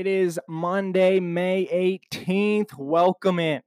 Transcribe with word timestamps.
It 0.00 0.06
is 0.06 0.40
Monday, 0.48 1.20
May 1.20 2.00
18th. 2.10 2.74
Welcome 2.78 3.38
in. 3.38 3.60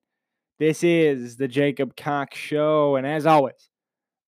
This 0.58 0.84
is 0.84 1.38
the 1.38 1.48
Jacob 1.48 1.96
Cox 1.96 2.40
Show. 2.40 2.96
And 2.96 3.06
as 3.06 3.28
always, 3.28 3.70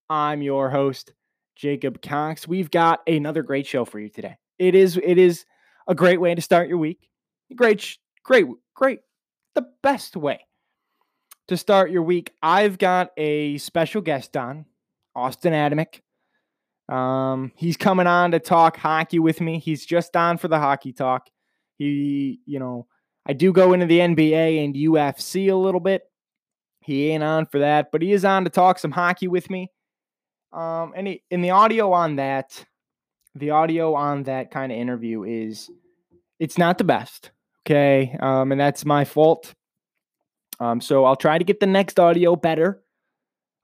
I'm 0.07 0.43
your 0.43 0.69
host, 0.69 1.13
Jacob 1.55 2.03
Cox. 2.03 2.47
We've 2.47 2.69
got 2.69 3.01
another 3.07 3.41
great 3.41 3.65
show 3.65 3.85
for 3.85 3.99
you 3.99 4.09
today. 4.09 4.37
It 4.59 4.75
is 4.75 4.97
it 5.03 5.17
is 5.17 5.45
a 5.87 5.95
great 5.95 6.21
way 6.21 6.35
to 6.35 6.43
start 6.43 6.67
your 6.69 6.77
week. 6.77 7.09
Great, 7.55 7.97
great, 8.21 8.45
great. 8.75 8.99
The 9.55 9.65
best 9.81 10.15
way 10.15 10.41
to 11.47 11.57
start 11.57 11.89
your 11.89 12.03
week. 12.03 12.33
I've 12.39 12.77
got 12.77 13.13
a 13.17 13.57
special 13.57 14.01
guest 14.01 14.37
on, 14.37 14.65
Austin 15.15 15.53
Adamic. 15.53 16.03
Um, 16.87 17.51
he's 17.55 17.77
coming 17.77 18.05
on 18.05 18.29
to 18.29 18.39
talk 18.39 18.77
hockey 18.77 19.17
with 19.17 19.41
me. 19.41 19.57
He's 19.57 19.83
just 19.83 20.15
on 20.15 20.37
for 20.37 20.47
the 20.47 20.59
hockey 20.59 20.93
talk. 20.93 21.31
He, 21.77 22.39
you 22.45 22.59
know, 22.59 22.87
I 23.25 23.33
do 23.33 23.51
go 23.51 23.73
into 23.73 23.85
the 23.85 23.99
NBA 23.99 24.63
and 24.63 24.75
UFC 24.75 25.51
a 25.51 25.55
little 25.55 25.79
bit. 25.79 26.03
He 26.81 27.09
ain't 27.09 27.23
on 27.23 27.47
for 27.47 27.59
that, 27.59 27.91
but 27.91 28.01
he 28.01 28.11
is 28.11 28.23
on 28.23 28.43
to 28.43 28.49
talk 28.49 28.77
some 28.77 28.91
hockey 28.91 29.27
with 29.27 29.49
me. 29.49 29.71
Um, 30.53 30.93
and 30.95 31.07
he, 31.07 31.23
in 31.31 31.41
the 31.41 31.49
audio 31.49 31.91
on 31.91 32.17
that, 32.17 32.63
the 33.33 33.49
audio 33.49 33.95
on 33.95 34.23
that 34.23 34.51
kind 34.51 34.71
of 34.71 34.77
interview 34.77 35.23
is 35.23 35.69
it's 36.39 36.57
not 36.57 36.77
the 36.77 36.83
best. 36.83 37.31
Okay. 37.65 38.15
Um, 38.19 38.51
and 38.51 38.61
that's 38.61 38.85
my 38.85 39.03
fault. 39.03 39.53
Um, 40.59 40.79
so 40.79 41.05
I'll 41.05 41.15
try 41.15 41.37
to 41.37 41.43
get 41.43 41.59
the 41.59 41.65
next 41.65 41.99
audio 41.99 42.35
better. 42.35 42.81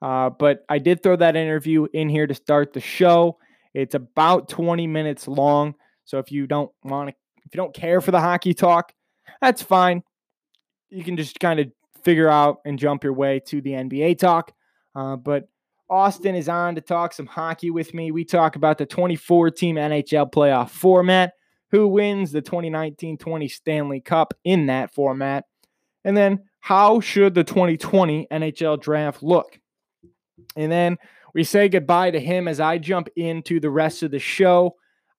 Uh, 0.01 0.31
but 0.31 0.65
I 0.67 0.79
did 0.79 1.03
throw 1.03 1.15
that 1.15 1.35
interview 1.35 1.87
in 1.93 2.09
here 2.09 2.25
to 2.25 2.33
start 2.33 2.73
the 2.73 2.81
show. 2.81 3.37
It's 3.73 3.95
about 3.95 4.49
20 4.49 4.87
minutes 4.87 5.27
long. 5.27 5.75
So 6.05 6.17
if 6.17 6.31
you 6.31 6.47
don't 6.47 6.71
want 6.83 7.09
to, 7.09 7.15
if 7.45 7.53
you 7.53 7.57
don't 7.57 7.73
care 7.73 8.01
for 8.01 8.11
the 8.11 8.19
hockey 8.19 8.53
talk, 8.53 8.93
that's 9.41 9.61
fine. 9.61 10.03
You 10.89 11.03
can 11.03 11.17
just 11.17 11.39
kind 11.39 11.59
of 11.59 11.71
figure 12.03 12.29
out 12.29 12.59
and 12.65 12.79
jump 12.79 13.03
your 13.03 13.13
way 13.13 13.39
to 13.47 13.61
the 13.61 13.71
NBA 13.71 14.19
talk. 14.19 14.53
Uh, 14.95 15.15
but 15.15 15.47
Austin 15.89 16.35
is 16.35 16.49
on 16.49 16.75
to 16.75 16.81
talk 16.81 17.13
some 17.13 17.25
hockey 17.25 17.69
with 17.69 17.93
me. 17.93 18.11
We 18.11 18.23
talk 18.23 18.55
about 18.55 18.77
the 18.77 18.85
24 18.85 19.51
team 19.51 19.75
NHL 19.75 20.31
playoff 20.31 20.69
format, 20.69 21.33
who 21.69 21.87
wins 21.87 22.31
the 22.31 22.41
2019 22.41 23.17
20 23.17 23.47
Stanley 23.47 23.99
Cup 23.99 24.33
in 24.43 24.67
that 24.67 24.93
format, 24.93 25.45
and 26.03 26.15
then 26.15 26.43
how 26.61 26.99
should 26.99 27.33
the 27.33 27.43
2020 27.43 28.27
NHL 28.31 28.79
draft 28.79 29.21
look? 29.23 29.59
And 30.55 30.71
then 30.71 30.97
we 31.33 31.43
say 31.43 31.69
goodbye 31.69 32.11
to 32.11 32.19
him 32.19 32.47
as 32.47 32.59
I 32.59 32.77
jump 32.77 33.09
into 33.15 33.59
the 33.59 33.69
rest 33.69 34.03
of 34.03 34.11
the 34.11 34.19
show. 34.19 34.75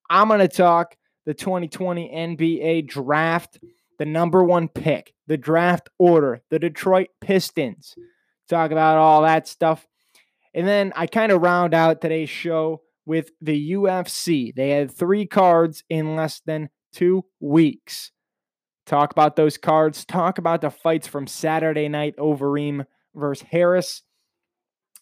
I'm 0.08 0.28
going 0.28 0.40
to 0.40 0.48
talk 0.48 0.96
the 1.24 1.34
2020 1.34 2.10
NBA 2.10 2.86
draft, 2.86 3.58
the 3.98 4.04
number 4.04 4.42
one 4.42 4.68
pick, 4.68 5.14
the 5.26 5.36
draft 5.36 5.88
order, 5.98 6.42
the 6.50 6.58
Detroit 6.58 7.08
Pistons. 7.20 7.94
Talk 8.48 8.70
about 8.70 8.98
all 8.98 9.22
that 9.22 9.46
stuff. 9.46 9.86
And 10.54 10.66
then 10.66 10.92
I 10.96 11.06
kind 11.06 11.32
of 11.32 11.42
round 11.42 11.74
out 11.74 12.00
today's 12.00 12.28
show 12.28 12.82
with 13.06 13.30
the 13.40 13.72
UFC. 13.72 14.54
They 14.54 14.70
had 14.70 14.90
three 14.90 15.26
cards 15.26 15.84
in 15.88 16.16
less 16.16 16.40
than 16.44 16.68
two 16.92 17.24
weeks. 17.40 18.12
Talk 18.84 19.12
about 19.12 19.36
those 19.36 19.56
cards. 19.56 20.04
Talk 20.04 20.38
about 20.38 20.60
the 20.60 20.70
fights 20.70 21.06
from 21.06 21.26
Saturday 21.26 21.88
night 21.88 22.16
Overeem 22.16 22.84
versus 23.14 23.46
Harris. 23.50 24.02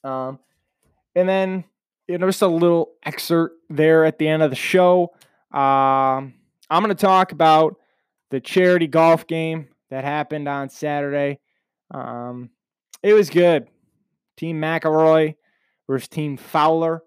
Um, 0.05 0.39
and 1.15 1.29
then 1.29 1.65
you 2.11 2.19
know, 2.19 2.27
just 2.27 2.43
a 2.43 2.49
little 2.49 2.91
excerpt 3.05 3.57
there 3.71 4.05
at 4.05 4.19
the 4.19 4.27
end 4.27 4.43
of 4.43 4.51
the 4.51 4.57
show. 4.57 5.13
Um, 5.53 6.35
I'm 6.71 6.83
going 6.83 6.89
to 6.89 6.95
talk 6.95 7.33
about 7.33 7.77
the 8.31 8.41
charity 8.41 8.87
golf 8.87 9.27
game 9.27 9.69
that 9.91 10.05
happened 10.05 10.49
on 10.49 10.71
Saturday. 10.71 11.41
Um, 11.91 12.51
it 13.03 13.15
was 13.15 13.31
good. 13.31 13.67
Team 14.37 14.61
McIlroy 14.61 15.35
versus 15.89 16.09
Team 16.09 16.37
Fowler, 16.37 17.03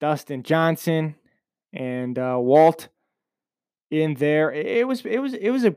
Dustin 0.00 0.42
Johnson, 0.42 1.14
and 1.72 2.18
uh, 2.18 2.36
Walt 2.38 2.88
in 3.90 4.14
there. 4.14 4.50
It 4.50 4.86
was 4.86 5.04
it 5.04 5.18
was 5.18 5.34
it 5.34 5.50
was 5.50 5.64
a 5.64 5.76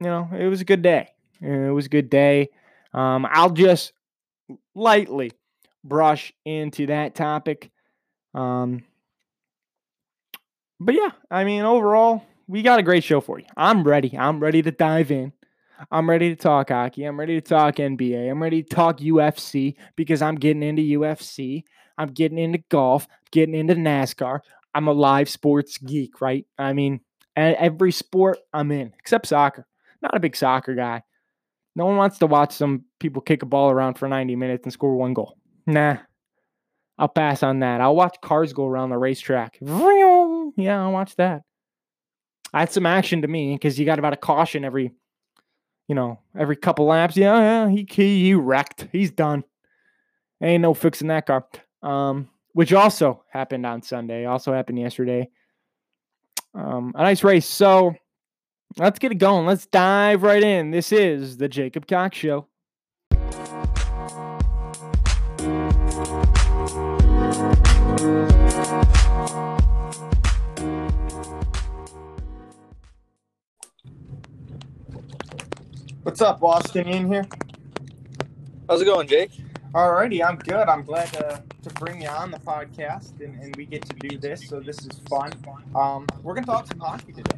you 0.00 0.06
know 0.06 0.28
it 0.36 0.46
was 0.46 0.60
a 0.60 0.64
good 0.64 0.82
day. 0.82 1.08
It 1.40 1.72
was 1.72 1.86
a 1.86 1.90
good 1.90 2.10
day. 2.10 2.48
Um, 2.92 3.26
I'll 3.30 3.50
just 3.50 3.92
lightly 4.74 5.32
brush 5.84 6.32
into 6.44 6.86
that 6.86 7.14
topic. 7.14 7.70
Um, 8.34 8.82
but 10.80 10.94
yeah, 10.94 11.10
I 11.30 11.44
mean, 11.44 11.62
overall, 11.62 12.24
we 12.46 12.62
got 12.62 12.78
a 12.78 12.82
great 12.82 13.04
show 13.04 13.20
for 13.20 13.38
you. 13.38 13.46
I'm 13.56 13.84
ready. 13.84 14.16
I'm 14.16 14.40
ready 14.40 14.62
to 14.62 14.70
dive 14.70 15.10
in. 15.10 15.32
I'm 15.90 16.08
ready 16.10 16.30
to 16.30 16.36
talk 16.36 16.70
hockey. 16.70 17.04
I'm 17.04 17.18
ready 17.18 17.40
to 17.40 17.46
talk 17.46 17.76
NBA. 17.76 18.30
I'm 18.30 18.42
ready 18.42 18.62
to 18.62 18.68
talk 18.68 18.98
UFC 18.98 19.76
because 19.96 20.22
I'm 20.22 20.34
getting 20.34 20.62
into 20.62 20.82
UFC. 20.98 21.62
I'm 21.96 22.08
getting 22.08 22.38
into 22.38 22.58
golf, 22.68 23.06
getting 23.30 23.54
into 23.54 23.74
NASCAR. 23.74 24.40
I'm 24.74 24.88
a 24.88 24.92
live 24.92 25.28
sports 25.28 25.78
geek, 25.78 26.20
right? 26.20 26.46
I 26.58 26.72
mean, 26.72 27.00
every 27.36 27.92
sport 27.92 28.38
I'm 28.52 28.72
in 28.72 28.92
except 28.98 29.26
soccer. 29.26 29.66
Not 30.02 30.16
a 30.16 30.20
big 30.20 30.36
soccer 30.36 30.74
guy. 30.74 31.02
No 31.76 31.86
one 31.86 31.96
wants 31.96 32.18
to 32.18 32.26
watch 32.26 32.52
some 32.52 32.84
people 32.98 33.22
kick 33.22 33.42
a 33.42 33.46
ball 33.46 33.70
around 33.70 33.94
for 33.94 34.08
90 34.08 34.34
minutes 34.36 34.64
and 34.64 34.72
score 34.72 34.96
one 34.96 35.14
goal. 35.14 35.36
Nah, 35.66 35.98
I'll 36.98 37.08
pass 37.08 37.44
on 37.44 37.60
that. 37.60 37.80
I'll 37.80 37.94
watch 37.94 38.16
cars 38.20 38.52
go 38.52 38.66
around 38.66 38.90
the 38.90 38.98
racetrack. 38.98 39.58
Yeah, 40.56 40.82
I'll 40.82 40.92
watch 40.92 41.16
that. 41.16 41.42
That's 42.52 42.74
some 42.74 42.86
action 42.86 43.22
to 43.22 43.28
me 43.28 43.54
because 43.54 43.78
you 43.78 43.84
got 43.84 43.98
about 43.98 44.12
a 44.12 44.16
caution 44.16 44.64
every, 44.64 44.92
you 45.86 45.94
know, 45.94 46.18
every 46.36 46.56
couple 46.56 46.86
laps. 46.86 47.16
Yeah, 47.16 47.38
yeah, 47.38 47.68
he, 47.68 47.86
he, 47.90 48.24
he 48.24 48.34
wrecked. 48.34 48.88
He's 48.92 49.10
done. 49.10 49.44
Ain't 50.42 50.62
no 50.62 50.74
fixing 50.74 51.08
that 51.08 51.26
car. 51.26 51.46
Um, 51.82 52.28
which 52.52 52.72
also 52.72 53.24
happened 53.30 53.66
on 53.66 53.82
Sunday. 53.82 54.24
Also 54.24 54.52
happened 54.52 54.78
yesterday. 54.78 55.28
Um, 56.54 56.92
a 56.94 57.02
nice 57.02 57.22
race. 57.22 57.46
So 57.46 57.94
let's 58.78 58.98
get 58.98 59.12
it 59.12 59.16
going. 59.18 59.46
Let's 59.46 59.66
dive 59.66 60.22
right 60.22 60.42
in. 60.42 60.70
This 60.70 60.92
is 60.92 61.36
the 61.36 61.48
Jacob 61.48 61.86
Cox 61.86 62.16
Show. 62.16 62.48
What's 76.08 76.22
up, 76.22 76.42
Austin? 76.42 76.88
in 76.88 77.12
here? 77.12 77.26
How's 78.66 78.80
it 78.80 78.86
going, 78.86 79.06
Jake? 79.06 79.30
Alrighty, 79.74 80.26
I'm 80.26 80.36
good. 80.36 80.66
I'm 80.66 80.82
glad 80.82 81.12
to, 81.12 81.42
to 81.62 81.70
bring 81.74 82.00
you 82.00 82.08
on 82.08 82.30
the 82.30 82.38
podcast 82.38 83.20
and, 83.20 83.38
and 83.42 83.54
we 83.56 83.66
get 83.66 83.84
to 83.84 83.94
do 83.96 84.16
this, 84.16 84.48
so 84.48 84.58
this 84.58 84.78
is 84.86 85.02
fun. 85.10 85.32
Um, 85.74 86.06
we're 86.22 86.32
gonna 86.32 86.46
talk 86.46 86.66
some 86.66 86.80
hockey 86.80 87.12
today. 87.12 87.36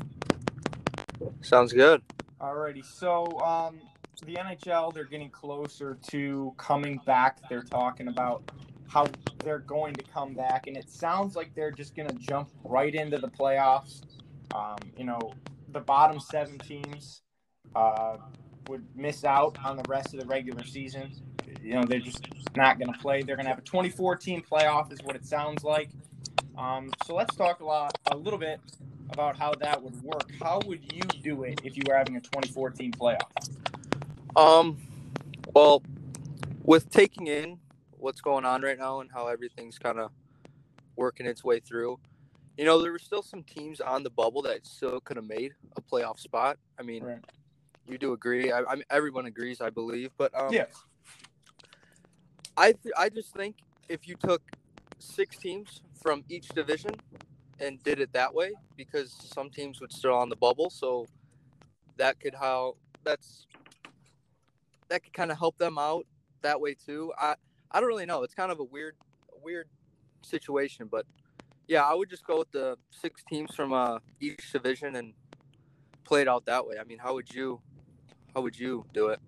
Sounds 1.41 1.73
good. 1.73 2.01
Alrighty, 2.41 2.85
so 2.85 3.41
um, 3.41 3.81
the 4.25 4.37
NHL 4.37 4.95
they're 4.95 5.03
getting 5.03 5.31
closer 5.31 5.99
to 6.11 6.55
coming 6.57 7.01
back. 7.05 7.41
They're 7.49 7.63
talking 7.63 8.07
about 8.07 8.53
how 8.87 9.09
they're 9.43 9.59
going 9.59 9.95
to 9.95 10.05
come 10.05 10.33
back, 10.35 10.69
and 10.69 10.77
it 10.77 10.89
sounds 10.89 11.35
like 11.35 11.57
they're 11.57 11.73
just 11.73 11.97
gonna 11.97 12.15
jump 12.21 12.51
right 12.63 12.95
into 12.95 13.19
the 13.19 13.29
playoffs. 13.29 14.03
Um, 14.55 14.79
you 14.97 15.03
know, 15.03 15.33
the 15.73 15.81
bottom 15.81 16.21
seven 16.21 16.57
teams. 16.61 17.23
Uh, 17.75 18.17
would 18.69 18.85
miss 18.95 19.25
out 19.25 19.59
on 19.65 19.77
the 19.77 19.85
rest 19.89 20.15
of 20.15 20.21
the 20.21 20.27
regular 20.27 20.65
season. 20.65 21.13
You 21.63 21.75
know, 21.75 21.85
they're 21.85 21.99
just 21.99 22.27
not 22.57 22.79
going 22.79 22.93
to 22.93 22.99
play. 22.99 23.23
They're 23.23 23.37
going 23.37 23.47
to 23.47 23.51
have 23.51 23.59
a 23.59 23.63
24 23.63 24.17
team 24.17 24.43
playoff, 24.49 24.93
is 24.93 25.01
what 25.03 25.17
it 25.17 25.27
sounds 25.27 25.65
like. 25.65 25.91
Um, 26.57 26.91
so 27.07 27.15
let's 27.15 27.35
talk 27.37 27.61
a 27.61 27.65
lot, 27.65 27.97
a 28.11 28.17
little 28.17 28.39
bit 28.39 28.61
about 29.11 29.37
how 29.37 29.55
that 29.61 29.83
would 29.83 30.01
work. 30.03 30.31
How 30.41 30.61
would 30.67 30.93
you 30.93 31.03
do 31.23 31.43
it 31.45 31.61
if 31.65 31.77
you 31.77 31.83
were 31.87 31.97
having 31.97 32.17
a 32.17 32.21
24 32.21 32.71
team 32.71 32.93
playoff? 32.93 33.19
Um, 34.37 34.77
well, 35.55 35.83
with 36.63 36.91
taking 36.91 37.27
in 37.27 37.59
what's 37.99 38.21
going 38.21 38.45
on 38.45 38.63
right 38.63 38.79
now 38.79 39.01
and 39.01 39.11
how 39.13 39.27
everything's 39.27 39.79
kind 39.79 39.99
of 39.99 40.11
working 40.97 41.27
its 41.27 41.43
way 41.43 41.61
through, 41.61 41.99
you 42.57 42.65
know, 42.65 42.81
there 42.81 42.93
were 42.93 42.99
still 42.99 43.23
some 43.23 43.43
teams 43.43 43.81
on 43.81 44.03
the 44.03 44.11
bubble 44.11 44.43
that 44.43 44.67
still 44.67 45.01
could 45.01 45.17
have 45.17 45.27
made 45.27 45.53
a 45.77 45.81
playoff 45.81 46.19
spot. 46.19 46.59
I 46.79 46.83
mean, 46.83 47.03
right 47.03 47.25
you 47.91 47.99
do 47.99 48.13
agree. 48.13 48.53
I, 48.53 48.63
everyone 48.91 49.27
agrees, 49.27 49.61
I 49.61 49.71
believe. 49.71 50.11
But 50.17 50.39
um, 50.39 50.53
yeah, 50.53 50.67
I 52.57 52.73
th- 52.73 52.95
I 52.97 53.09
just 53.09 53.35
think 53.35 53.57
if 53.89 54.09
you 54.09 54.17
took 54.17 54.43
six 54.99 55.37
teams 55.37 55.83
from 56.03 56.25
each 56.29 56.49
division 56.49 56.93
and 57.59 57.83
did 57.83 58.01
it 58.01 58.13
that 58.13 58.35
way, 58.35 58.53
because 58.77 59.13
some 59.35 59.51
teams 59.51 59.81
would 59.81 59.93
still 59.93 60.15
on 60.15 60.29
the 60.29 60.37
bubble, 60.37 60.71
so 60.71 61.07
that 61.97 62.21
could 62.21 62.35
how 62.35 62.77
that's 63.05 63.47
that 64.89 65.03
could 65.03 65.13
kind 65.13 65.31
of 65.31 65.39
help 65.39 65.59
them 65.59 65.79
out 65.79 66.07
that 66.43 66.61
way 66.61 66.75
too. 66.75 67.13
I 67.19 67.35
I 67.71 67.81
don't 67.81 67.89
really 67.89 68.07
know. 68.07 68.23
It's 68.23 68.35
kind 68.35 68.53
of 68.53 68.61
a 68.61 68.65
weird 68.65 68.97
weird 69.43 69.69
situation, 70.23 70.89
but 70.91 71.07
Yeah, 71.69 71.85
I 71.85 71.95
would 71.95 72.11
just 72.11 72.27
go 72.27 72.39
with 72.39 72.51
the 72.51 72.77
six 72.91 73.23
teams 73.29 73.55
from 73.55 73.73
uh, 73.73 74.01
each 74.21 74.51
division 74.53 74.97
and 74.97 75.15
play 76.05 76.23
it 76.23 76.29
out 76.29 76.47
that 76.47 76.67
way. 76.67 76.77
I 76.81 76.85
mean, 76.85 76.99
how 76.99 77.15
would 77.15 77.33
you, 77.33 77.61
how 78.35 78.43
would 78.43 78.59
you 78.59 78.85
do 78.93 79.09
it? 79.09 79.21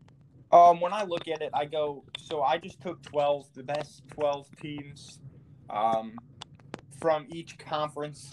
Um, 0.50 0.80
when 0.80 0.92
I 0.92 1.04
look 1.04 1.28
at 1.28 1.40
it, 1.40 1.50
I 1.54 1.64
go. 1.64 2.04
So 2.18 2.42
I 2.42 2.58
just 2.58 2.80
took 2.80 3.02
twelve, 3.02 3.46
the 3.54 3.62
best 3.62 4.02
twelve 4.12 4.48
teams, 4.60 5.18
um, 5.70 6.18
from 7.00 7.26
each 7.30 7.58
conference. 7.58 8.30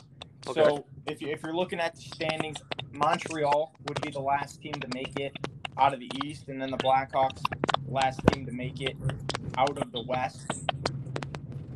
Okay. 0.48 0.62
So 0.62 0.86
if 1.08 1.22
you 1.22 1.30
if 1.30 1.44
you're 1.44 1.56
looking 1.56 1.80
at 1.80 1.96
the 1.96 2.02
standings, 2.02 2.58
Montreal 2.92 3.74
would 3.88 4.02
be 4.02 4.12
the 4.12 4.20
last 4.20 4.62
team 4.62 4.74
to 4.74 4.88
make 4.94 5.20
it 5.20 5.36
out 5.78 5.94
of 5.94 6.00
the 6.00 6.12
East, 6.26 6.50
and 6.50 6.62
then 6.62 6.72
the 6.72 6.78
Blackhawks 6.78 7.42
last 7.88 8.20
team 8.28 8.46
to 8.46 8.52
make 8.52 8.82
it 8.82 8.96
out 9.58 9.78
of 9.78 9.92
the 9.92 10.02
West. 10.02 10.46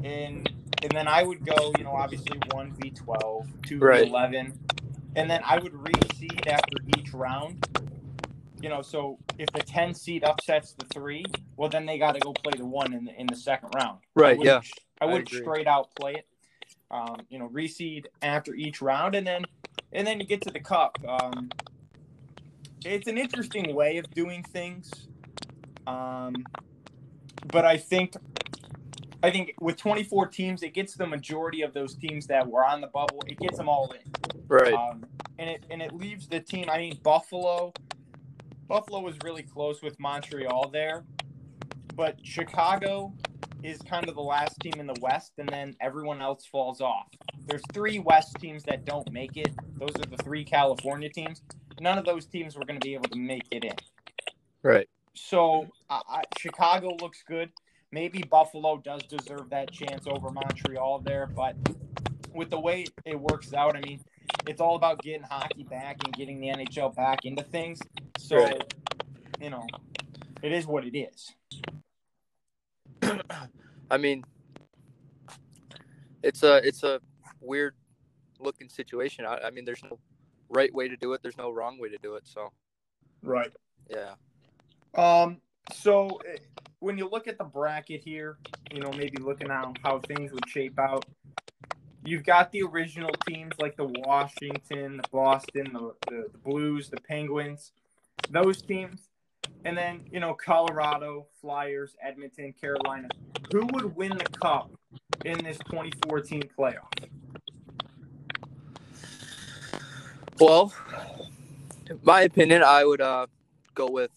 And 0.04 0.50
and 0.82 0.92
then 0.92 1.08
I 1.08 1.24
would 1.24 1.46
go, 1.46 1.72
you 1.78 1.86
know, 1.86 1.94
obviously 1.94 2.38
one 2.52 2.74
v 2.74 2.90
twelve, 2.90 3.48
two 3.66 3.80
v 3.80 4.08
eleven, 4.08 4.60
and 5.16 5.30
then 5.30 5.42
I 5.46 5.58
would 5.58 5.72
reseed 5.72 6.48
after 6.48 6.78
each 6.98 7.14
round. 7.14 7.66
You 8.64 8.70
know, 8.70 8.82
so 8.82 9.18
if 9.38 9.50
the 9.52 9.60
ten 9.60 9.94
seed 9.94 10.24
upsets 10.24 10.72
the 10.72 10.86
three, 10.86 11.26
well 11.58 11.68
then 11.68 11.86
they 11.86 11.98
got 11.98 12.14
to 12.14 12.22
go 12.22 12.32
play 12.32 12.54
the 12.58 12.66
one 12.66 12.94
in 12.94 13.04
the 13.04 13.20
in 13.20 13.28
the 13.28 13.36
second 13.36 13.72
round. 13.76 14.00
Right, 14.16 14.38
wouldn't- 14.38 14.66
yeah. 14.66 14.72
I 15.02 15.06
I 15.06 15.12
would 15.12 15.24
agree. 15.24 15.42
straight 15.42 15.68
out 15.68 15.94
play 15.96 16.14
it. 16.14 16.28
Um, 16.90 17.18
you 17.30 17.40
know, 17.40 17.50
reseed 17.50 18.06
after 18.22 18.56
each 18.56 18.82
round, 18.82 19.16
and 19.16 19.28
then 19.28 19.44
and 19.92 20.08
then 20.08 20.22
you 20.22 20.26
get 20.26 20.42
to 20.44 20.50
the 20.50 20.62
cup. 20.62 20.98
Um, 21.06 21.50
it's 22.86 23.08
an 23.10 23.18
interesting 23.18 23.76
way 23.76 23.98
of 23.98 24.10
doing 24.12 24.44
things, 24.44 24.90
um, 25.86 26.34
but 27.50 27.66
I 27.66 27.76
think 27.76 28.16
I 29.22 29.30
think 29.30 29.56
with 29.60 29.76
24 29.76 30.28
teams, 30.28 30.64
it 30.64 30.74
gets 30.74 30.96
the 30.96 31.06
majority 31.06 31.64
of 31.64 31.74
those 31.74 31.96
teams 31.96 32.28
that 32.28 32.48
were 32.48 32.64
on 32.66 32.80
the 32.80 32.88
bubble. 32.88 33.20
It 33.28 33.40
gets 33.40 33.58
them 33.58 33.68
all 33.68 33.92
in, 33.92 34.10
Right. 34.48 34.74
um, 34.74 35.06
and 35.38 35.50
it 35.50 35.66
and 35.70 35.82
it 35.82 35.94
leaves 35.94 36.28
the 36.30 36.40
team. 36.40 36.70
I 36.70 36.78
mean, 36.78 37.00
Buffalo. 37.04 37.74
Buffalo 38.68 39.02
was 39.02 39.16
really 39.24 39.44
close 39.44 39.82
with 39.82 40.00
Montreal 40.00 40.70
there, 40.70 41.04
but 41.96 42.18
Chicago 42.24 43.14
is 43.64 43.80
kind 43.82 44.08
of 44.10 44.16
the 44.16 44.22
last 44.22 44.60
team 44.60 44.74
in 44.78 44.88
the 44.88 44.96
West, 45.02 45.34
and 45.38 45.48
then 45.48 45.76
everyone 45.80 46.22
else 46.22 46.46
falls 46.46 46.82
off. 46.82 47.08
There's 47.46 47.62
three 47.74 48.00
West 48.00 48.36
teams 48.40 48.64
that 48.64 48.86
don't 48.86 49.10
make 49.12 49.38
it. 49.38 49.54
Those 49.78 49.92
are 49.96 50.10
the 50.10 50.22
three 50.24 50.44
California 50.44 51.10
teams. 51.10 51.42
None 51.80 51.98
of 51.98 52.06
those 52.06 52.26
teams 52.26 52.56
were 52.58 52.66
going 52.66 52.80
to 52.80 52.86
be 52.86 52.94
able 52.94 53.10
to 53.10 53.18
make 53.18 53.44
it 53.52 53.64
in. 53.64 53.76
Right. 54.62 54.88
So 55.14 55.68
I, 55.90 56.02
I, 56.10 56.22
Chicago 56.38 56.96
looks 57.02 57.24
good. 57.28 57.52
Maybe 57.92 58.24
Buffalo 58.24 58.78
does 58.78 59.04
deserve 59.04 59.50
that 59.52 59.72
chance 59.72 60.08
over 60.08 60.32
Montreal 60.32 61.00
there, 61.00 61.28
but 61.28 61.56
with 62.34 62.50
the 62.50 62.60
way 62.60 62.86
it 63.06 63.20
works 63.20 63.54
out, 63.54 63.78
I 63.78 63.82
mean, 63.82 64.04
it's 64.48 64.60
all 64.60 64.76
about 64.76 65.02
getting 65.02 65.24
hockey 65.24 65.64
back 65.64 65.98
and 66.04 66.14
getting 66.14 66.40
the 66.40 66.48
NHL 66.48 66.96
back 66.96 67.26
into 67.26 67.44
things. 67.44 67.80
So, 68.24 68.38
Right. 68.38 68.74
you 69.42 69.50
know, 69.50 69.68
it 70.42 70.54
is 70.54 70.66
what 70.66 70.86
it 70.86 70.98
is. 70.98 71.30
I 73.92 73.98
mean, 73.98 74.24
it's 76.24 76.42
a 76.42 76.66
it's 76.66 76.84
a 76.84 77.02
weird 77.42 77.76
looking 78.40 78.70
situation. 78.70 79.26
I, 79.26 79.40
I 79.40 79.50
mean, 79.50 79.66
there's 79.66 79.84
no 79.84 80.00
right 80.48 80.74
way 80.74 80.88
to 80.88 80.96
do 80.96 81.12
it. 81.12 81.22
There's 81.22 81.38
no 81.38 81.52
wrong 81.52 81.78
way 81.78 81.90
to 81.90 81.98
do 81.98 82.16
it. 82.16 82.26
So 82.26 82.54
Right. 83.22 83.52
yeah. 83.90 84.14
Um. 84.96 85.42
So 85.74 86.22
eh, 86.26 86.38
when 86.80 86.98
you 86.98 87.10
look 87.10 87.28
at 87.28 87.38
the 87.38 87.44
bracket 87.44 88.02
here, 88.06 88.38
you 88.72 88.80
know, 88.80 88.92
maybe 88.94 89.18
looking 89.22 89.52
at 89.52 89.66
how 89.84 90.00
things 90.00 90.32
would 90.32 90.48
shape 90.48 90.80
out. 90.80 91.06
You've 92.06 92.24
got 92.24 92.54
the 92.54 92.64
original 92.64 93.12
teams 93.28 93.52
like 93.60 93.76
the 93.76 93.86
Washington, 93.86 94.98
the 94.98 95.10
Boston, 95.12 95.72
the, 95.74 95.94
the, 96.08 96.28
the 96.32 96.38
Blues, 96.38 96.90
the 96.90 97.00
Penguins, 97.02 97.72
those 98.30 98.62
teams, 98.62 99.10
and 99.66 99.78
then 99.78 100.02
you 100.12 100.20
know 100.20 100.34
Colorado, 100.34 101.28
Flyers, 101.42 101.96
Edmonton, 102.02 102.54
Carolina. 102.60 103.08
Who 103.52 103.66
would 103.74 103.96
win 103.96 104.18
the 104.18 104.26
cup 104.26 104.72
in 105.26 105.44
this 105.44 105.58
2014 105.70 106.44
playoff? 106.58 107.10
Well, 110.40 110.74
in 111.90 112.00
my 112.04 112.22
opinion, 112.22 112.64
I 112.64 112.84
would 112.86 113.02
uh, 113.02 113.28
go 113.76 113.88
with. 113.90 114.12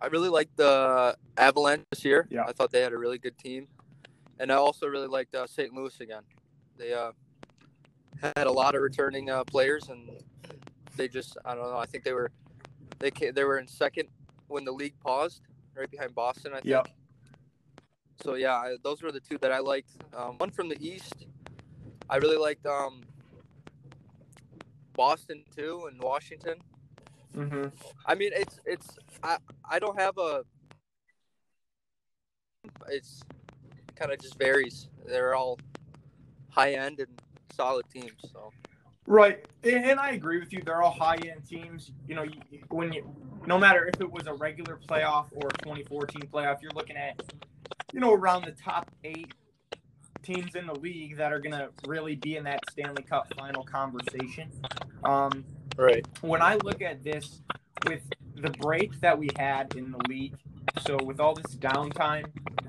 I 0.00 0.06
really 0.06 0.28
liked 0.28 0.56
the 0.56 1.16
Avalanche 1.36 1.84
this 1.90 2.04
year. 2.04 2.26
Yeah. 2.28 2.44
I 2.46 2.52
thought 2.52 2.72
they 2.72 2.80
had 2.80 2.92
a 2.92 2.98
really 2.98 3.18
good 3.18 3.38
team, 3.38 3.68
and 4.40 4.50
I 4.50 4.56
also 4.56 4.86
really 4.88 5.06
liked 5.06 5.34
uh, 5.34 5.46
St. 5.46 5.72
Louis 5.72 5.98
again. 6.00 6.22
They 6.76 6.92
uh, 6.92 7.12
had 8.20 8.46
a 8.46 8.52
lot 8.52 8.74
of 8.74 8.82
returning 8.82 9.30
uh, 9.30 9.44
players, 9.44 9.88
and 9.88 10.10
they 10.96 11.08
just 11.08 11.36
I 11.44 11.54
don't 11.54 11.64
know. 11.70 11.78
I 11.78 11.86
think 11.86 12.04
they 12.04 12.12
were 12.12 12.30
they 12.98 13.10
came, 13.10 13.34
they 13.34 13.44
were 13.44 13.58
in 13.58 13.66
second 13.66 14.08
when 14.48 14.64
the 14.64 14.72
league 14.72 14.94
paused, 15.04 15.42
right 15.76 15.90
behind 15.90 16.14
Boston. 16.14 16.52
I 16.52 16.56
think. 16.56 16.66
Yep. 16.66 16.88
So 18.22 18.34
yeah, 18.34 18.54
I, 18.54 18.76
those 18.84 19.02
were 19.02 19.10
the 19.10 19.20
two 19.20 19.38
that 19.38 19.52
I 19.52 19.58
liked. 19.58 19.90
Um, 20.14 20.36
one 20.38 20.50
from 20.50 20.68
the 20.68 20.76
East, 20.80 21.26
I 22.08 22.16
really 22.16 22.36
liked 22.36 22.66
um, 22.66 23.02
Boston 24.94 25.42
too, 25.56 25.88
and 25.90 26.00
Washington. 26.00 26.56
Mm-hmm. 27.36 27.68
I 28.06 28.14
mean, 28.14 28.30
it's 28.34 28.60
it's 28.64 28.88
I 29.22 29.38
I 29.68 29.78
don't 29.78 29.98
have 29.98 30.18
a. 30.18 30.42
It's 32.88 33.22
kind 33.96 34.12
of 34.12 34.20
just 34.20 34.38
varies. 34.38 34.88
They're 35.06 35.34
all 35.34 35.58
high 36.50 36.74
end 36.74 37.00
and 37.00 37.20
solid 37.56 37.86
teams. 37.90 38.12
So 38.32 38.52
Right, 39.06 39.44
and 39.64 39.98
I 39.98 40.10
agree 40.12 40.38
with 40.38 40.52
you. 40.52 40.62
They're 40.64 40.80
all 40.80 40.92
high-end 40.92 41.46
teams. 41.48 41.90
You 42.06 42.14
know, 42.14 42.24
when 42.70 42.92
you, 42.92 43.04
no 43.46 43.58
matter 43.58 43.90
if 43.92 44.00
it 44.00 44.10
was 44.10 44.26
a 44.26 44.34
regular 44.34 44.78
playoff 44.88 45.26
or 45.34 45.48
a 45.48 45.58
2014 45.64 46.22
playoff, 46.32 46.62
you're 46.62 46.72
looking 46.72 46.96
at, 46.96 47.20
you 47.92 47.98
know, 47.98 48.12
around 48.12 48.44
the 48.44 48.52
top 48.52 48.90
eight 49.02 49.34
teams 50.22 50.54
in 50.54 50.66
the 50.66 50.74
league 50.74 51.16
that 51.16 51.32
are 51.32 51.40
going 51.40 51.52
to 51.52 51.70
really 51.86 52.14
be 52.14 52.36
in 52.36 52.44
that 52.44 52.60
Stanley 52.70 53.02
Cup 53.02 53.26
final 53.36 53.64
conversation. 53.64 54.48
Um, 55.04 55.44
right, 55.76 56.06
when 56.20 56.40
I 56.40 56.54
look 56.62 56.80
at 56.80 57.02
this 57.02 57.42
with 57.88 58.02
the 58.36 58.50
break 58.50 59.00
that 59.00 59.18
we 59.18 59.30
had 59.36 59.74
in 59.74 59.90
the 59.90 59.98
league, 60.08 60.36
so 60.86 60.96
with 61.04 61.18
all 61.18 61.34
this 61.34 61.56
downtime, 61.56 62.26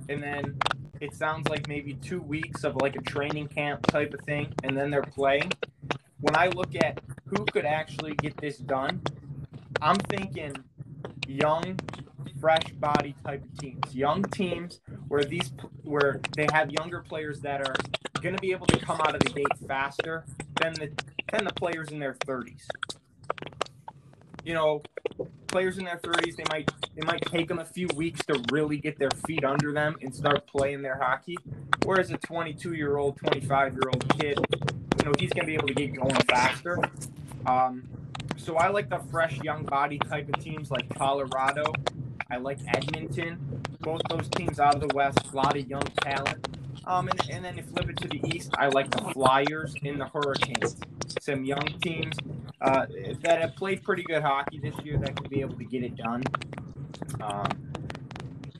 and 0.10 0.22
then 0.22 0.58
it 1.00 1.14
sounds 1.14 1.48
like 1.48 1.68
maybe 1.68 1.94
two 1.94 2.22
weeks 2.22 2.64
of 2.64 2.76
like 2.78 2.96
a 2.96 3.02
training 3.02 3.48
camp 3.48 3.86
type 3.88 4.14
of 4.14 4.22
thing, 4.22 4.52
and 4.64 4.76
then 4.76 4.90
they're 4.90 5.04
playing. 5.04 5.52
When 6.24 6.38
I 6.38 6.48
look 6.48 6.74
at 6.82 7.02
who 7.26 7.44
could 7.44 7.66
actually 7.66 8.16
get 8.16 8.38
this 8.38 8.58
done, 8.58 9.02
I'm 9.82 9.98
thinking 9.98 10.56
young, 11.28 11.78
fresh 12.40 12.72
body 12.80 13.14
type 13.26 13.44
of 13.44 13.60
teams, 13.60 13.94
young 13.94 14.24
teams 14.24 14.80
where 15.10 15.26
these 15.26 15.52
where 15.84 16.22
they 16.38 16.48
have 16.54 16.72
younger 16.72 17.02
players 17.02 17.42
that 17.42 17.68
are 17.68 17.76
going 18.22 18.36
to 18.36 18.42
be 18.42 18.54
able 18.54 18.68
to 18.68 18.80
come 18.80 19.02
out 19.02 19.16
of 19.16 19.22
the 19.22 19.32
gate 19.32 19.68
faster 19.68 20.24
than 20.62 20.74
the 20.76 20.92
than 21.34 21.44
the 21.44 21.54
players 21.54 21.90
in 21.90 22.00
their 22.00 22.14
30s 22.14 22.68
you 24.44 24.54
know, 24.54 24.82
players 25.48 25.78
in 25.78 25.86
their 25.86 26.00
30s, 26.00 26.36
they 26.36 26.44
might 26.50 26.70
it 26.96 27.06
might 27.06 27.22
take 27.26 27.48
them 27.48 27.60
a 27.60 27.66
few 27.66 27.88
weeks 27.96 28.24
to 28.26 28.42
really 28.52 28.78
get 28.78 29.00
their 29.00 29.10
feet 29.26 29.44
under 29.44 29.74
them 29.74 29.96
and 30.02 30.14
start 30.14 30.46
playing 30.48 30.82
their 30.82 30.98
hockey. 30.98 31.38
Whereas 31.86 32.12
a 32.12 32.18
22 32.18 32.74
year 32.74 32.98
old, 32.98 33.18
25 33.18 33.74
year 33.74 33.90
old 33.92 34.20
kid, 34.20 34.38
you 35.04 35.10
know, 35.10 35.16
he's 35.20 35.34
gonna 35.34 35.46
be 35.46 35.56
able 35.56 35.68
to 35.68 35.74
get 35.74 35.94
going 35.96 36.16
faster. 36.30 36.80
Um, 37.46 37.84
so 38.38 38.56
I 38.56 38.70
like 38.70 38.90
the 38.90 39.00
fresh 39.12 39.38
young 39.42 39.66
body 39.66 40.00
type 40.00 40.34
of 40.34 40.42
teams 40.42 40.72
like 40.72 40.88
Colorado. 40.96 41.74
I 42.32 42.38
like 42.38 42.60
Edmonton. 42.74 43.62
Both 43.82 44.02
those 44.10 44.30
teams 44.30 44.62
out 44.62 44.76
of 44.76 44.88
the 44.88 44.96
West, 44.96 45.20
a 45.34 45.36
lot 45.36 45.58
of 45.58 45.68
young 45.68 45.84
talent. 46.02 46.48
Um, 46.86 47.10
and, 47.10 47.30
and 47.30 47.44
then 47.44 47.60
if 47.60 47.66
flip 47.66 47.90
it 47.90 47.98
to 47.98 48.08
the 48.08 48.22
East, 48.34 48.52
I 48.58 48.68
like 48.68 48.92
the 48.92 49.12
Flyers 49.12 49.76
and 49.84 50.00
the 50.00 50.08
Hurricanes. 50.08 50.78
Some 51.20 51.44
young 51.44 51.68
teams 51.82 52.16
uh, 52.62 52.86
that 53.24 53.42
have 53.42 53.58
played 53.58 53.84
pretty 53.84 54.04
good 54.04 54.22
hockey 54.22 54.60
this 54.60 54.76
year 54.86 54.98
that 55.00 55.18
could 55.18 55.30
be 55.30 55.42
able 55.42 55.58
to 55.58 55.66
get 55.66 55.84
it 55.84 55.98
done. 55.98 56.24
Um, 57.20 57.74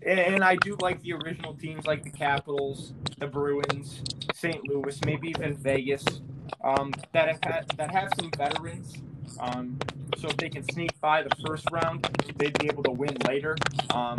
and 0.06 0.44
I 0.44 0.58
do 0.58 0.76
like 0.82 1.02
the 1.02 1.14
original 1.14 1.54
teams 1.54 1.88
like 1.88 2.04
the 2.04 2.10
Capitals, 2.10 2.94
the 3.18 3.28
Bruins, 3.28 4.04
St. 4.34 4.68
Louis, 4.68 5.00
maybe 5.06 5.30
even 5.30 5.56
Vegas, 5.56 6.04
um, 6.64 6.94
that 7.12 7.28
have 7.28 7.40
had, 7.44 7.66
that 7.78 7.92
have 7.92 8.10
some 8.20 8.32
veterans. 8.38 8.94
Um, 9.40 9.78
so 10.18 10.28
if 10.30 10.38
they 10.38 10.50
can 10.50 10.64
sneak 10.64 11.00
by 11.02 11.24
the 11.24 11.36
first 11.46 11.66
round, 11.72 12.08
they'd 12.38 12.58
be 12.60 12.68
able 12.68 12.84
to 12.84 12.92
win 12.92 13.16
later. 13.28 13.56
Um, 13.94 14.18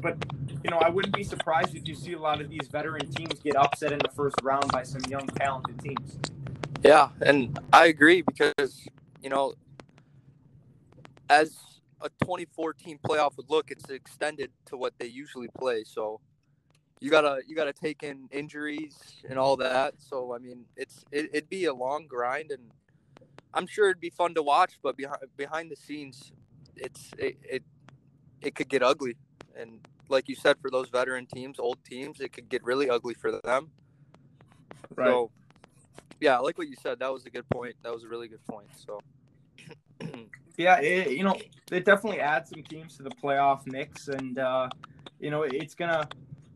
but 0.00 0.16
you 0.64 0.70
know, 0.70 0.78
I 0.78 0.88
wouldn't 0.88 1.14
be 1.14 1.24
surprised 1.24 1.74
if 1.74 1.86
you 1.88 1.94
see 1.94 2.12
a 2.12 2.18
lot 2.18 2.40
of 2.40 2.48
these 2.48 2.68
veteran 2.70 3.10
teams 3.10 3.40
get 3.40 3.56
upset 3.56 3.92
in 3.92 3.98
the 3.98 4.10
first 4.14 4.36
round 4.42 4.70
by 4.70 4.82
some 4.82 5.00
young, 5.08 5.26
talented 5.26 5.78
teams. 5.80 6.18
yeah, 6.82 7.08
and 7.20 7.58
I 7.72 7.86
agree 7.86 8.22
because 8.22 8.86
you 9.22 9.30
know, 9.30 9.54
as 11.28 11.56
a 12.00 12.08
2014 12.22 12.98
playoff 13.06 13.36
would 13.36 13.48
look, 13.48 13.70
it's 13.70 13.88
extended 13.88 14.50
to 14.66 14.76
what 14.76 14.94
they 14.98 15.06
usually 15.06 15.48
play. 15.58 15.84
So 15.84 16.20
you 17.02 17.10
gotta 17.10 17.40
you 17.46 17.56
gotta 17.56 17.72
take 17.72 18.02
in 18.02 18.28
injuries 18.30 18.96
and 19.28 19.38
all 19.38 19.56
that. 19.56 19.94
So 19.98 20.34
I 20.34 20.38
mean, 20.38 20.64
it's 20.76 21.04
it, 21.10 21.30
it'd 21.32 21.48
be 21.48 21.64
a 21.64 21.74
long 21.74 22.06
grind, 22.06 22.52
and 22.52 22.70
I'm 23.52 23.66
sure 23.66 23.90
it'd 23.90 24.00
be 24.00 24.10
fun 24.10 24.34
to 24.34 24.42
watch. 24.42 24.78
But 24.82 24.96
behind 24.96 25.22
behind 25.36 25.70
the 25.70 25.76
scenes, 25.76 26.32
it's 26.76 27.10
it 27.18 27.36
it, 27.42 27.62
it 28.40 28.54
could 28.54 28.68
get 28.68 28.82
ugly, 28.82 29.16
and 29.56 29.80
like 30.08 30.28
you 30.28 30.36
said, 30.36 30.56
for 30.62 30.70
those 30.70 30.90
veteran 30.90 31.26
teams, 31.26 31.58
old 31.58 31.84
teams, 31.84 32.20
it 32.20 32.32
could 32.32 32.48
get 32.48 32.62
really 32.62 32.88
ugly 32.88 33.14
for 33.14 33.32
them. 33.32 33.70
Right. 34.94 35.08
So, 35.08 35.30
yeah, 36.20 36.38
like 36.38 36.58
what 36.58 36.68
you 36.68 36.76
said, 36.80 37.00
that 37.00 37.12
was 37.12 37.24
a 37.24 37.30
good 37.30 37.48
point. 37.48 37.74
That 37.82 37.92
was 37.92 38.04
a 38.04 38.08
really 38.08 38.28
good 38.28 38.44
point. 38.46 38.68
So, 38.76 39.00
Yeah, 40.58 40.80
it, 40.80 41.12
you 41.12 41.24
know, 41.24 41.36
it 41.70 41.84
definitely 41.84 42.20
adds 42.20 42.50
some 42.50 42.62
teams 42.62 42.96
to 42.98 43.02
the 43.02 43.10
playoff 43.10 43.66
mix, 43.66 44.08
and 44.08 44.38
uh, 44.38 44.68
you 45.18 45.30
know, 45.30 45.42
it's 45.42 45.74
gonna 45.74 46.06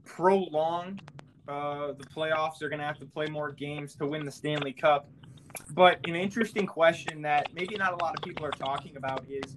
prolong 0.06 1.00
uh, 1.48 1.92
the 1.92 2.04
playoffs. 2.06 2.58
They're 2.58 2.70
gonna 2.70 2.86
have 2.86 2.98
to 3.00 3.06
play 3.06 3.26
more 3.26 3.52
games 3.52 3.94
to 3.96 4.06
win 4.06 4.24
the 4.24 4.32
Stanley 4.32 4.72
Cup. 4.72 5.08
But 5.70 6.00
an 6.06 6.16
interesting 6.16 6.66
question 6.66 7.22
that 7.22 7.52
maybe 7.54 7.76
not 7.76 7.92
a 7.92 7.96
lot 7.96 8.16
of 8.16 8.22
people 8.22 8.46
are 8.46 8.50
talking 8.50 8.96
about 8.96 9.26
is 9.28 9.56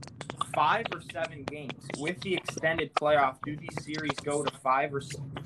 five 0.55 0.85
or 0.93 1.01
seven 1.11 1.43
games 1.45 1.87
with 1.97 2.19
the 2.21 2.35
extended 2.35 2.93
playoff. 2.95 3.37
Do 3.45 3.55
these 3.55 3.83
series 3.83 4.13
go 4.23 4.43
to 4.43 4.57
five 4.59 4.93
or 4.93 5.01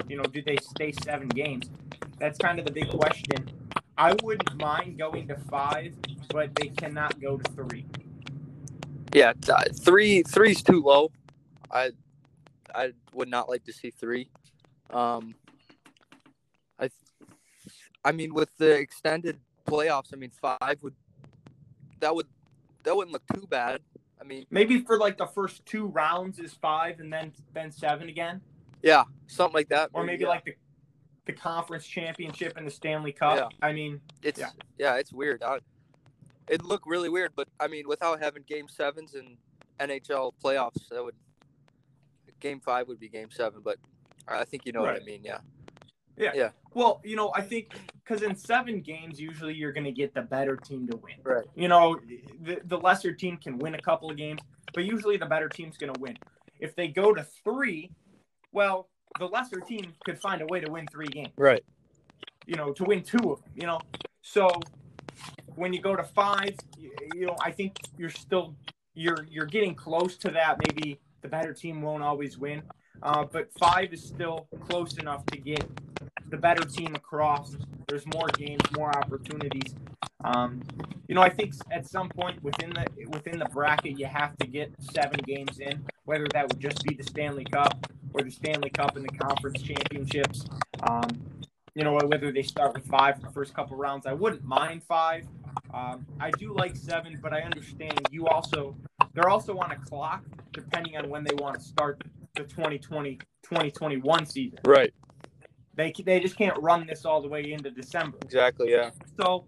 you 0.08 0.18
know, 0.18 0.24
do 0.24 0.42
they 0.42 0.58
stay 0.62 0.92
seven 1.04 1.28
games? 1.30 1.70
That's 2.20 2.38
kind 2.38 2.60
of 2.60 2.66
the 2.66 2.72
big 2.72 2.90
question. 2.90 3.50
I 3.98 4.16
wouldn't 4.24 4.56
mind 4.56 4.98
going 4.98 5.28
to 5.28 5.36
five, 5.50 5.94
but 6.30 6.56
they 6.56 6.70
cannot 6.70 7.20
go 7.22 7.38
to 7.38 7.52
three. 7.54 7.86
yeah, 9.14 9.34
three 9.76 10.24
three's 10.24 10.64
too 10.64 10.82
low. 10.82 11.12
I 11.72 11.92
I 12.76 12.94
would 13.14 13.30
not 13.30 13.50
like 13.50 13.66
to 13.66 13.74
see 13.74 13.92
three. 13.92 14.30
Um, 14.90 15.36
I 16.80 16.90
I 18.04 18.12
mean, 18.12 18.34
with 18.34 18.50
the 18.58 18.72
extended 18.72 19.40
playoffs, 19.66 20.14
I 20.14 20.18
mean, 20.18 20.32
five 20.32 20.78
would 20.82 20.96
that 22.00 22.14
would 22.16 22.28
that 22.84 22.96
wouldn't 22.96 23.14
look 23.14 23.24
too 23.34 23.48
bad. 23.48 23.82
I 24.20 24.26
mean, 24.26 24.46
Maybe 24.50 24.80
for 24.80 24.98
like 24.98 25.18
the 25.18 25.26
first 25.28 25.66
two 25.66 25.88
rounds 25.88 26.40
is 26.40 26.54
five 26.54 27.00
and 27.00 27.12
then 27.12 27.34
then 27.54 27.72
seven 27.72 28.10
again, 28.10 28.42
yeah, 28.82 29.04
something 29.28 29.54
like 29.54 29.70
that. 29.70 29.90
or 29.94 30.04
maybe 30.04 30.24
yeah. 30.24 30.30
like 30.30 30.46
the 30.46 30.56
the 31.26 31.34
conference 31.34 31.86
championship 31.86 32.54
and 32.58 32.68
the 32.68 32.72
Stanley 32.72 33.14
Cup. 33.14 33.38
Yeah. 33.38 33.68
I 33.68 33.74
mean, 33.74 34.02
it's 34.22 34.40
yeah. 34.40 34.50
yeah, 34.78 34.96
it's 34.96 35.14
weird. 35.14 35.42
I, 35.44 35.60
it'd 36.48 36.66
look 36.66 36.84
really 36.86 37.10
weird, 37.10 37.32
but 37.36 37.48
I 37.60 37.68
mean, 37.68 37.88
without 37.88 38.22
having 38.22 38.44
game 38.44 38.68
sevens 38.68 39.16
and 39.16 39.38
NHL 39.80 40.34
playoffs, 40.44 40.88
that 40.90 41.04
would 41.04 41.16
game 42.40 42.60
five 42.60 42.88
would 42.88 43.00
be 43.00 43.10
game 43.10 43.30
seven. 43.32 43.62
But 43.64 43.78
I 44.28 44.46
think 44.46 44.66
you 44.66 44.72
know 44.72 44.82
what 44.82 44.96
I 44.96 45.04
mean. 45.04 45.22
Yeah. 45.24 45.40
Yeah. 46.18 46.32
Yeah, 46.36 46.50
well, 46.76 47.02
you 47.04 47.16
know, 47.16 47.32
I 47.36 47.42
think 47.42 47.74
because 48.04 48.22
in 48.22 48.36
seven 48.36 48.82
games, 48.82 49.20
usually 49.20 49.56
you're 49.56 49.72
going 49.72 49.86
to 49.86 49.92
get 49.92 50.14
the 50.14 50.22
better 50.22 50.56
team 50.56 50.88
to 50.90 50.98
win. 50.98 51.16
right. 51.24 51.46
You 51.56 51.68
know, 51.68 52.00
the, 52.42 52.62
the 52.66 52.78
lesser 52.78 53.14
team 53.14 53.38
can 53.38 53.58
win 53.58 53.74
a 53.76 53.82
couple 53.82 54.12
of 54.12 54.18
games, 54.18 54.42
but 54.74 54.86
usually 54.86 55.18
the 55.18 55.26
better 55.26 55.50
team's 55.50 55.76
going 55.78 55.94
to 55.94 56.00
win. 56.00 56.18
If 56.60 56.76
they 56.76 56.88
go 56.88 57.14
to 57.14 57.24
three, 57.44 57.90
well, 58.52 58.90
the 59.20 59.26
lesser 59.28 59.60
team 59.60 59.94
could 60.06 60.20
find 60.20 60.42
a 60.42 60.46
way 60.46 60.60
to 60.60 60.72
win 60.72 60.86
three 60.92 61.08
games. 61.08 61.34
Right. 61.38 61.64
you 62.46 62.56
know, 62.56 62.72
to 62.74 62.84
win 62.84 63.02
two 63.04 63.32
of 63.32 63.42
them, 63.42 63.52
you 63.56 63.66
know. 63.68 63.80
So 64.22 64.50
when 65.56 65.74
you 65.74 65.82
go 65.82 65.96
to 65.96 66.04
five, 66.04 66.56
you, 66.78 66.92
you 67.16 67.26
know, 67.26 67.36
I 67.42 67.52
think 67.52 67.78
you're 67.98 68.10
still 68.10 68.56
you're 68.94 69.26
you're 69.30 69.46
getting 69.46 69.76
close 69.76 70.18
to 70.18 70.30
that. 70.32 70.58
Maybe 70.68 71.00
the 71.22 71.28
better 71.28 71.54
team 71.54 71.82
won't 71.82 72.04
always 72.04 72.38
win, 72.38 72.62
uh, 73.04 73.26
but 73.32 73.50
five 73.60 73.94
is 73.94 74.04
still 74.04 74.48
close 74.68 74.98
enough 74.98 75.26
to 75.28 75.38
get 75.38 75.64
the 76.30 76.38
better 76.38 76.64
team 76.64 76.96
across. 76.96 77.56
There's 77.88 78.06
more 78.08 78.28
games, 78.38 78.62
more 78.76 78.96
opportunities. 78.98 79.76
Um, 80.24 80.64
you 81.08 81.16
know, 81.16 81.22
I 81.22 81.30
think 81.30 81.54
at 81.70 81.86
some 81.86 82.10
point 82.10 82.42
within 82.42 82.72
the 82.72 82.86
within 83.10 83.38
the 83.38 83.46
bracket, 83.46 84.00
you 84.00 84.06
have 84.06 84.38
to 84.38 84.48
get 84.48 84.74
seven 84.80 85.20
games 85.28 85.60
in, 85.60 85.86
whether 86.06 86.28
that 86.34 86.48
would 86.48 86.60
just 86.60 86.82
be 86.84 86.96
the 86.96 87.04
Stanley 87.04 87.44
Cup 87.44 87.86
or 88.14 88.24
the 88.24 88.32
Stanley 88.32 88.70
Cup 88.70 88.96
and 88.96 89.06
the 89.06 89.18
conference 89.18 89.62
championships. 89.62 90.46
Um, 90.82 91.10
you 91.76 91.84
know, 91.84 92.00
whether 92.06 92.32
they 92.32 92.44
start 92.44 92.74
with 92.74 92.86
five 92.86 93.16
for 93.16 93.28
the 93.28 93.32
first 93.32 93.54
couple 93.54 93.76
rounds. 93.76 94.06
I 94.06 94.14
wouldn't 94.14 94.44
mind 94.44 94.84
five. 94.84 95.26
Um, 95.74 96.06
I 96.20 96.30
do 96.32 96.54
like 96.54 96.76
seven, 96.76 97.20
but 97.22 97.34
I 97.34 97.42
understand 97.42 98.00
you 98.12 98.28
also, 98.28 98.76
they're 99.14 99.30
also 99.30 99.58
on 99.58 99.72
a 99.72 99.78
clock 99.78 100.24
depending 100.52 100.96
on 100.98 101.10
when 101.10 101.24
they 101.24 101.34
want 101.34 101.56
to 101.56 101.62
start 101.62 102.04
the 102.36 102.44
2020 102.44 103.20
2021 103.44 104.26
season. 104.26 104.60
Right. 104.66 104.94
They, 105.76 105.94
they 106.06 106.20
just 106.20 106.38
can't 106.38 106.58
run 106.60 106.88
this 106.88 107.06
all 107.06 107.22
the 107.22 107.28
way 107.28 107.52
into 107.52 107.70
December. 107.72 108.18
Exactly. 108.24 108.72
Yeah. 108.72 108.92
So 109.20 109.46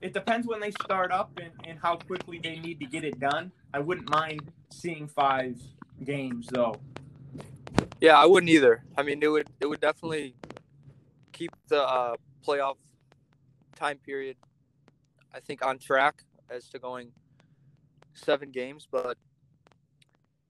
it 0.00 0.12
depends 0.12 0.46
when 0.46 0.60
they 0.60 0.70
start 0.72 1.12
up 1.12 1.38
and, 1.40 1.52
and 1.64 1.78
how 1.78 1.96
quickly 1.96 2.40
they 2.42 2.58
need 2.58 2.80
to 2.80 2.86
get 2.86 3.04
it 3.04 3.20
done. 3.20 3.52
I 3.72 3.78
wouldn't 3.78 4.10
mind 4.10 4.50
seeing 4.72 5.06
five 5.06 5.60
games 6.04 6.48
though. 6.50 6.74
Yeah, 8.00 8.18
I 8.18 8.26
wouldn't 8.26 8.50
either. 8.50 8.82
I 8.96 9.02
mean, 9.02 9.22
it 9.22 9.28
would 9.28 9.48
it 9.60 9.66
would 9.66 9.80
definitely 9.80 10.34
keep 11.32 11.50
the 11.68 11.82
uh, 11.82 12.14
playoff 12.46 12.76
time 13.76 13.98
period, 13.98 14.36
I 15.34 15.40
think, 15.40 15.64
on 15.64 15.78
track 15.78 16.24
as 16.48 16.68
to 16.70 16.78
going 16.78 17.12
seven 18.14 18.50
games. 18.50 18.88
But 18.90 19.18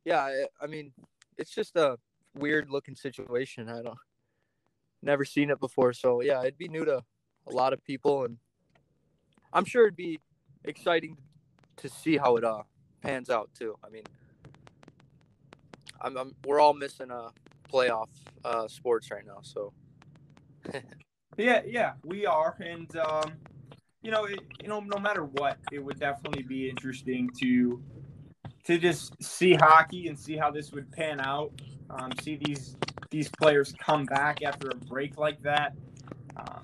yeah, 0.04 0.20
I, 0.20 0.46
I 0.60 0.66
mean, 0.66 0.92
it's 1.40 1.54
just 1.54 1.76
a 1.76 1.96
weird 2.34 2.70
looking 2.70 2.94
situation. 2.94 3.68
I 3.68 3.82
don't 3.82 3.98
never 5.02 5.24
seen 5.24 5.50
it 5.50 5.58
before, 5.58 5.92
so 5.92 6.20
yeah, 6.20 6.40
it'd 6.40 6.58
be 6.58 6.68
new 6.68 6.84
to 6.84 7.02
a 7.46 7.52
lot 7.52 7.72
of 7.72 7.82
people, 7.84 8.24
and 8.24 8.36
I'm 9.52 9.64
sure 9.64 9.86
it'd 9.86 9.96
be 9.96 10.20
exciting 10.64 11.16
to 11.78 11.88
see 11.88 12.16
how 12.16 12.36
it 12.36 12.44
uh 12.44 12.62
pans 13.02 13.30
out 13.30 13.50
too. 13.58 13.76
I 13.84 13.90
mean. 13.90 14.04
I'm, 16.02 16.16
I'm 16.16 16.34
we're 16.46 16.60
all 16.60 16.72
missing 16.72 17.10
a 17.10 17.28
playoff 17.70 18.08
uh 18.42 18.66
sports 18.68 19.10
right 19.10 19.26
now. 19.26 19.40
So 19.42 19.74
Yeah, 21.36 21.62
yeah, 21.66 21.92
we 22.04 22.26
are, 22.26 22.56
and 22.60 22.94
um, 22.96 23.32
you 24.02 24.10
know, 24.10 24.24
it, 24.24 24.40
you 24.62 24.68
know, 24.68 24.80
no 24.80 24.98
matter 24.98 25.24
what, 25.24 25.58
it 25.72 25.78
would 25.78 25.98
definitely 25.98 26.42
be 26.42 26.68
interesting 26.68 27.30
to 27.40 27.82
to 28.64 28.78
just 28.78 29.22
see 29.22 29.54
hockey 29.54 30.08
and 30.08 30.18
see 30.18 30.36
how 30.36 30.50
this 30.50 30.72
would 30.72 30.90
pan 30.92 31.20
out. 31.20 31.52
Um, 31.90 32.12
see 32.22 32.36
these 32.36 32.76
these 33.10 33.28
players 33.28 33.74
come 33.80 34.04
back 34.04 34.42
after 34.44 34.68
a 34.68 34.74
break 34.74 35.18
like 35.18 35.42
that. 35.42 35.74
Um, 36.36 36.62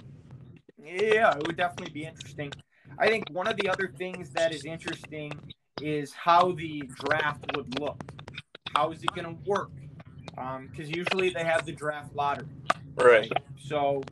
yeah, 0.79 1.37
it 1.37 1.47
would 1.47 1.57
definitely 1.57 1.93
be 1.93 2.05
interesting. 2.07 2.53
I 2.99 3.09
think 3.09 3.25
one 3.31 3.49
of 3.49 3.57
the 3.57 3.69
other 3.69 3.93
things 3.99 4.31
that 4.31 4.55
is 4.55 4.65
interesting 4.65 5.33
is 5.83 6.13
how 6.13 6.53
the 6.53 6.83
draft 7.05 7.45
would 7.57 7.79
look. 7.81 8.01
How 8.75 8.91
is 8.93 9.03
it 9.03 9.13
going 9.15 9.27
to 9.27 9.51
work? 9.51 9.71
Because 10.71 10.91
usually 10.91 11.31
they 11.31 11.45
have 11.45 11.67
the 11.67 11.73
draft 11.73 12.15
lottery. 12.15 12.47
right, 12.97 13.31
So, 13.59 14.03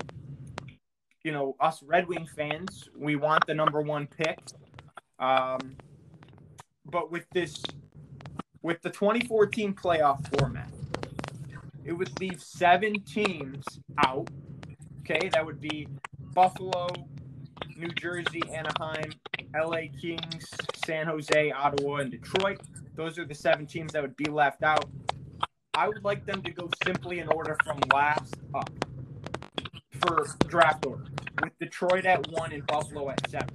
you 1.22 1.32
know, 1.32 1.54
us 1.60 1.82
Red 1.82 2.08
Wing 2.08 2.26
fans, 2.34 2.88
we 2.96 3.16
want 3.16 3.46
the 3.46 3.54
number 3.54 3.80
one 3.80 4.06
pick. 4.06 4.38
Um, 5.18 5.76
but 6.86 7.10
with 7.10 7.26
this, 7.32 7.62
with 8.62 8.80
the 8.82 8.90
2014 8.90 9.74
playoff 9.74 10.38
format, 10.38 10.68
it 11.84 11.92
would 11.92 12.18
leave 12.20 12.42
seven 12.42 13.00
teams 13.02 13.64
out. 14.04 14.28
Okay, 15.00 15.28
that 15.32 15.44
would 15.44 15.60
be 15.60 15.86
Buffalo, 16.34 16.88
New 17.76 17.88
Jersey, 17.90 18.42
Anaheim, 18.52 19.12
LA 19.54 19.82
Kings, 20.00 20.48
San 20.84 21.06
Jose, 21.06 21.50
Ottawa, 21.52 21.96
and 21.96 22.10
Detroit. 22.10 22.60
Those 22.94 23.18
are 23.18 23.24
the 23.24 23.34
seven 23.34 23.66
teams 23.66 23.92
that 23.92 24.02
would 24.02 24.16
be 24.16 24.30
left 24.30 24.62
out. 24.62 24.86
I 25.74 25.88
would 25.88 26.04
like 26.04 26.24
them 26.24 26.42
to 26.42 26.50
go 26.52 26.70
simply 26.84 27.18
in 27.18 27.28
order 27.28 27.56
from 27.64 27.80
last 27.92 28.36
up 28.54 28.70
for 30.00 30.26
draft 30.46 30.86
order, 30.86 31.04
with 31.42 31.58
Detroit 31.58 32.04
at 32.04 32.26
one 32.28 32.52
and 32.52 32.66
Buffalo 32.66 33.10
at 33.10 33.28
seven. 33.28 33.48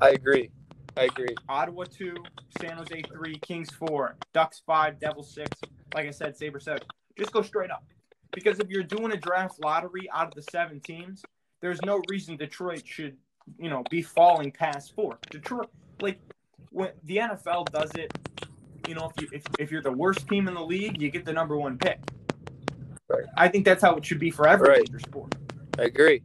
I 0.00 0.10
agree. 0.10 0.50
I 0.96 1.04
agree. 1.04 1.34
Ottawa 1.48 1.84
two, 1.84 2.14
San 2.60 2.76
Jose 2.76 3.02
three, 3.12 3.38
Kings 3.38 3.70
four, 3.70 4.16
Ducks 4.34 4.62
five, 4.66 4.98
Devils 5.00 5.32
six. 5.34 5.50
Like 5.94 6.06
I 6.06 6.10
said, 6.10 6.36
Saber 6.36 6.60
seven. 6.60 6.82
Just 7.18 7.32
go 7.32 7.42
straight 7.42 7.70
up. 7.70 7.84
Because 8.32 8.60
if 8.60 8.68
you're 8.70 8.82
doing 8.82 9.12
a 9.12 9.16
draft 9.16 9.62
lottery 9.62 10.08
out 10.12 10.28
of 10.28 10.34
the 10.34 10.42
seven 10.50 10.80
teams, 10.80 11.22
there's 11.60 11.80
no 11.84 12.00
reason 12.08 12.36
Detroit 12.36 12.82
should, 12.86 13.16
you 13.58 13.68
know, 13.68 13.84
be 13.90 14.02
falling 14.02 14.50
past 14.50 14.94
four. 14.94 15.18
Detroit, 15.30 15.68
like 16.00 16.18
when 16.70 16.90
the 17.04 17.18
NFL 17.18 17.66
does 17.70 17.90
it, 17.94 18.12
you 18.88 18.94
know, 18.94 19.10
if 19.14 19.22
you 19.22 19.28
if, 19.32 19.42
if 19.58 19.70
you're 19.70 19.82
the 19.82 19.92
worst 19.92 20.26
team 20.28 20.48
in 20.48 20.54
the 20.54 20.64
league, 20.64 21.00
you 21.00 21.10
get 21.10 21.24
the 21.24 21.32
number 21.32 21.56
one 21.56 21.78
pick. 21.78 22.00
Right. 23.08 23.24
I 23.36 23.48
think 23.48 23.64
that's 23.64 23.82
how 23.82 23.96
it 23.96 24.04
should 24.04 24.18
be 24.18 24.30
for 24.30 24.48
every 24.48 24.68
Right. 24.68 24.78
major 24.90 25.00
sport. 25.00 25.34
I 25.78 25.82
agree. 25.82 26.22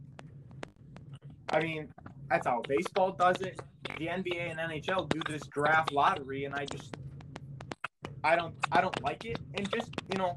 I 1.50 1.60
mean, 1.60 1.88
that's 2.30 2.46
how 2.46 2.62
baseball 2.68 3.12
does 3.12 3.40
it. 3.40 3.60
The 3.98 4.06
NBA 4.06 4.50
and 4.50 4.58
NHL 4.58 5.08
do 5.08 5.20
this 5.28 5.42
draft 5.46 5.92
lottery, 5.92 6.44
and 6.44 6.54
I 6.54 6.66
just, 6.66 6.96
I 8.22 8.36
don't, 8.36 8.54
I 8.70 8.80
don't 8.80 9.02
like 9.02 9.24
it. 9.24 9.38
And 9.54 9.70
just 9.72 9.90
you 10.12 10.18
know, 10.18 10.36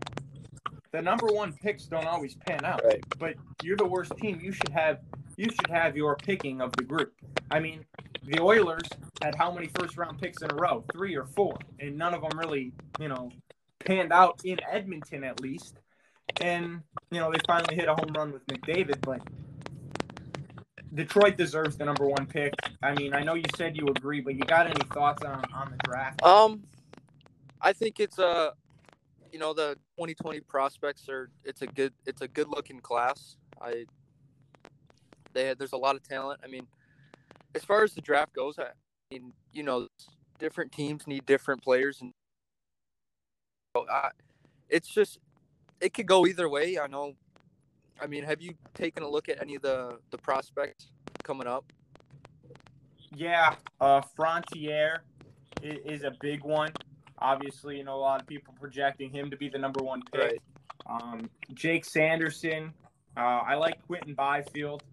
the 0.91 1.01
number 1.01 1.27
one 1.27 1.53
picks 1.53 1.85
don't 1.85 2.07
always 2.07 2.35
pan 2.35 2.63
out. 2.65 2.81
Right. 2.83 3.03
But 3.19 3.35
you're 3.63 3.77
the 3.77 3.85
worst 3.85 4.13
team. 4.17 4.39
You 4.41 4.51
should 4.51 4.69
have 4.69 4.99
you 5.37 5.49
should 5.49 5.69
have 5.69 5.95
your 5.95 6.15
picking 6.15 6.61
of 6.61 6.71
the 6.73 6.83
group. 6.83 7.13
I 7.49 7.59
mean, 7.59 7.85
the 8.23 8.41
Oilers 8.41 8.87
had 9.21 9.35
how 9.35 9.51
many 9.51 9.69
first 9.79 9.97
round 9.97 10.19
picks 10.19 10.41
in 10.41 10.51
a 10.51 10.55
row? 10.55 10.83
Three 10.93 11.15
or 11.15 11.25
four, 11.25 11.57
and 11.79 11.97
none 11.97 12.13
of 12.13 12.21
them 12.21 12.37
really, 12.37 12.73
you 12.99 13.07
know, 13.07 13.31
panned 13.79 14.11
out 14.11 14.41
in 14.43 14.59
Edmonton 14.69 15.23
at 15.23 15.39
least. 15.39 15.77
And 16.39 16.81
you 17.09 17.19
know, 17.19 17.31
they 17.31 17.39
finally 17.47 17.75
hit 17.75 17.87
a 17.87 17.95
home 17.95 18.13
run 18.15 18.31
with 18.31 18.45
McDavid, 18.47 19.01
but 19.01 19.21
Detroit 20.93 21.37
deserves 21.37 21.77
the 21.77 21.85
number 21.85 22.05
one 22.05 22.25
pick. 22.25 22.53
I 22.83 22.93
mean, 22.93 23.13
I 23.13 23.21
know 23.21 23.35
you 23.35 23.45
said 23.55 23.77
you 23.77 23.87
agree, 23.87 24.19
but 24.19 24.35
you 24.35 24.41
got 24.41 24.65
any 24.65 24.81
thoughts 24.93 25.23
on 25.23 25.43
on 25.53 25.71
the 25.71 25.77
draft? 25.87 26.21
Um, 26.23 26.63
I 27.61 27.73
think 27.73 27.99
it's 27.99 28.19
a, 28.19 28.53
you 29.31 29.39
know, 29.39 29.53
the 29.53 29.75
2020 29.97 30.41
prospects 30.41 31.07
are. 31.07 31.29
It's 31.45 31.61
a 31.61 31.67
good. 31.67 31.93
It's 32.05 32.21
a 32.21 32.27
good 32.27 32.49
looking 32.49 32.79
class. 32.79 33.37
I. 33.61 33.85
They 35.33 35.53
there's 35.53 35.71
a 35.71 35.77
lot 35.77 35.95
of 35.95 36.03
talent. 36.03 36.41
I 36.43 36.47
mean, 36.47 36.67
as 37.55 37.63
far 37.63 37.83
as 37.83 37.93
the 37.93 38.01
draft 38.01 38.33
goes, 38.33 38.59
I 38.59 38.71
mean, 39.11 39.31
you 39.53 39.63
know, 39.63 39.87
different 40.39 40.73
teams 40.73 41.07
need 41.07 41.25
different 41.25 41.63
players, 41.63 42.01
and 42.01 42.11
so 43.75 43.85
I, 43.89 44.09
it's 44.69 44.89
just 44.89 45.19
it 45.79 45.93
could 45.93 46.05
go 46.05 46.25
either 46.25 46.49
way. 46.49 46.77
I 46.77 46.87
know. 46.87 47.13
I 48.01 48.07
mean, 48.07 48.23
have 48.23 48.41
you 48.41 48.53
taken 48.73 49.03
a 49.03 49.07
look 49.07 49.29
at 49.29 49.41
any 49.41 49.55
of 49.55 49.61
the 49.61 49.99
the 50.09 50.17
prospects 50.17 50.91
coming 51.23 51.47
up? 51.47 51.71
Yeah, 53.15 53.55
uh, 53.79 54.01
Lafrenière 54.17 54.99
is, 55.61 55.99
is 55.99 56.03
a 56.03 56.13
big 56.21 56.43
one. 56.43 56.71
Obviously, 57.19 57.77
you 57.77 57.83
know, 57.83 57.95
a 57.95 57.99
lot 57.99 58.21
of 58.21 58.27
people 58.27 58.53
projecting 58.59 59.11
him 59.11 59.29
to 59.29 59.37
be 59.37 59.49
the 59.49 59.59
number 59.59 59.83
one 59.83 60.01
pick. 60.11 60.21
Right. 60.21 60.41
Um, 60.89 61.29
Jake 61.53 61.85
Sanderson. 61.85 62.73
Uh, 63.15 63.19
I 63.45 63.55
like 63.55 63.85
Quinton 63.85 64.15
Byfield. 64.15 64.83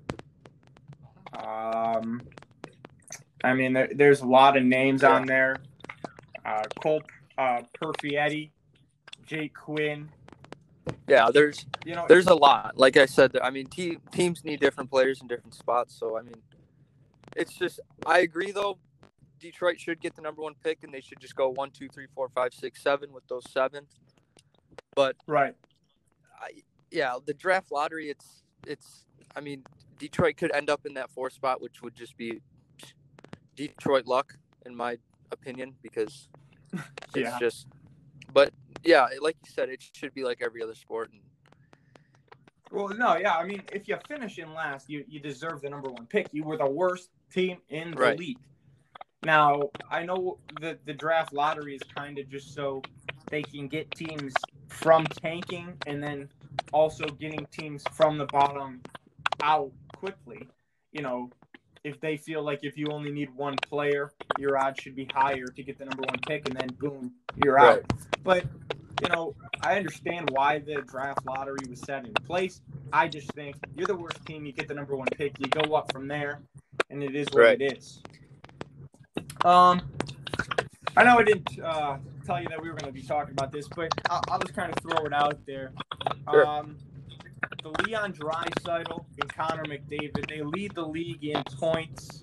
Um, 1.42 2.20
I 3.44 3.54
mean, 3.54 3.72
there, 3.72 3.88
there's 3.94 4.20
a 4.20 4.26
lot 4.26 4.56
of 4.56 4.64
names 4.64 5.04
on 5.04 5.24
there. 5.24 5.56
Uh, 6.44 6.62
Cole 6.82 7.02
uh, 7.38 7.62
Perfetti, 7.80 8.50
Jake 9.24 9.54
Quinn. 9.54 10.10
Yeah, 11.08 11.30
there's 11.32 11.66
You 11.84 11.94
know, 11.94 12.06
there's 12.08 12.26
a 12.26 12.34
lot. 12.34 12.76
Like 12.76 12.96
I 12.96 13.06
said, 13.06 13.36
I 13.42 13.50
mean, 13.50 13.66
te- 13.66 13.98
teams 14.12 14.44
need 14.44 14.60
different 14.60 14.90
players 14.90 15.20
in 15.20 15.28
different 15.28 15.54
spots. 15.54 15.94
So 15.98 16.18
I 16.18 16.22
mean, 16.22 16.34
it's 17.36 17.54
just 17.54 17.80
I 18.06 18.20
agree 18.20 18.52
though. 18.52 18.78
Detroit 19.40 19.78
should 19.78 20.00
get 20.00 20.16
the 20.16 20.22
number 20.22 20.42
one 20.42 20.54
pick, 20.64 20.82
and 20.82 20.92
they 20.92 21.00
should 21.00 21.20
just 21.20 21.36
go 21.36 21.48
one, 21.50 21.70
two, 21.70 21.88
three, 21.88 22.06
four, 22.14 22.28
five, 22.28 22.52
six, 22.52 22.82
seven 22.82 23.12
with 23.12 23.26
those 23.28 23.44
seven. 23.50 23.86
But 24.96 25.14
right. 25.28 25.54
I, 26.40 26.48
yeah, 26.90 27.14
the 27.24 27.34
draft 27.34 27.70
lottery, 27.70 28.10
it's 28.10 28.42
it's. 28.66 29.04
I 29.36 29.40
mean, 29.40 29.62
Detroit 29.98 30.36
could 30.36 30.52
end 30.54 30.70
up 30.70 30.86
in 30.86 30.94
that 30.94 31.10
four 31.10 31.30
spot, 31.30 31.60
which 31.62 31.82
would 31.82 31.94
just 31.94 32.16
be 32.16 32.40
Detroit 33.54 34.06
luck, 34.06 34.34
in 34.66 34.74
my 34.74 34.98
opinion, 35.30 35.74
because 35.82 36.28
it's 36.72 36.82
Yeah. 37.14 37.38
just. 37.38 37.66
But 38.32 38.52
yeah, 38.84 39.08
like 39.20 39.36
you 39.44 39.50
said, 39.50 39.68
it 39.68 39.82
should 39.92 40.14
be 40.14 40.24
like 40.24 40.40
every 40.42 40.62
other 40.62 40.74
sport, 40.74 41.10
and 41.12 41.20
Well, 42.70 42.88
no, 42.90 43.16
yeah. 43.16 43.34
I 43.34 43.44
mean, 43.44 43.62
if 43.72 43.88
you 43.88 43.96
finish 44.06 44.38
in 44.38 44.52
last, 44.54 44.88
you, 44.90 45.04
you 45.08 45.20
deserve 45.20 45.62
the 45.62 45.70
number 45.70 45.90
one 45.90 46.06
pick. 46.06 46.28
You 46.32 46.44
were 46.44 46.56
the 46.56 46.68
worst 46.68 47.10
team 47.32 47.58
in 47.68 47.92
the 47.92 47.96
Right. 47.96 48.18
league. 48.18 48.38
Now, 49.22 49.70
I 49.90 50.04
know 50.04 50.38
that 50.60 50.84
the 50.86 50.92
draft 50.94 51.32
lottery 51.32 51.74
is 51.74 51.82
kind 51.94 52.18
of 52.18 52.28
just 52.28 52.54
so 52.54 52.82
they 53.30 53.42
can 53.42 53.66
get 53.66 53.90
teams 53.90 54.32
from 54.68 55.04
tanking 55.06 55.76
and 55.86 56.02
then 56.02 56.28
also 56.72 57.06
getting 57.06 57.46
teams 57.46 57.82
from 57.92 58.18
the 58.18 58.26
bottom 58.26 58.80
out 59.42 59.72
quickly. 59.96 60.48
You 60.92 61.02
know, 61.02 61.30
if 61.84 62.00
they 62.00 62.16
feel 62.16 62.42
like 62.42 62.60
if 62.62 62.76
you 62.76 62.88
only 62.90 63.10
need 63.10 63.34
one 63.34 63.56
player, 63.56 64.12
your 64.38 64.58
odds 64.58 64.80
should 64.80 64.96
be 64.96 65.08
higher 65.12 65.46
to 65.46 65.62
get 65.62 65.78
the 65.78 65.84
number 65.84 66.02
one 66.02 66.18
pick, 66.26 66.48
and 66.48 66.56
then 66.58 66.68
boom, 66.78 67.12
you're 67.44 67.58
out. 67.58 67.82
But 68.24 68.44
you 69.02 69.08
know, 69.10 69.34
I 69.62 69.76
understand 69.76 70.30
why 70.30 70.58
the 70.58 70.82
draft 70.82 71.24
lottery 71.24 71.58
was 71.68 71.80
set 71.80 72.04
in 72.04 72.12
place. 72.14 72.60
I 72.92 73.06
just 73.08 73.30
think 73.32 73.56
you're 73.76 73.86
the 73.86 73.96
worst 73.96 74.24
team. 74.26 74.44
You 74.44 74.52
get 74.52 74.66
the 74.68 74.74
number 74.74 74.96
one 74.96 75.08
pick. 75.08 75.38
You 75.38 75.46
go 75.46 75.74
up 75.74 75.92
from 75.92 76.08
there, 76.08 76.40
and 76.90 77.02
it 77.02 77.14
is 77.14 77.28
what 77.30 77.42
Right. 77.42 77.60
it 77.60 77.78
is. 77.78 78.02
Um, 79.44 79.82
I 80.96 81.04
know 81.04 81.18
I 81.18 81.22
didn't 81.22 81.60
uh, 81.60 81.98
tell 82.26 82.42
you 82.42 82.48
that 82.48 82.60
we 82.60 82.68
were 82.68 82.74
going 82.74 82.92
to 82.92 83.00
be 83.00 83.06
talking 83.06 83.32
about 83.32 83.52
this, 83.52 83.68
but 83.68 83.92
I'll, 84.10 84.22
I'll 84.28 84.40
just 84.40 84.54
kind 84.54 84.72
of 84.72 84.78
throw 84.82 85.04
it 85.06 85.12
out 85.12 85.38
there. 85.46 85.72
Sure. 86.30 86.46
Um, 86.46 86.76
the 87.62 87.70
Leon 87.84 88.12
Draisaitl 88.12 89.04
and 89.20 89.34
Connor 89.34 89.64
McDavid, 89.64 90.28
they 90.28 90.42
lead 90.42 90.74
the 90.74 90.86
league 90.86 91.24
in 91.24 91.42
points. 91.44 92.20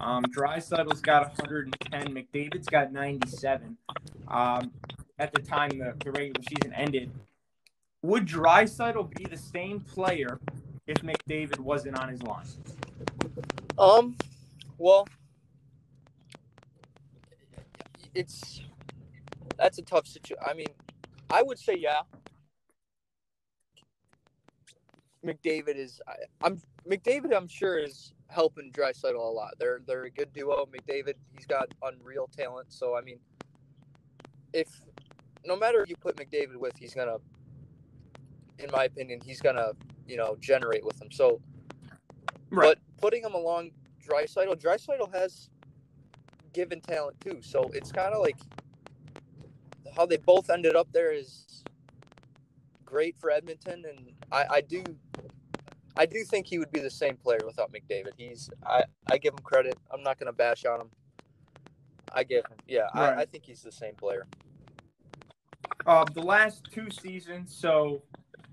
Um, 0.00 0.24
Draisaitl's 0.24 1.00
got 1.00 1.28
110. 1.38 2.14
McDavid's 2.14 2.68
got 2.68 2.92
97. 2.92 3.76
Um, 4.28 4.72
at 5.18 5.32
the 5.32 5.40
time 5.40 5.70
the, 5.70 5.94
the 6.04 6.12
regular 6.12 6.42
season 6.42 6.74
ended, 6.74 7.10
would 8.02 8.26
Dreisaitl 8.26 9.14
be 9.14 9.24
the 9.24 9.36
same 9.36 9.80
player 9.80 10.38
if 10.86 10.98
McDavid 10.98 11.58
wasn't 11.58 11.98
on 11.98 12.08
his 12.08 12.22
line? 12.22 12.46
Um, 13.78 14.16
well, 14.78 15.06
it's 18.14 18.62
that's 19.58 19.78
a 19.78 19.82
tough 19.82 20.06
situation. 20.06 20.42
I 20.46 20.54
mean, 20.54 20.68
I 21.30 21.42
would 21.42 21.58
say 21.58 21.76
yeah. 21.78 22.00
McDavid 25.26 25.76
is. 25.76 26.00
I, 26.08 26.14
I'm 26.42 26.60
McDavid. 26.88 27.36
I'm 27.36 27.48
sure 27.48 27.78
is 27.78 28.14
helping 28.28 28.70
Draisaitl 28.72 29.14
a 29.14 29.18
lot. 29.18 29.54
They're 29.58 29.80
they're 29.86 30.04
a 30.04 30.10
good 30.10 30.32
duo. 30.32 30.66
McDavid. 30.66 31.14
He's 31.34 31.46
got 31.46 31.68
unreal 31.82 32.28
talent. 32.36 32.72
So 32.72 32.96
I 32.96 33.02
mean, 33.02 33.18
if 34.52 34.68
no 35.44 35.56
matter 35.56 35.80
who 35.80 35.90
you 35.90 35.96
put 35.96 36.16
McDavid 36.16 36.56
with, 36.56 36.76
he's 36.78 36.94
gonna, 36.94 37.16
in 38.58 38.70
my 38.70 38.84
opinion, 38.84 39.20
he's 39.24 39.40
gonna 39.40 39.72
you 40.06 40.16
know 40.16 40.36
generate 40.40 40.84
with 40.84 41.00
him. 41.02 41.10
So 41.10 41.40
Right. 42.50 42.68
but 42.68 42.78
putting 43.00 43.22
him 43.24 43.34
along 43.34 43.72
Draisaitl, 44.06 44.56
Draisaitl 44.60 45.12
has 45.14 45.50
given 46.52 46.80
talent 46.80 47.20
too. 47.20 47.38
So 47.42 47.70
it's 47.74 47.92
kind 47.92 48.14
of 48.14 48.22
like 48.22 48.36
how 49.96 50.06
they 50.06 50.16
both 50.16 50.50
ended 50.50 50.76
up 50.76 50.88
there 50.92 51.12
is 51.12 51.64
great 52.96 53.20
for 53.20 53.30
Edmonton, 53.30 53.84
and 53.86 54.10
I, 54.32 54.46
I 54.50 54.60
do, 54.62 54.82
I 55.98 56.06
do 56.06 56.24
think 56.24 56.46
he 56.46 56.58
would 56.58 56.72
be 56.72 56.80
the 56.80 56.88
same 56.88 57.14
player 57.18 57.40
without 57.44 57.70
McDavid. 57.70 58.12
He's 58.16 58.48
I, 58.64 58.84
I 59.12 59.18
give 59.18 59.34
him 59.34 59.40
credit. 59.40 59.76
I'm 59.92 60.02
not 60.02 60.18
gonna 60.18 60.32
bash 60.32 60.64
on 60.64 60.80
him. 60.80 60.88
I 62.14 62.24
give 62.24 62.46
him, 62.46 62.56
yeah. 62.66 62.86
I, 62.94 63.00
Right. 63.00 63.18
I 63.18 63.24
think 63.26 63.44
he's 63.44 63.60
the 63.60 63.70
same 63.70 63.94
player. 63.96 64.26
Uh, 65.84 66.06
the 66.14 66.22
last 66.22 66.68
two 66.72 66.88
seasons, 66.90 67.54
so 67.54 68.00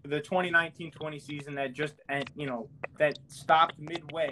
the 0.04 0.20
2019-20 0.20 1.22
season 1.22 1.56
that 1.56 1.72
just 1.72 1.94
and 2.10 2.30
you 2.36 2.46
know 2.46 2.68
that 3.00 3.18
stopped 3.30 3.80
midway. 3.80 4.30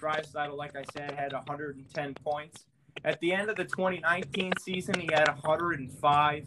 Draisaitl, 0.00 0.56
like 0.56 0.76
I 0.76 0.84
said, 0.92 1.10
had 1.10 1.32
110 1.32 2.14
points. 2.22 2.66
At 3.04 3.18
the 3.18 3.32
end 3.32 3.50
of 3.50 3.56
the 3.56 3.64
2019 3.64 4.52
season, 4.60 5.00
he 5.00 5.08
had 5.12 5.26
105. 5.26 6.46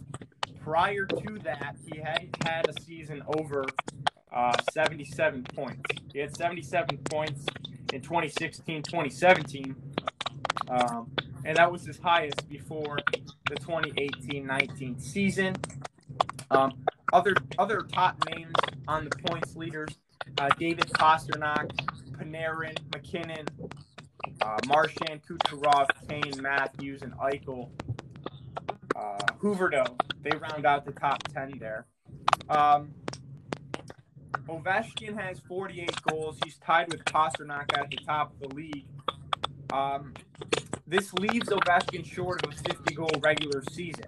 Prior 0.64 1.06
to 1.06 1.40
that, 1.44 1.76
he 1.92 2.00
hadn't 2.00 2.36
had 2.46 2.70
a 2.70 2.82
season 2.82 3.24
over 3.36 3.66
uh, 4.32 4.54
77 4.72 5.44
points. 5.56 5.82
He 6.14 6.20
had 6.20 6.36
77 6.36 7.00
points 7.00 7.46
in 7.92 8.02
2016-2017, 8.02 9.76
um, 10.70 11.12
and 11.46 11.58
that 11.58 11.72
was 11.72 11.86
his 11.86 11.98
highest 12.00 12.48
before 12.48 12.98
the 13.50 13.56
2018-19 13.56 15.02
season. 15.02 15.56
Um, 16.52 16.74
other 17.12 17.34
other 17.58 17.82
top 17.92 18.24
names 18.30 18.54
on 18.88 19.06
the 19.06 19.16
points 19.28 19.56
leaders: 19.56 19.90
uh, 20.40 20.50
David 20.60 20.88
Pastrnak, 20.92 21.72
Panarin, 22.12 22.78
MacKinnon, 22.94 23.48
uh, 24.42 24.58
Marchand, 24.68 25.22
Kucherov, 25.28 25.88
Kane, 26.08 26.42
Matthews, 26.42 27.02
and 27.02 27.14
Eichel. 27.14 27.70
Uh, 29.02 29.18
Huberdeau, 29.42 30.00
they 30.22 30.38
round 30.38 30.66
out 30.66 30.86
the 30.86 30.92
top 30.92 31.24
ten 31.34 31.54
there. 31.60 31.88
Um, 32.50 32.94
Ovechkin 34.48 35.20
has 35.20 35.40
48 35.40 35.92
goals. 36.04 36.38
He's 36.44 36.58
tied 36.58 36.92
with 36.92 37.04
Pastrnak 37.06 37.78
at 37.78 37.90
the 37.90 37.98
top 37.98 38.34
of 38.34 38.50
the 38.50 38.56
league. 38.56 38.86
Um, 39.74 40.14
this 40.86 41.14
leaves 41.14 41.48
Ovechkin 41.50 42.06
short 42.06 42.46
of 42.46 42.54
a 42.54 42.56
50 42.56 42.94
goal 42.94 43.12
regular 43.22 43.64
season. 43.72 44.08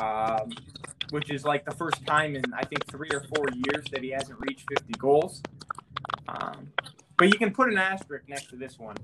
Um, 0.00 0.50
which 1.10 1.30
is 1.30 1.44
like 1.44 1.64
the 1.64 1.72
first 1.72 2.06
time 2.06 2.36
in 2.36 2.42
I 2.54 2.64
think 2.64 2.86
three 2.86 3.10
or 3.12 3.24
four 3.34 3.46
years 3.52 3.84
that 3.92 4.02
he 4.02 4.10
hasn't 4.10 4.38
reached 4.40 4.66
50 4.70 4.92
goals. 4.98 5.42
Um, 6.28 6.72
but 7.16 7.26
you 7.26 7.38
can 7.38 7.52
put 7.52 7.70
an 7.70 7.78
asterisk 7.78 8.28
next 8.28 8.48
to 8.50 8.56
this 8.56 8.78
one. 8.78 8.96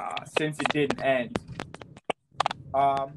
Uh, 0.00 0.24
since 0.38 0.58
it 0.58 0.68
didn't 0.72 1.02
end. 1.02 1.38
Um, 2.72 3.12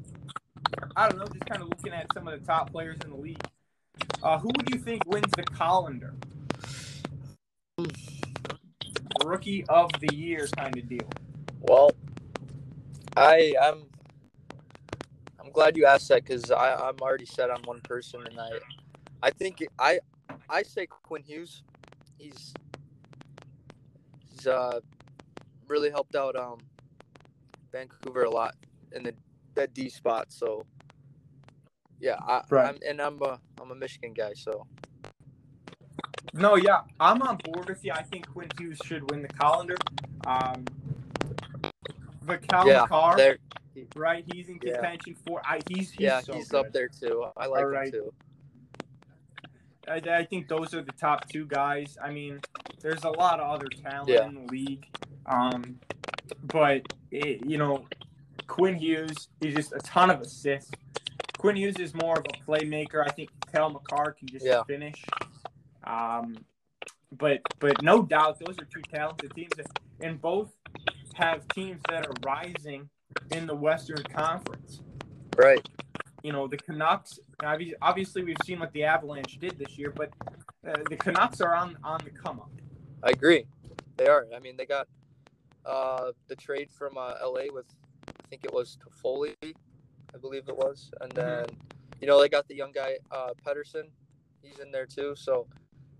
I 0.94 1.08
don't 1.08 1.18
know, 1.18 1.24
just 1.32 1.46
kind 1.46 1.62
of 1.62 1.68
looking 1.68 1.94
at 1.94 2.06
some 2.12 2.28
of 2.28 2.38
the 2.38 2.46
top 2.46 2.70
players 2.70 2.98
in 3.04 3.10
the 3.10 3.16
league. 3.16 3.40
Uh, 4.22 4.38
who 4.38 4.48
would 4.54 4.68
you 4.70 4.78
think 4.78 5.02
wins 5.06 5.32
the 5.34 5.44
Calder? 5.44 6.12
Rookie 9.24 9.64
of 9.68 9.90
the 9.98 10.14
year 10.14 10.46
kind 10.58 10.76
of 10.76 10.86
deal. 10.86 11.08
Well, 11.62 11.90
I 13.16 13.54
I'm 13.62 13.86
I'm 15.42 15.50
glad 15.52 15.78
you 15.78 15.86
asked 15.86 16.08
that 16.08 16.24
because 16.24 16.50
I'm 16.50 16.98
already 17.00 17.24
set 17.24 17.48
on 17.48 17.62
one 17.62 17.80
person, 17.80 18.26
and 18.26 18.38
I 18.38 18.50
I 19.22 19.30
think 19.30 19.64
I 19.78 20.00
I 20.50 20.62
say 20.62 20.86
Quinn 20.86 21.22
Hughes. 21.22 21.62
He's 22.18 22.52
he's 24.28 24.46
uh 24.46 24.80
really 25.66 25.90
helped 25.90 26.14
out 26.14 26.36
um 26.36 26.58
Vancouver 27.74 28.22
a 28.22 28.30
lot 28.30 28.54
in 28.92 29.02
the 29.02 29.14
that 29.56 29.74
D 29.74 29.88
spot. 29.88 30.26
So 30.32 30.64
yeah, 32.00 32.16
I, 32.20 32.42
Right. 32.48 32.68
I'm 32.68 32.78
and 32.88 33.00
I'm 33.00 33.20
a 33.22 33.40
I'm 33.60 33.70
a 33.72 33.74
Michigan 33.74 34.14
guy, 34.14 34.32
so 34.34 34.66
No, 36.32 36.54
yeah, 36.56 36.80
I'm 37.00 37.20
on 37.22 37.38
board 37.44 37.68
with 37.68 37.84
you. 37.84 37.92
I 37.92 38.02
think 38.02 38.28
Quinn 38.28 38.48
Hughes 38.58 38.78
should 38.84 39.10
win 39.10 39.22
the 39.22 39.28
Calder. 39.28 39.76
Um, 40.26 40.64
the 42.22 42.38
Cale 42.38 42.66
yeah, 42.66 42.86
right? 43.96 44.24
He's 44.32 44.48
in 44.48 44.58
Yeah. 44.62 44.74
contention 44.74 45.16
for. 45.26 45.42
I, 45.44 45.60
he's, 45.68 45.90
he's 45.90 46.00
yeah 46.00 46.20
so 46.20 46.34
he's 46.34 46.48
good. 46.48 46.66
up 46.66 46.72
there 46.72 46.88
too. 46.88 47.26
I 47.36 47.46
like 47.46 47.64
him 47.64 47.90
too. 47.90 48.12
I, 49.86 49.96
I 50.20 50.24
think 50.24 50.48
those 50.48 50.74
are 50.74 50.82
the 50.82 50.92
top 50.92 51.28
two 51.28 51.46
guys. 51.46 51.98
I 52.02 52.10
mean, 52.10 52.40
there's 52.80 53.04
a 53.04 53.10
lot 53.10 53.40
of 53.40 53.50
other 53.50 53.66
talent 53.68 54.08
Yeah. 54.08 54.26
in 54.26 54.34
the 54.34 54.52
league, 54.52 54.86
um, 55.26 55.78
but 56.42 56.82
it, 57.10 57.44
you 57.46 57.58
know, 57.58 57.86
Quinn 58.46 58.74
Hughes 58.76 59.28
is 59.40 59.54
just 59.54 59.72
a 59.72 59.78
ton 59.78 60.10
of 60.10 60.20
assists. 60.20 60.70
Quinn 61.38 61.56
Hughes 61.56 61.76
is 61.76 61.94
more 61.94 62.18
of 62.18 62.24
a 62.26 62.50
playmaker. 62.50 63.04
I 63.06 63.10
think 63.10 63.30
Cale 63.52 63.70
Makar 63.70 64.12
can 64.12 64.28
just 64.28 64.44
Yeah. 64.46 64.62
finish. 64.64 65.02
Um, 65.84 66.36
but 67.12 67.40
but 67.60 67.82
no 67.82 68.02
doubt, 68.02 68.38
those 68.40 68.58
are 68.58 68.64
two 68.64 68.82
talented 68.92 69.32
teams, 69.34 69.52
and 70.00 70.20
both 70.20 70.50
have 71.14 71.46
teams 71.48 71.80
that 71.88 72.06
are 72.06 72.14
rising 72.26 72.88
in 73.30 73.46
the 73.46 73.54
Western 73.54 74.02
Conference 74.04 74.80
Right. 75.36 75.66
you 76.24 76.32
know 76.32 76.48
the 76.48 76.56
Canucks. 76.56 77.20
Obviously, 77.82 78.24
we've 78.24 78.36
seen 78.44 78.58
what 78.60 78.72
the 78.72 78.84
Avalanche 78.84 79.38
did 79.38 79.56
this 79.58 79.78
year, 79.78 79.92
but 79.94 80.10
uh, 80.66 80.72
the 80.88 80.96
Canucks 80.96 81.40
are 81.40 81.54
on 81.54 81.76
on 81.84 82.00
the 82.04 82.10
come 82.10 82.40
up. 82.40 82.50
I 83.02 83.10
agree. 83.10 83.46
They 83.96 84.06
are. 84.08 84.26
I 84.34 84.40
mean, 84.40 84.56
they 84.56 84.66
got 84.66 84.88
uh, 85.66 86.12
the 86.28 86.36
trade 86.36 86.70
from 86.70 86.96
uh, 86.98 87.14
LA 87.22 87.44
with, 87.52 87.66
I 88.08 88.28
think 88.30 88.44
it 88.44 88.52
was 88.52 88.76
Toffoli, 88.82 89.34
I 89.42 90.18
believe 90.20 90.48
it 90.48 90.56
was, 90.56 90.90
and 91.00 91.10
Mhm. 91.12 91.16
then 91.16 91.46
you 92.00 92.06
know 92.06 92.20
they 92.20 92.28
got 92.28 92.46
the 92.48 92.54
young 92.56 92.72
guy 92.72 92.98
uh, 93.10 93.34
Pettersson. 93.46 93.90
He's 94.42 94.58
in 94.58 94.70
there 94.70 94.86
too. 94.86 95.14
So 95.16 95.46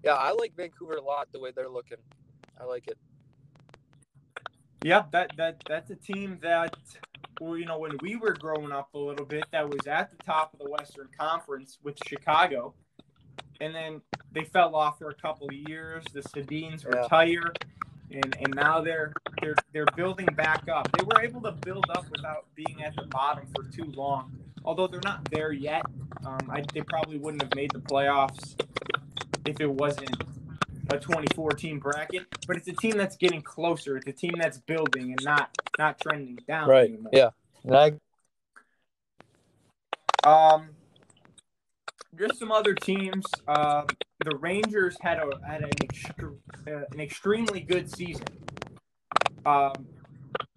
yeah, 0.03 0.15
I 0.15 0.33
like 0.33 0.55
Vancouver 0.57 0.95
a 0.97 1.03
lot 1.03 1.29
the 1.33 1.41
way 1.41 1.51
they're 1.55 1.69
looking. 1.69 1.99
I 2.61 2.65
like 2.65 2.89
it. 2.89 2.99
Yeah, 4.83 5.05
that 5.13 5.31
that 5.39 5.59
that's 5.67 5.91
a 5.91 5.97
team 5.97 6.39
that, 6.43 6.75
well, 7.41 7.57
you 7.57 7.65
know, 7.65 7.79
when 7.79 7.97
we 8.03 8.17
were 8.17 8.35
growing 8.35 8.71
up 8.71 8.93
a 8.95 8.99
little 8.99 9.25
bit, 9.25 9.45
that 9.51 9.69
was 9.69 9.87
at 9.87 10.11
the 10.11 10.19
top 10.19 10.53
of 10.53 10.59
the 10.59 10.69
Western 10.71 11.09
Conference 11.19 11.79
with 11.83 11.99
Chicago, 12.07 12.75
and 13.61 13.75
then 13.75 14.03
they 14.33 14.45
fell 14.45 14.77
off 14.77 14.99
for 14.99 15.09
a 15.09 15.15
couple 15.15 15.47
of 15.47 15.55
years. 15.55 16.05
The 16.13 16.21
Sedins 16.21 16.85
Yeah. 16.85 17.03
retire, 17.03 17.53
and 18.15 18.37
and 18.41 18.55
now 18.55 18.81
they're 18.81 19.13
they're 19.41 19.55
they're 19.73 19.87
building 19.97 20.27
back 20.37 20.69
up. 20.69 20.91
They 20.97 21.05
were 21.05 21.21
able 21.23 21.41
to 21.43 21.53
build 21.53 21.85
up 21.91 22.07
without 22.11 22.47
being 22.55 22.83
at 22.83 22.95
the 22.97 23.03
bottom 23.07 23.47
for 23.55 23.65
too 23.65 23.91
long. 23.95 24.37
Although 24.65 24.87
they're 24.87 25.01
not 25.05 25.25
there 25.31 25.53
yet, 25.53 25.83
um, 26.25 26.39
I, 26.49 26.63
they 26.73 26.81
probably 26.81 27.19
wouldn't 27.19 27.43
have 27.43 27.55
made 27.55 27.71
the 27.73 27.81
playoffs 27.81 28.59
if 29.45 29.61
it 29.61 29.71
wasn't 29.71 30.17
a 30.91 30.99
24 30.99 31.51
team 31.51 31.79
bracket, 31.79 32.27
but 32.47 32.57
it's 32.57 32.69
a 32.69 32.73
team 32.73 32.97
that's 32.97 33.17
getting 33.17 33.43
closer. 33.43 33.97
It's 33.97 34.07
a 34.07 34.13
team 34.13 34.33
that's 34.39 34.59
building 34.59 35.11
and 35.11 35.21
not 35.23 35.51
not 35.79 36.01
trending 36.01 36.39
down. 36.49 36.71
anymore. 36.71 37.11
Yeah. 37.13 37.31
And 37.65 37.77
I, 37.77 37.93
Um, 40.27 40.71
just 42.19 42.39
some 42.39 42.53
other 42.53 42.75
teams. 42.75 43.27
Um, 43.47 43.87
the 44.25 44.37
Rangers 44.37 44.97
had 45.01 45.19
a 45.19 45.31
had 45.47 45.63
an, 45.63 45.71
extre- 45.71 46.37
uh, 46.67 46.85
an 46.93 47.01
extremely 47.01 47.61
good 47.61 47.91
season. 47.95 48.27
Um, 49.47 49.87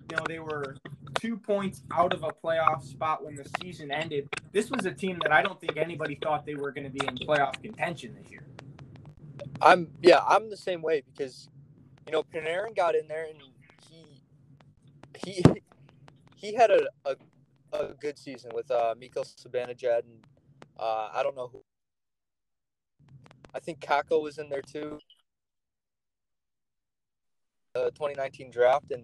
you 0.10 0.16
know 0.16 0.24
they 0.28 0.40
were 0.40 0.76
two 1.20 1.38
points 1.38 1.84
out 1.92 2.14
of 2.14 2.24
a 2.24 2.30
playoff 2.30 2.84
spot 2.84 3.24
when 3.26 3.36
the 3.36 3.50
season 3.62 3.92
ended. 3.92 4.30
This 4.54 4.70
was 4.70 4.86
a 4.86 4.92
team 4.92 5.20
that 5.24 5.32
I 5.32 5.42
don't 5.42 5.60
think 5.60 5.78
anybody 5.78 6.18
thought 6.22 6.46
they 6.46 6.56
were 6.56 6.72
going 6.72 6.86
to 6.86 6.90
be 6.90 7.06
in 7.06 7.16
playoff 7.16 7.62
contention 7.62 8.16
this 8.22 8.32
year. 8.32 8.46
I'm 9.62 9.90
yeah, 10.02 10.22
I'm 10.26 10.50
the 10.50 10.58
same 10.58 10.82
way 10.82 11.04
because 11.12 11.50
you 12.06 12.14
know 12.14 12.24
Panarin 12.24 12.76
got 12.76 12.96
in 12.96 13.08
there 13.08 13.26
and 13.26 13.42
he 13.90 14.22
he 15.26 15.44
he 16.36 16.54
had 16.54 16.72
a 16.72 16.88
a, 17.06 17.16
a 17.78 17.94
good 18.00 18.18
season 18.18 18.52
with 18.54 18.70
uh 18.72 18.94
Zibanejad 18.96 20.04
and 20.04 20.24
uh 20.80 21.10
I 21.14 21.22
don't 21.24 21.36
know 21.36 21.50
who 21.52 21.64
I 23.58 23.60
think 23.60 23.80
Kakko 23.80 24.22
was 24.22 24.38
in 24.38 24.50
there 24.50 24.62
too. 24.62 25.00
Uh 27.76 27.86
2019 27.90 28.52
draft 28.52 28.92
and 28.92 29.04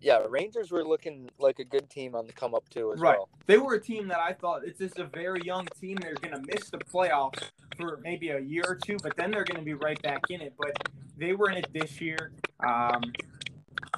yeah, 0.00 0.20
Rangers 0.30 0.70
were 0.70 0.82
looking 0.82 1.28
like 1.38 1.58
a 1.58 1.64
good 1.64 1.90
team 1.90 2.14
on 2.14 2.26
the 2.26 2.32
come 2.32 2.54
up 2.54 2.66
too 2.70 2.90
as 2.94 3.00
Right. 3.00 3.18
well. 3.18 3.28
They 3.44 3.58
were 3.58 3.74
a 3.74 3.80
team 3.80 4.08
that 4.08 4.18
I 4.18 4.32
thought 4.32 4.64
it's 4.64 4.78
just 4.78 4.98
a 4.98 5.04
very 5.04 5.42
young 5.42 5.66
team. 5.78 5.98
They're 6.00 6.14
going 6.14 6.32
to 6.32 6.40
miss 6.50 6.70
the 6.70 6.78
playoffs 6.78 7.42
for 7.76 7.98
maybe 8.02 8.30
a 8.30 8.38
year 8.40 8.64
or 8.66 8.76
two, 8.76 8.96
but 9.02 9.14
then 9.18 9.30
they're 9.30 9.44
going 9.44 9.58
to 9.58 9.64
be 9.64 9.74
right 9.74 10.00
back 10.00 10.22
in 10.30 10.40
it. 10.40 10.54
But 10.56 10.72
they 11.18 11.34
were 11.34 11.50
in 11.50 11.58
it 11.58 11.66
this 11.74 12.00
year, 12.00 12.32
um, 12.66 13.02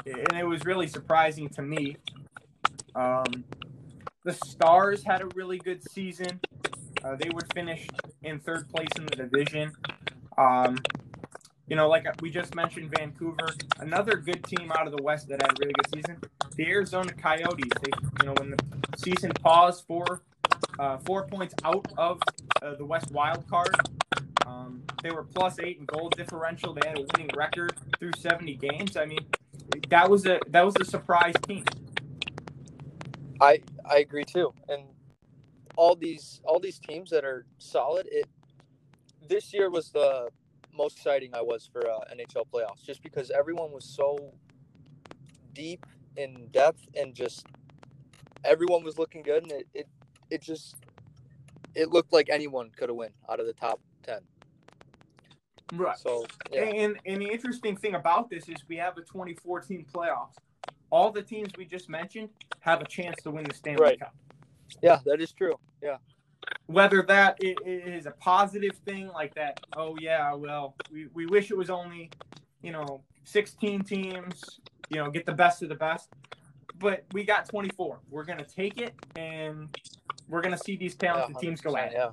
and 0.05 0.37
it 0.37 0.45
was 0.45 0.65
really 0.65 0.89
surprising 0.89 1.49
to 1.51 1.63
me. 1.63 1.97
Um, 2.97 3.45
the 4.25 4.33
Stars 4.33 5.05
had 5.05 5.21
a 5.21 5.29
really 5.37 5.59
good 5.59 5.89
season. 5.89 6.41
Uh, 7.05 7.17
they 7.17 7.29
would 7.31 7.53
finish 7.53 7.87
in 8.23 8.39
third 8.41 8.69
place 8.69 8.89
in 8.97 9.07
the 9.07 9.17
division. 9.17 9.73
Um, 10.39 10.79
you 11.69 11.77
know, 11.77 11.89
like 11.89 12.07
we 12.21 12.31
just 12.31 12.55
mentioned, 12.55 12.93
Vancouver, 12.97 13.49
another 13.79 14.17
good 14.17 14.45
team 14.45 14.73
out 14.73 14.87
of 14.87 14.97
the 14.97 15.03
West 15.03 15.29
that 15.29 15.41
had 15.43 15.53
a 15.53 15.55
really 15.59 15.73
good 15.73 15.95
season. 15.95 16.21
The 16.57 16.67
Arizona 16.67 17.13
Coyotes, 17.13 17.71
they, 17.83 17.91
you 18.21 18.27
know, 18.27 18.35
when 18.39 18.51
the 18.51 18.59
season 18.97 19.33
paused 19.43 19.85
for 19.87 20.23
uh, 20.79 20.99
four 20.99 21.27
points 21.27 21.55
out 21.65 21.87
of 21.97 22.21
uh, 22.61 22.75
the 22.75 22.85
West 22.85 23.11
wild 23.11 23.49
card, 23.49 23.75
um, 24.47 24.83
they 25.03 25.11
were 25.11 25.25
plus 25.25 25.59
eight 25.61 25.79
in 25.79 25.87
goal 25.87 26.11
differential. 26.11 26.75
They 26.75 26.87
had 26.87 26.99
a 26.99 27.07
winning 27.15 27.31
record 27.37 27.73
through 27.99 28.13
70 28.19 28.55
games. 28.57 28.97
I 28.97 29.07
mean, 29.07 29.27
that 29.89 30.11
was 30.11 30.27
a 30.27 30.41
that 30.49 30.65
was 30.65 30.75
a 30.81 30.85
surprise 30.85 31.35
team. 31.47 31.65
I 33.41 33.61
I 33.85 33.99
agree 33.99 34.25
too. 34.25 34.53
And 34.69 34.83
all 35.77 35.95
these 35.95 36.41
all 36.45 36.61
these 36.61 36.79
teams 36.79 37.11
that 37.11 37.25
are 37.25 37.47
solid, 37.59 38.07
it 38.11 38.29
this 39.29 39.53
year 39.53 39.71
was 39.71 39.91
the 39.91 40.29
most 40.75 40.97
exciting 40.99 41.35
I 41.35 41.43
was 41.43 41.69
for 41.73 41.89
uh, 41.91 42.01
NHL 42.15 42.47
playoffs, 42.53 42.85
just 42.85 43.03
because 43.03 43.31
everyone 43.31 43.73
was 43.73 43.85
so 43.85 44.33
deep 45.55 45.85
in 46.17 46.49
depth 46.51 46.89
and 46.97 47.15
just 47.15 47.47
everyone 48.45 48.85
was 48.85 48.99
looking 48.99 49.23
good, 49.23 49.43
and 49.45 49.53
it 49.53 49.69
it, 49.75 49.89
it 50.31 50.43
just 50.43 50.77
it 51.75 51.91
looked 51.91 52.13
like 52.13 52.29
anyone 52.31 52.71
could 52.77 52.89
have 52.89 52.97
win 52.97 53.11
out 53.31 53.41
of 53.41 53.47
the 53.47 53.53
top 53.53 53.81
ten. 54.03 54.21
Right. 55.73 55.97
So 55.99 56.27
yeah, 56.51 56.65
And 56.65 56.99
and 57.07 57.23
the 57.23 57.31
interesting 57.31 57.77
thing 57.77 57.95
about 57.95 58.29
this 58.31 58.49
is 58.49 58.57
we 58.69 58.77
have 58.77 58.97
a 58.99 59.01
2014 59.01 59.87
playoffs. 59.93 60.41
All 60.91 61.11
the 61.11 61.23
teams 61.23 61.51
we 61.57 61.65
just 61.65 61.89
mentioned 61.89 62.29
have 62.61 62.83
a 62.83 62.85
chance 62.85 63.23
to 63.23 63.31
win 63.31 63.45
the 63.45 63.55
Stanley 63.55 63.81
Right. 63.83 64.01
Cup. 64.01 64.15
Yeah, 64.81 64.99
that 65.05 65.21
is 65.21 65.33
true. 65.33 65.55
Yeah, 65.83 65.97
Whether 66.67 67.03
that 67.03 67.39
is 67.41 68.07
a 68.07 68.13
positive 68.13 68.77
thing, 68.85 69.09
like 69.09 69.35
that, 69.35 69.61
oh 69.77 69.97
yeah, 70.01 70.35
well, 70.35 70.75
we, 70.91 71.09
we 71.13 71.27
wish 71.27 71.51
it 71.51 71.57
was 71.57 71.71
only, 71.71 72.11
you 72.63 72.73
know, 72.73 73.03
16 73.25 73.83
teams, 73.83 74.61
you 74.89 74.97
know, 74.97 75.11
get 75.11 75.27
the 75.27 75.33
best 75.33 75.63
of 75.63 75.69
the 75.69 75.75
best. 75.75 76.09
But 76.79 77.05
we 77.13 77.25
got 77.25 77.49
24. 77.49 78.01
We're 78.11 78.25
gonna 78.25 78.45
take 78.45 78.79
it, 78.81 78.95
and 79.17 79.69
we're 80.29 80.41
gonna 80.41 80.59
see 80.59 80.77
these 80.77 80.97
yeah 81.01 81.13
talented 81.13 81.39
teams 81.39 81.61
go 81.61 81.73
100%, 81.73 81.79
at 81.79 81.93
it. 81.93 81.95
Yeah. 81.95 82.11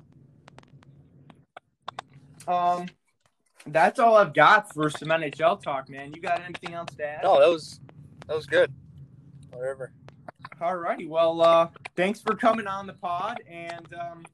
Um, 2.46 2.86
that's 3.66 3.98
all 3.98 4.16
I've 4.16 4.34
got 4.34 4.72
for 4.72 4.90
some 4.90 5.08
NHL 5.08 5.62
talk, 5.62 5.88
man. 5.88 6.12
You 6.14 6.20
got 6.20 6.40
anything 6.40 6.74
else 6.74 6.94
to 6.96 7.04
add? 7.04 7.22
No, 7.22 7.40
that 7.40 7.48
was 7.48 7.80
that 8.26 8.36
was 8.36 8.46
good. 8.46 8.72
Whatever. 9.52 9.92
All 10.60 10.76
righty. 10.76 11.06
Well, 11.06 11.40
uh, 11.40 11.68
thanks 11.96 12.20
for 12.20 12.34
coming 12.36 12.66
on 12.66 12.86
the 12.86 12.92
pod, 12.92 13.40
and 13.48 13.86
um, 13.94 14.24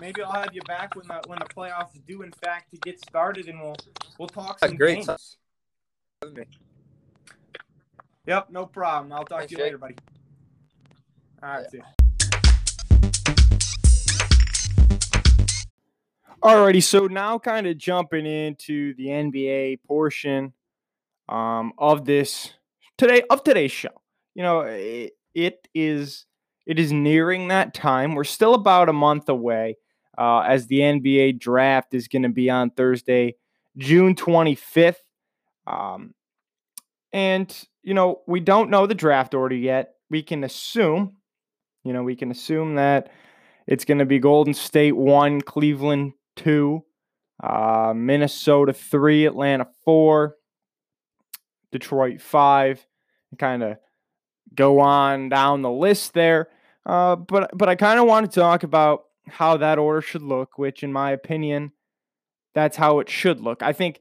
maybe 0.00 0.22
I'll 0.22 0.30
have 0.30 0.54
you 0.54 0.60
back 0.62 0.94
when 0.94 1.08
the 1.08 1.20
when 1.26 1.40
the 1.40 1.46
playoffs 1.46 1.98
do 2.06 2.22
in 2.22 2.30
fact 2.30 2.70
to 2.70 2.76
get 2.78 3.00
started, 3.00 3.48
and 3.48 3.60
we'll 3.60 3.76
we'll 4.18 4.28
talk 4.28 4.60
some 4.60 4.76
great. 4.76 5.04
games. 5.04 5.36
Yep, 8.26 8.50
no 8.50 8.66
problem. 8.66 9.12
I'll 9.12 9.24
talk 9.24 9.40
Thanks, 9.40 9.46
to 9.46 9.52
you 9.52 9.56
Jake. 9.56 9.64
later, 9.64 9.78
buddy. 9.78 9.96
All 11.42 11.48
right, 11.50 11.66
Yeah. 11.72 11.80
Alrighty, 16.42 16.82
so 16.82 17.06
now 17.06 17.38
kind 17.38 17.66
of 17.66 17.78
jumping 17.78 18.26
into 18.26 18.94
the 18.94 19.06
NBA 19.06 19.80
portion 19.88 20.52
um, 21.28 21.72
of 21.78 22.04
this 22.04 22.52
today 22.96 23.22
of 23.28 23.42
today's 23.42 23.72
show. 23.72 24.00
You 24.34 24.42
know, 24.42 24.60
it, 24.60 25.14
it 25.34 25.68
is 25.74 26.26
it 26.66 26.78
is 26.78 26.92
nearing 26.92 27.48
that 27.48 27.74
time. 27.74 28.14
We're 28.14 28.24
still 28.24 28.54
about 28.54 28.88
a 28.88 28.92
month 28.92 29.28
away, 29.28 29.76
uh, 30.16 30.40
as 30.40 30.66
the 30.66 30.78
NBA 30.80 31.38
draft 31.38 31.92
is 31.92 32.08
going 32.08 32.22
to 32.22 32.28
be 32.30 32.48
on 32.48 32.70
Thursday, 32.70 33.36
June 33.76 34.14
twenty 34.14 34.54
fifth. 34.54 35.02
Um, 35.66 36.14
and 37.12 37.54
you 37.82 37.94
know, 37.94 38.22
we 38.26 38.40
don't 38.40 38.70
know 38.70 38.86
the 38.86 38.94
draft 38.94 39.34
order 39.34 39.54
yet. 39.54 39.94
We 40.10 40.22
can 40.22 40.44
assume, 40.44 41.16
you 41.84 41.92
know, 41.92 42.02
we 42.02 42.16
can 42.16 42.30
assume 42.30 42.76
that 42.76 43.10
it's 43.66 43.84
going 43.84 43.98
to 43.98 44.06
be 44.06 44.18
Golden 44.18 44.54
State 44.54 44.96
one, 44.96 45.40
Cleveland 45.40 46.12
two, 46.36 46.84
uh, 47.42 47.92
Minnesota 47.94 48.72
three, 48.72 49.26
Atlanta 49.26 49.66
four, 49.84 50.36
Detroit 51.72 52.20
five, 52.20 52.86
kind 53.38 53.62
of 53.62 53.76
go 54.54 54.80
on 54.80 55.28
down 55.28 55.62
the 55.62 55.70
list 55.70 56.14
there. 56.14 56.48
Uh, 56.86 57.16
but 57.16 57.50
but 57.56 57.68
I 57.68 57.74
kind 57.74 57.98
of 57.98 58.06
want 58.06 58.30
to 58.30 58.40
talk 58.40 58.62
about 58.62 59.04
how 59.26 59.56
that 59.56 59.78
order 59.78 60.02
should 60.02 60.22
look, 60.22 60.58
which 60.58 60.82
in 60.82 60.92
my 60.92 61.10
opinion, 61.12 61.72
that's 62.54 62.76
how 62.76 63.00
it 63.00 63.08
should 63.08 63.40
look. 63.40 63.62
I 63.62 63.72
think, 63.72 64.00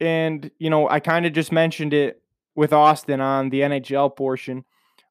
and 0.00 0.50
you 0.58 0.70
know, 0.70 0.88
I 0.88 1.00
kind 1.00 1.26
of 1.26 1.32
just 1.32 1.52
mentioned 1.52 1.94
it 1.94 2.22
with 2.54 2.72
Austin 2.72 3.20
on 3.20 3.50
the 3.50 3.60
NHL 3.60 4.14
portion 4.16 4.64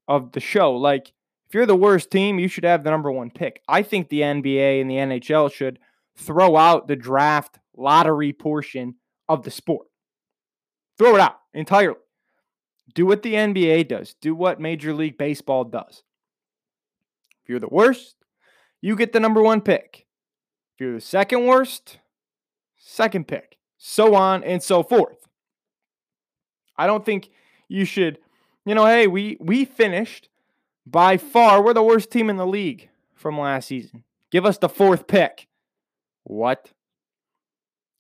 of 0.08 0.32
the 0.32 0.40
show. 0.40 0.76
Like, 0.76 1.12
if 1.48 1.54
you're 1.54 1.66
the 1.66 1.76
worst 1.76 2.12
team, 2.12 2.40
you 2.40 2.48
should 2.48 2.64
have 2.64 2.84
the 2.84 2.92
number 2.92 3.12
one 3.12 3.32
pick. 3.32 3.62
I 3.68 3.84
think 3.84 4.10
the 4.10 4.22
NBA 4.22 4.82
and 4.82 4.90
the 4.90 4.96
NHL 4.96 5.52
should 5.52 5.80
throw 6.16 6.56
out 6.56 6.88
the 6.88 6.96
draft 6.96 7.60
lottery 7.76 8.34
portion 8.34 8.96
of 9.28 9.44
the 9.44 9.52
sport. 9.52 9.88
Throw 10.98 11.16
it 11.16 11.22
out 11.22 11.40
entirely. 11.54 11.98
Do 12.94 13.06
what 13.06 13.24
the 13.24 13.34
NBA 13.34 13.88
does, 13.88 14.16
do 14.22 14.36
what 14.36 14.60
Major 14.60 14.94
League 14.94 15.18
Baseball 15.18 15.64
does. 15.64 16.04
If 17.42 17.50
you're 17.50 17.60
the 17.60 17.68
worst, 17.68 18.16
you 18.82 18.96
get 18.96 19.14
the 19.14 19.20
number 19.20 19.42
one 19.42 19.62
pick. 19.62 20.06
If 20.76 20.82
you're 20.82 20.94
the 20.94 21.02
second 21.02 21.46
worst, 21.46 21.98
second 22.78 23.28
pick, 23.28 23.58
so 23.78 24.16
on 24.16 24.44
and 24.44 24.62
so 24.62 24.84
forth. 24.84 25.28
I 26.78 26.88
don't 26.88 27.06
think 27.06 27.30
you 27.68 27.86
should, 27.86 28.20
you 28.66 28.76
know, 28.76 28.86
hey, 28.86 29.08
we 29.08 29.38
we 29.40 29.66
finished 29.66 30.30
by 30.86 31.18
far, 31.18 31.64
we're 31.64 31.74
the 31.74 31.84
worst 31.84 32.12
team 32.12 32.30
in 32.30 32.38
the 32.38 32.48
league 32.48 32.90
from 33.16 33.40
last 33.40 33.68
season. 33.68 34.04
Give 34.32 34.46
us 34.46 34.58
the 34.58 34.70
fourth 34.70 35.08
pick. 35.08 35.48
What? 36.24 36.72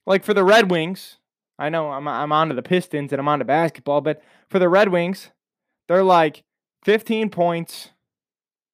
Like 0.06 0.24
for 0.24 0.34
the 0.34 0.44
Red 0.44 0.70
Wings, 0.70 1.18
I 1.60 1.70
know 1.70 1.92
I'm 1.92 2.08
I'm 2.08 2.32
onto 2.32 2.56
the 2.56 2.62
Pistons 2.62 3.12
and 3.12 3.20
I'm 3.20 3.28
onto 3.28 3.46
basketball, 3.46 4.02
but 4.02 4.22
for 4.50 4.60
the 4.60 4.70
Red 4.70 4.90
Wings, 4.90 5.30
they're 5.88 6.04
like 6.04 6.44
15 6.84 7.30
points. 7.30 7.90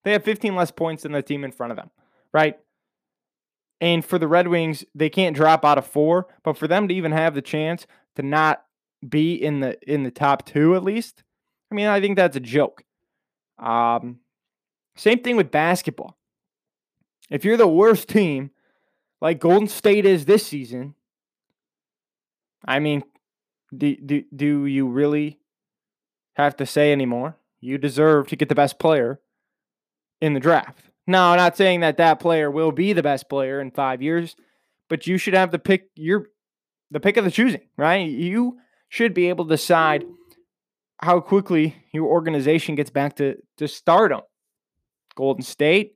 They 0.03 0.13
have 0.13 0.23
15 0.23 0.55
less 0.55 0.71
points 0.71 1.03
than 1.03 1.11
the 1.11 1.21
team 1.21 1.43
in 1.43 1.51
front 1.51 1.71
of 1.71 1.77
them, 1.77 1.91
right? 2.33 2.57
And 3.81 4.03
for 4.03 4.17
the 4.17 4.27
Red 4.27 4.47
Wings, 4.47 4.83
they 4.95 5.09
can't 5.09 5.35
drop 5.35 5.63
out 5.63 5.77
of 5.77 5.85
four, 5.85 6.27
but 6.43 6.57
for 6.57 6.67
them 6.67 6.87
to 6.87 6.93
even 6.93 7.11
have 7.11 7.33
the 7.33 7.41
chance 7.41 7.85
to 8.15 8.23
not 8.23 8.63
be 9.07 9.33
in 9.33 9.59
the 9.59 9.77
in 9.91 10.03
the 10.03 10.11
top 10.11 10.45
two 10.45 10.75
at 10.75 10.83
least, 10.83 11.23
I 11.71 11.75
mean, 11.75 11.87
I 11.87 12.01
think 12.01 12.15
that's 12.15 12.35
a 12.35 12.41
joke. 12.41 12.83
Um, 13.57 14.19
same 14.95 15.19
thing 15.19 15.35
with 15.35 15.51
basketball. 15.51 16.17
If 17.29 17.45
you're 17.45 17.57
the 17.57 17.67
worst 17.67 18.07
team 18.07 18.51
like 19.21 19.39
Golden 19.39 19.67
State 19.67 20.05
is 20.05 20.25
this 20.25 20.45
season, 20.45 20.95
I 22.65 22.79
mean, 22.79 23.03
do, 23.75 23.95
do, 23.95 24.23
do 24.35 24.65
you 24.65 24.87
really 24.87 25.39
have 26.33 26.55
to 26.57 26.65
say 26.65 26.91
anymore? 26.91 27.37
You 27.61 27.77
deserve 27.77 28.27
to 28.27 28.35
get 28.35 28.49
the 28.49 28.55
best 28.55 28.79
player 28.79 29.19
in 30.21 30.33
the 30.33 30.39
draft. 30.39 30.85
Now, 31.07 31.31
I'm 31.31 31.37
not 31.37 31.57
saying 31.57 31.79
that 31.79 31.97
that 31.97 32.19
player 32.19 32.51
will 32.51 32.71
be 32.71 32.93
the 32.93 33.03
best 33.03 33.29
player 33.29 33.59
in 33.59 33.71
five 33.71 34.01
years, 34.01 34.35
but 34.89 35.07
you 35.07 35.17
should 35.17 35.33
have 35.33 35.51
the 35.51 35.59
pick. 35.59 35.89
Your 35.95 36.27
the 36.91 36.99
pick 36.99 37.17
of 37.17 37.25
the 37.25 37.31
choosing, 37.31 37.61
right? 37.77 38.09
You 38.09 38.59
should 38.89 39.13
be 39.13 39.29
able 39.29 39.45
to 39.45 39.49
decide 39.49 40.05
how 41.01 41.19
quickly 41.19 41.75
your 41.93 42.05
organization 42.05 42.75
gets 42.75 42.89
back 42.89 43.15
to 43.17 43.37
to 43.57 43.67
stardom. 43.67 44.21
Golden 45.15 45.43
State, 45.43 45.95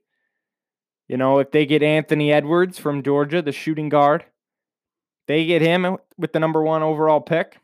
you 1.08 1.16
know, 1.16 1.38
if 1.38 1.50
they 1.50 1.64
get 1.64 1.82
Anthony 1.82 2.32
Edwards 2.32 2.78
from 2.78 3.02
Georgia, 3.02 3.40
the 3.40 3.52
shooting 3.52 3.88
guard, 3.88 4.24
they 5.26 5.46
get 5.46 5.62
him 5.62 5.96
with 6.18 6.32
the 6.32 6.40
number 6.40 6.62
one 6.62 6.82
overall 6.82 7.20
pick. 7.20 7.58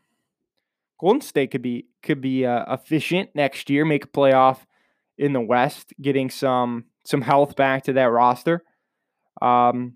Golden 0.99 1.21
State 1.21 1.51
could 1.51 1.61
be 1.61 1.87
could 2.03 2.21
be 2.21 2.45
uh, 2.45 2.73
efficient 2.73 3.31
next 3.33 3.69
year, 3.69 3.85
make 3.85 4.05
a 4.05 4.07
playoff 4.07 4.59
in 5.17 5.33
the 5.33 5.41
West, 5.41 5.93
getting 6.01 6.29
some 6.29 6.85
some 7.05 7.21
health 7.21 7.55
back 7.55 7.83
to 7.83 7.93
that 7.93 8.11
roster. 8.11 8.63
Um, 9.41 9.95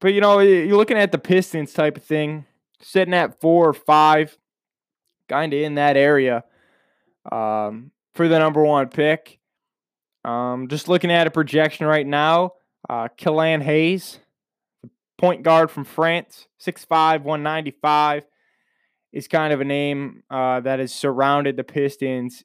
but 0.00 0.14
you 0.14 0.20
know, 0.20 0.38
you're 0.38 0.76
looking 0.76 0.96
at 0.96 1.12
the 1.12 1.18
Pistons 1.18 1.72
type 1.72 1.96
of 1.96 2.04
thing, 2.04 2.46
sitting 2.80 3.14
at 3.14 3.40
four 3.40 3.68
or 3.68 3.74
five, 3.74 4.38
kind 5.28 5.52
of 5.52 5.60
in 5.60 5.74
that 5.74 5.96
area 5.96 6.44
um, 7.30 7.90
for 8.14 8.28
the 8.28 8.38
number 8.38 8.62
one 8.64 8.88
pick. 8.88 9.38
Um, 10.24 10.68
just 10.68 10.88
looking 10.88 11.10
at 11.10 11.26
a 11.26 11.30
projection 11.30 11.86
right 11.86 12.06
now, 12.06 12.52
uh, 12.88 13.08
Killian 13.16 13.60
Hayes, 13.60 14.20
point 15.18 15.42
guard 15.42 15.70
from 15.70 15.84
France, 15.84 16.46
6'5, 16.64 17.22
195, 17.22 18.24
is 19.12 19.28
kind 19.28 19.52
of 19.52 19.60
a 19.60 19.64
name 19.64 20.22
uh, 20.30 20.60
that 20.60 20.78
has 20.78 20.94
surrounded 20.94 21.56
the 21.56 21.64
Pistons 21.64 22.44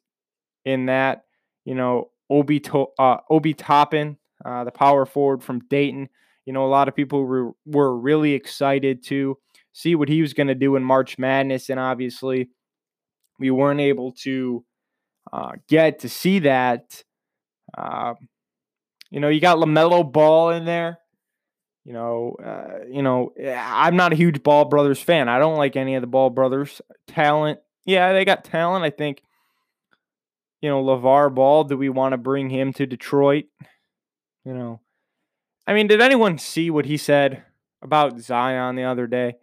in 0.64 0.86
that, 0.86 1.24
you 1.64 1.74
know, 1.74 2.10
Obi, 2.28 2.58
to- 2.60 2.88
uh, 2.98 3.18
Obi 3.30 3.54
Toppin, 3.54 4.16
uh, 4.44 4.64
the 4.64 4.70
power 4.70 5.06
forward 5.06 5.42
from 5.42 5.60
Dayton. 5.70 6.08
You 6.46 6.52
know, 6.52 6.66
a 6.66 6.68
lot 6.68 6.88
of 6.88 6.96
people 6.96 7.24
were, 7.24 7.52
were 7.64 7.96
really 7.96 8.32
excited 8.32 9.04
to 9.04 9.38
see 9.72 9.94
what 9.94 10.08
he 10.08 10.20
was 10.20 10.34
going 10.34 10.46
to 10.48 10.54
do 10.54 10.76
in 10.76 10.84
March 10.84 11.18
Madness. 11.18 11.70
And 11.70 11.78
obviously, 11.78 12.50
we 13.38 13.50
weren't 13.50 13.80
able 13.80 14.12
to 14.22 14.64
uh, 15.32 15.52
get 15.68 16.00
to 16.00 16.08
see 16.08 16.40
that. 16.40 17.02
Uh, 17.76 18.14
you 19.10 19.20
know, 19.20 19.28
you 19.28 19.40
got 19.40 19.58
LaMelo 19.58 20.10
Ball 20.10 20.50
in 20.50 20.64
there. 20.64 20.98
You 21.84 21.92
know, 21.92 22.36
uh, 22.42 22.86
you 22.90 23.02
know, 23.02 23.32
I'm 23.38 23.96
not 23.96 24.12
a 24.12 24.16
huge 24.16 24.42
Ball 24.42 24.64
brothers 24.64 25.00
fan. 25.00 25.28
I 25.28 25.38
don't 25.38 25.58
like 25.58 25.76
any 25.76 25.96
of 25.96 26.00
the 26.00 26.06
Ball 26.06 26.30
brothers. 26.30 26.80
Talent, 27.06 27.60
yeah, 27.84 28.12
they 28.14 28.24
got 28.24 28.44
talent. 28.44 28.84
I 28.84 28.90
think, 28.90 29.22
you 30.62 30.70
know, 30.70 30.82
LaVar 30.82 31.34
Ball. 31.34 31.64
Do 31.64 31.76
we 31.76 31.90
want 31.90 32.12
to 32.12 32.18
bring 32.18 32.48
him 32.48 32.72
to 32.74 32.86
Detroit? 32.86 33.44
You 34.46 34.54
know, 34.54 34.80
I 35.66 35.74
mean, 35.74 35.86
did 35.86 36.00
anyone 36.00 36.38
see 36.38 36.70
what 36.70 36.86
he 36.86 36.96
said 36.96 37.42
about 37.82 38.18
Zion 38.18 38.76
the 38.76 38.84
other 38.84 39.06
day? 39.06 39.34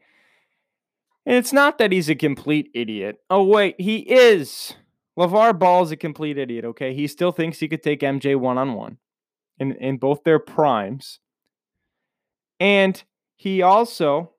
And 1.26 1.36
it's 1.36 1.54
not 1.54 1.78
that 1.78 1.92
he's 1.92 2.10
a 2.10 2.16
complete 2.16 2.72
idiot. 2.74 3.20
Oh 3.30 3.44
wait, 3.44 3.76
he 3.80 3.98
is. 3.98 4.74
LaVar 5.18 5.60
Ball 5.60 5.84
is 5.84 5.92
a 5.92 5.98
complete 5.98 6.40
idiot. 6.40 6.66
Okay, 6.66 6.96
he 6.96 7.06
still 7.06 7.32
thinks 7.32 7.60
he 7.60 7.68
could 7.68 7.84
take 7.84 8.00
MJ 8.00 8.36
one 8.36 8.58
on 8.58 8.74
one, 8.74 8.98
in 9.60 9.74
in 9.74 9.98
both 9.98 10.24
their 10.24 10.40
primes. 10.40 11.20
And 12.62 13.04
he 13.38 13.64
also 13.64 14.34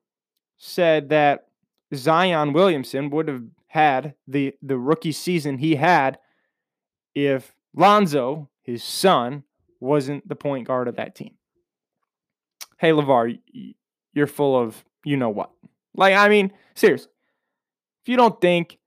said 0.55 1.09
that 1.09 1.47
Zion 1.93 2.53
Williamson 2.53 3.09
would 3.09 3.27
have 3.27 3.43
had 3.67 4.13
the, 4.29 4.55
the 4.61 4.77
rookie 4.77 5.11
season 5.11 5.57
he 5.57 5.75
had 5.75 6.17
if 7.13 7.53
Lonzo, 7.75 8.49
his 8.61 8.81
son, 8.81 9.43
wasn't 9.81 10.25
the 10.25 10.37
point 10.37 10.65
guard 10.67 10.87
of 10.87 10.95
that 10.95 11.15
team. 11.15 11.33
Hey, 12.77 12.91
LaVar, 12.91 13.39
you're 14.13 14.27
full 14.27 14.57
of 14.57 14.85
you 15.03 15.17
know 15.17 15.29
what. 15.29 15.51
Like, 15.93 16.13
I 16.13 16.29
mean, 16.29 16.53
seriously, 16.75 17.11
if 18.03 18.07
you 18.07 18.15
don't 18.15 18.39
think 18.39 18.77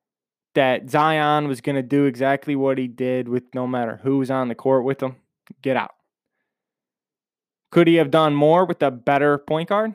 that 0.54 0.88
Zion 0.88 1.46
was 1.46 1.60
going 1.60 1.76
to 1.76 1.82
do 1.82 2.06
exactly 2.06 2.56
what 2.56 2.78
he 2.78 2.88
did 2.88 3.28
with 3.28 3.42
no 3.54 3.66
matter 3.66 4.00
who 4.02 4.16
was 4.16 4.30
on 4.30 4.48
the 4.48 4.54
court 4.54 4.84
with 4.84 5.02
him, 5.02 5.16
get 5.60 5.76
out. 5.76 5.95
Could 7.76 7.88
he 7.88 7.96
have 7.96 8.10
done 8.10 8.34
more 8.34 8.64
with 8.64 8.82
a 8.82 8.90
better 8.90 9.36
point 9.36 9.68
guard? 9.68 9.92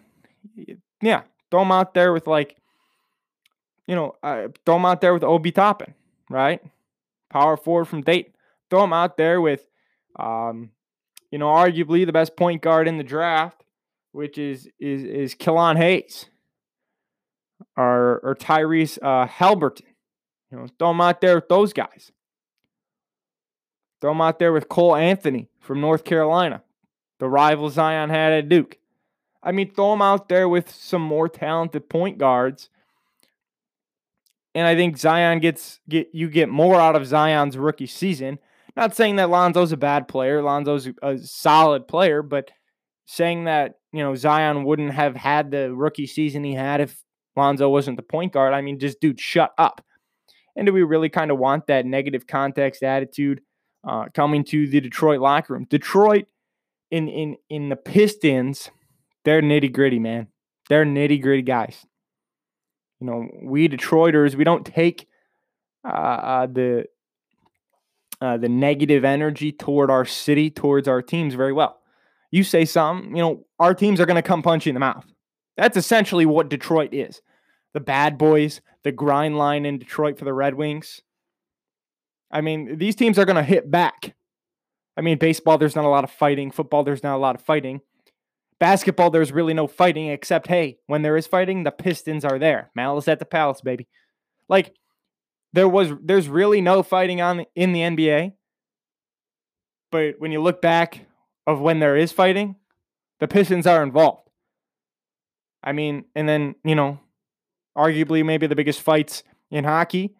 Yeah, 1.01 1.23
throw 1.49 1.63
him 1.63 1.71
out 1.71 1.95
there 1.95 2.13
with 2.13 2.27
like, 2.27 2.55
you 3.87 3.95
know, 3.95 4.13
uh, 4.21 4.49
throw 4.67 4.75
him 4.75 4.85
out 4.85 5.01
there 5.01 5.15
with 5.15 5.23
Obi 5.23 5.51
Toppin, 5.51 5.95
right? 6.29 6.61
Power 7.31 7.57
forward 7.57 7.85
from 7.85 8.03
Dayton. 8.03 8.33
Throw 8.69 8.83
him 8.83 8.93
out 8.93 9.17
there 9.17 9.41
with, 9.41 9.65
um, 10.19 10.69
you 11.31 11.39
know, 11.39 11.47
arguably 11.47 12.05
the 12.05 12.13
best 12.13 12.35
point 12.35 12.61
guard 12.61 12.87
in 12.87 12.99
the 12.99 13.03
draft, 13.03 13.63
which 14.11 14.37
is 14.37 14.69
is 14.79 15.03
is 15.03 15.33
Killian 15.33 15.77
Hayes 15.77 16.27
or 17.75 18.19
or 18.21 18.35
Tyrese 18.35 18.99
uh, 19.01 19.25
Haliburton. 19.25 19.87
You 20.51 20.59
know, 20.59 20.67
throw 20.77 20.91
him 20.91 21.01
out 21.01 21.19
there 21.19 21.33
with 21.33 21.49
those 21.49 21.73
guys. 21.73 22.11
Throw 24.01 24.11
him 24.11 24.21
out 24.21 24.37
there 24.37 24.53
with 24.53 24.69
Cole 24.69 24.95
Anthony 24.95 25.49
from 25.59 25.81
North 25.81 26.03
Carolina 26.03 26.61
the 27.21 27.29
rival 27.29 27.69
Zion 27.69 28.09
had 28.09 28.33
at 28.33 28.49
Duke. 28.49 28.79
I 29.43 29.51
mean, 29.51 29.71
throw 29.71 29.93
him 29.93 30.01
out 30.01 30.27
there 30.27 30.49
with 30.49 30.71
some 30.71 31.03
more 31.03 31.29
talented 31.29 31.87
point 31.87 32.17
guards. 32.17 32.69
And 34.55 34.65
I 34.65 34.75
think 34.75 34.97
Zion 34.97 35.39
gets 35.39 35.79
get 35.87 36.09
you 36.13 36.29
get 36.29 36.49
more 36.49 36.81
out 36.81 36.95
of 36.95 37.05
Zion's 37.05 37.59
rookie 37.59 37.85
season. 37.85 38.39
Not 38.75 38.95
saying 38.95 39.17
that 39.17 39.29
Lonzo's 39.29 39.71
a 39.71 39.77
bad 39.77 40.07
player. 40.07 40.41
Lonzo's 40.41 40.89
a 41.03 41.19
solid 41.19 41.87
player, 41.87 42.23
but 42.23 42.49
saying 43.05 43.43
that, 43.43 43.75
you 43.93 43.99
know, 43.99 44.15
Zion 44.15 44.63
wouldn't 44.63 44.93
have 44.93 45.15
had 45.15 45.51
the 45.51 45.71
rookie 45.75 46.07
season 46.07 46.43
he 46.43 46.55
had 46.55 46.81
if 46.81 47.03
Lonzo 47.35 47.69
wasn't 47.69 47.97
the 47.97 48.03
point 48.03 48.33
guard. 48.33 48.55
I 48.55 48.61
mean, 48.61 48.79
just 48.79 48.99
dude, 48.99 49.19
shut 49.19 49.53
up. 49.59 49.85
And 50.55 50.65
do 50.65 50.73
we 50.73 50.81
really 50.81 51.09
kind 51.09 51.29
of 51.29 51.37
want 51.37 51.67
that 51.67 51.85
negative 51.85 52.25
context 52.25 52.81
attitude 52.81 53.41
uh, 53.83 54.05
coming 54.15 54.43
to 54.45 54.67
the 54.67 54.81
Detroit 54.81 55.19
locker 55.19 55.53
room? 55.53 55.67
Detroit 55.69 56.25
in 56.91 57.07
in 57.07 57.37
in 57.49 57.69
the 57.69 57.75
Pistons, 57.75 58.69
they're 59.25 59.41
nitty 59.41 59.73
gritty, 59.73 59.99
man. 59.99 60.27
They're 60.69 60.85
nitty 60.85 61.21
gritty 61.21 61.41
guys. 61.41 61.85
You 62.99 63.07
know, 63.07 63.27
we 63.41 63.67
Detroiters, 63.67 64.35
we 64.35 64.43
don't 64.43 64.65
take 64.65 65.07
uh, 65.83 65.91
uh, 65.91 66.45
the 66.45 66.85
uh, 68.21 68.37
the 68.37 68.49
negative 68.49 69.03
energy 69.03 69.51
toward 69.51 69.89
our 69.89 70.05
city, 70.05 70.51
towards 70.51 70.87
our 70.87 71.01
teams 71.01 71.33
very 71.33 71.53
well. 71.53 71.79
You 72.29 72.43
say 72.43 72.65
something, 72.65 73.15
you 73.15 73.21
know, 73.21 73.45
our 73.59 73.73
teams 73.73 73.99
are 73.99 74.05
going 74.05 74.15
to 74.15 74.21
come 74.21 74.43
punch 74.43 74.65
you 74.65 74.69
in 74.69 74.75
the 74.75 74.79
mouth. 74.79 75.05
That's 75.57 75.75
essentially 75.75 76.25
what 76.25 76.49
Detroit 76.49 76.93
is. 76.93 77.21
The 77.73 77.79
bad 77.79 78.17
boys, 78.17 78.61
the 78.83 78.91
grind 78.91 79.37
line 79.37 79.65
in 79.65 79.79
Detroit 79.79 80.19
for 80.19 80.25
the 80.25 80.33
Red 80.33 80.53
Wings. 80.53 81.01
I 82.31 82.41
mean, 82.41 82.77
these 82.77 82.95
teams 82.95 83.17
are 83.17 83.25
going 83.25 83.35
to 83.35 83.43
hit 83.43 83.69
back. 83.69 84.13
I 85.01 85.03
mean, 85.03 85.17
baseball, 85.17 85.57
there's 85.57 85.75
not 85.75 85.83
a 85.85 85.89
lot 85.89 86.03
of 86.03 86.11
fighting. 86.11 86.51
Football, 86.51 86.83
there's 86.83 87.01
not 87.01 87.15
a 87.15 87.17
lot 87.17 87.33
of 87.33 87.41
fighting. 87.41 87.81
Basketball, 88.59 89.09
there's 89.09 89.31
really 89.31 89.55
no 89.55 89.65
fighting, 89.65 90.09
except, 90.09 90.45
hey, 90.45 90.77
when 90.85 91.01
there 91.01 91.17
is 91.17 91.25
fighting, 91.25 91.63
the 91.63 91.71
Pistons 91.71 92.23
are 92.23 92.37
there. 92.37 92.69
Malice 92.75 93.07
at 93.07 93.17
the 93.17 93.25
Palace, 93.25 93.61
baby. 93.61 93.87
Like, 94.47 94.75
there 95.53 95.67
was, 95.67 95.91
there's 96.03 96.29
really 96.29 96.61
no 96.61 96.83
fighting 96.83 97.19
on 97.19 97.47
in 97.55 97.71
the 97.71 97.79
NBA. 97.79 98.33
But 99.91 100.19
when 100.19 100.31
you 100.31 100.39
look 100.39 100.61
back 100.61 101.07
of 101.47 101.59
when 101.59 101.79
there 101.79 101.97
is 101.97 102.11
fighting, 102.11 102.57
the 103.19 103.27
Pistons 103.27 103.65
are 103.65 103.81
involved. 103.81 104.29
I 105.63 105.71
mean, 105.71 106.05
and 106.13 106.29
then, 106.29 106.53
you 106.63 106.75
know, 106.75 106.99
arguably 107.75 108.23
maybe 108.23 108.45
the 108.45 108.55
biggest 108.55 108.81
fights 108.81 109.23
in 109.49 109.63
hockey 109.63 110.13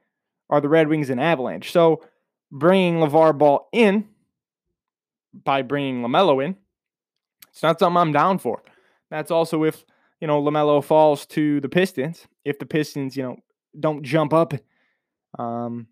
are 0.50 0.60
the 0.60 0.70
Red 0.70 0.88
Wings 0.88 1.12
and 1.12 1.22
Avalanche. 1.22 1.72
So 1.72 2.04
bringing 2.52 2.96
LaVar 2.96 3.38
Ball 3.38 3.70
in 3.72 4.08
by 5.34 5.62
bringing 5.62 6.02
LaMelo 6.02 6.44
in, 6.44 6.56
it's 7.50 7.64
not 7.64 7.80
something 7.80 7.98
I'm 7.98 8.12
down 8.12 8.38
for. 8.38 8.62
That's 9.10 9.32
also 9.32 9.64
if, 9.64 9.84
you 10.20 10.28
know, 10.28 10.42
LaMelo 10.42 10.84
falls 10.84 11.26
to 11.28 11.60
the 11.62 11.70
Pistons, 11.70 12.28
if 12.46 12.60
the 12.60 12.66
Pistons, 12.66 13.16
you 13.16 13.24
know, 13.24 13.38
don't 13.80 14.04
jump 14.04 14.34
up 14.34 14.54
um, 15.38 15.88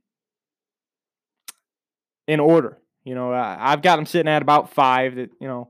in 2.28 2.40
order. 2.40 2.78
You 3.04 3.16
know, 3.16 3.34
I've 3.34 3.82
got 3.82 3.96
them 3.96 4.06
sitting 4.06 4.32
at 4.32 4.42
about 4.42 4.74
five. 4.74 5.16
That 5.16 5.32
you 5.40 5.48
know, 5.48 5.70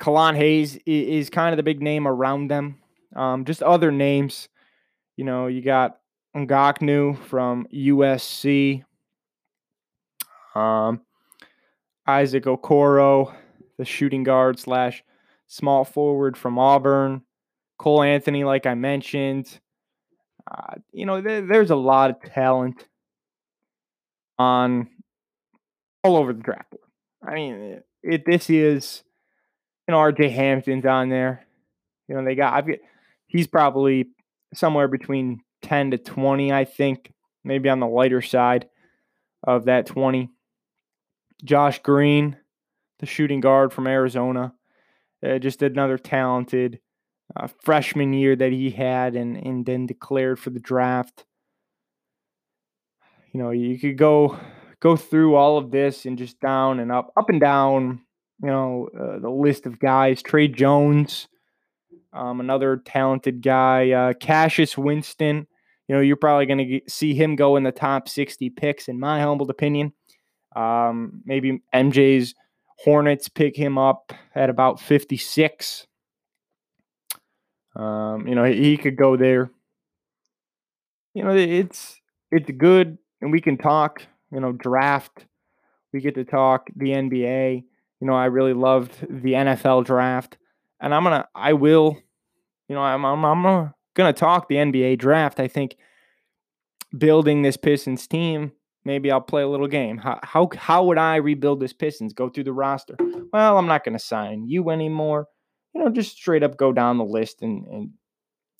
Killian 0.00 0.36
Hayes 0.36 0.78
is, 0.86 1.28
kind 1.28 1.52
of 1.52 1.56
the 1.56 1.62
big 1.62 1.82
name 1.82 2.06
around 2.06 2.48
them. 2.48 2.78
Um, 3.14 3.44
just 3.44 3.62
other 3.62 3.90
names. 3.90 4.48
You 5.16 5.24
know, 5.24 5.48
you 5.48 5.60
got 5.60 5.98
Okongwu 6.36 7.18
from 7.24 7.66
USC. 7.74 8.84
Um, 10.54 11.00
Isaac 12.08 12.44
Okoro, 12.44 13.34
the 13.76 13.84
shooting 13.84 14.24
guard 14.24 14.58
slash 14.58 15.04
small 15.46 15.84
forward 15.84 16.36
from 16.36 16.58
Auburn. 16.58 17.22
Cole 17.78 18.02
Anthony, 18.02 18.42
like 18.44 18.66
I 18.66 18.74
mentioned. 18.74 19.60
Uh, 20.50 20.76
you 20.90 21.06
know, 21.06 21.20
there, 21.20 21.42
there's 21.42 21.70
a 21.70 21.76
lot 21.76 22.10
of 22.10 22.32
talent 22.32 22.88
on 24.38 24.88
all 26.02 26.16
over 26.16 26.32
the 26.32 26.42
draft 26.42 26.70
board. 26.70 26.82
I 27.22 27.34
mean, 27.34 27.82
it, 28.02 28.24
this 28.24 28.48
is, 28.48 29.02
you 29.86 29.92
know, 29.92 29.98
RJ 29.98 30.32
Hampton's 30.32 30.86
on 30.86 31.10
there. 31.10 31.46
You 32.08 32.16
know, 32.16 32.24
they 32.24 32.34
got, 32.34 32.54
I've 32.54 32.78
he's 33.26 33.46
probably 33.46 34.08
somewhere 34.54 34.88
between 34.88 35.42
10 35.62 35.90
to 35.90 35.98
20, 35.98 36.52
I 36.52 36.64
think, 36.64 37.12
maybe 37.44 37.68
on 37.68 37.80
the 37.80 37.86
lighter 37.86 38.22
side 38.22 38.68
of 39.44 39.66
that 39.66 39.86
20. 39.86 40.30
Josh 41.44 41.80
Green, 41.82 42.36
the 42.98 43.06
shooting 43.06 43.40
guard 43.40 43.72
from 43.72 43.86
Arizona, 43.86 44.54
uh, 45.24 45.38
just 45.38 45.62
another 45.62 45.98
talented 45.98 46.80
uh, 47.36 47.48
freshman 47.62 48.12
year 48.12 48.34
that 48.36 48.52
he 48.52 48.70
had 48.70 49.14
and, 49.14 49.36
and 49.36 49.66
then 49.66 49.86
declared 49.86 50.38
for 50.38 50.50
the 50.50 50.60
draft. 50.60 51.24
You 53.32 53.42
know, 53.42 53.50
you 53.50 53.78
could 53.78 53.98
go 53.98 54.38
go 54.80 54.96
through 54.96 55.34
all 55.34 55.58
of 55.58 55.70
this 55.70 56.06
and 56.06 56.16
just 56.16 56.40
down 56.40 56.80
and 56.80 56.92
up, 56.92 57.12
up 57.16 57.28
and 57.28 57.40
down, 57.40 58.00
you 58.42 58.48
know, 58.48 58.88
uh, 58.98 59.18
the 59.18 59.30
list 59.30 59.66
of 59.66 59.78
guys. 59.78 60.22
Tre 60.22 60.48
Jones, 60.48 61.28
um, 62.12 62.40
another 62.40 62.76
talented 62.76 63.42
guy. 63.42 63.90
Uh, 63.90 64.12
Cassius 64.14 64.78
Winston, 64.78 65.46
you 65.88 65.94
know, 65.94 66.00
you're 66.00 66.16
probably 66.16 66.46
going 66.46 66.58
to 66.58 66.80
see 66.88 67.14
him 67.14 67.36
go 67.36 67.56
in 67.56 67.64
the 67.64 67.72
top 67.72 68.08
60 68.08 68.50
picks, 68.50 68.88
in 68.88 69.00
my 69.00 69.20
humble 69.20 69.50
opinion. 69.50 69.92
Um, 70.54 71.22
maybe 71.24 71.62
MJ's 71.74 72.34
Hornets 72.78 73.28
pick 73.28 73.56
him 73.56 73.76
up 73.76 74.12
at 74.34 74.50
about 74.50 74.80
56. 74.80 75.86
Um, 77.74 78.26
you 78.26 78.34
know, 78.34 78.44
he, 78.44 78.54
he 78.54 78.76
could 78.76 78.96
go 78.96 79.16
there. 79.16 79.50
You 81.14 81.24
know, 81.24 81.34
it's 81.34 82.00
it's 82.30 82.50
good, 82.56 82.98
and 83.20 83.32
we 83.32 83.40
can 83.40 83.56
talk 83.56 84.02
you 84.30 84.40
know, 84.40 84.52
draft. 84.52 85.26
We 85.92 86.00
get 86.00 86.14
to 86.16 86.24
talk 86.24 86.68
the 86.76 86.90
NBA. 86.90 87.64
You 88.00 88.06
know, 88.06 88.14
I 88.14 88.26
really 88.26 88.52
loved 88.52 88.92
the 89.00 89.32
NFL 89.32 89.84
draft, 89.84 90.36
and 90.80 90.94
I'm 90.94 91.02
gonna, 91.02 91.26
I 91.34 91.54
will, 91.54 91.96
you 92.68 92.74
know, 92.74 92.82
I'm, 92.82 93.04
I'm, 93.04 93.24
I'm 93.24 93.72
gonna 93.94 94.12
talk 94.12 94.48
the 94.48 94.56
NBA 94.56 94.98
draft. 94.98 95.40
I 95.40 95.48
think 95.48 95.76
building 96.96 97.42
this 97.42 97.56
Pistons 97.56 98.06
team, 98.06 98.52
maybe 98.88 99.10
I'll 99.10 99.20
play 99.20 99.42
a 99.42 99.48
little 99.48 99.68
game. 99.68 99.98
How, 99.98 100.18
how, 100.22 100.48
how 100.56 100.84
would 100.86 100.96
I 100.96 101.16
rebuild 101.16 101.60
this 101.60 101.74
Pistons? 101.74 102.14
Go 102.14 102.30
through 102.30 102.44
the 102.44 102.54
roster. 102.54 102.96
Well, 103.34 103.58
I'm 103.58 103.66
not 103.66 103.84
gonna 103.84 103.98
sign 103.98 104.48
you 104.48 104.70
anymore. 104.70 105.28
You 105.74 105.84
know, 105.84 105.90
just 105.90 106.16
straight 106.16 106.42
up 106.42 106.56
go 106.56 106.72
down 106.72 106.96
the 106.96 107.04
list 107.04 107.42
and, 107.42 107.66
and 107.66 107.90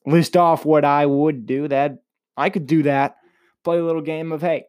list 0.05 0.37
off 0.37 0.67
what 0.67 0.85
I 0.85 1.07
would 1.07 1.47
do. 1.47 1.67
That 1.67 2.03
I 2.37 2.51
could 2.51 2.67
do 2.67 2.83
that. 2.83 3.17
Play 3.64 3.79
a 3.79 3.85
little 3.85 4.03
game 4.03 4.31
of 4.31 4.43
hey, 4.43 4.64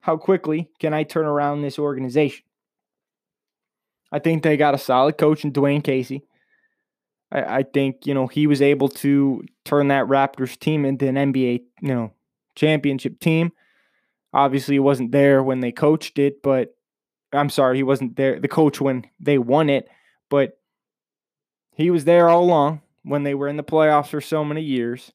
how 0.00 0.16
quickly 0.16 0.70
can 0.80 0.94
I 0.94 1.02
turn 1.02 1.26
around 1.26 1.60
this 1.60 1.78
organization? 1.78 2.44
I 4.10 4.18
think 4.20 4.42
they 4.42 4.56
got 4.56 4.74
a 4.74 4.78
solid 4.78 5.18
coach 5.18 5.44
in 5.44 5.52
Dwane 5.52 5.84
Casey. 5.84 6.24
I, 7.30 7.58
I 7.58 7.62
think, 7.64 8.06
you 8.06 8.14
know, 8.14 8.26
he 8.26 8.46
was 8.46 8.62
able 8.62 8.88
to 8.88 9.44
turn 9.66 9.88
that 9.88 10.06
Raptors 10.06 10.58
team 10.58 10.86
into 10.86 11.06
an 11.06 11.16
NBA, 11.16 11.64
you 11.82 11.88
know, 11.94 12.12
championship 12.54 13.20
team. 13.20 13.52
Obviously, 14.34 14.74
he 14.74 14.80
wasn't 14.80 15.12
there 15.12 15.42
when 15.42 15.60
they 15.60 15.72
coached 15.72 16.18
it, 16.18 16.42
but 16.42 16.76
I'm 17.32 17.48
sorry, 17.48 17.76
he 17.76 17.82
wasn't 17.84 18.16
there, 18.16 18.40
the 18.40 18.48
coach 18.48 18.80
when 18.80 19.04
they 19.20 19.38
won 19.38 19.70
it, 19.70 19.88
but 20.28 20.58
he 21.76 21.90
was 21.90 22.04
there 22.04 22.28
all 22.28 22.42
along 22.42 22.82
when 23.04 23.22
they 23.22 23.34
were 23.34 23.48
in 23.48 23.56
the 23.56 23.62
playoffs 23.62 24.08
for 24.08 24.20
so 24.20 24.44
many 24.44 24.60
years. 24.60 25.12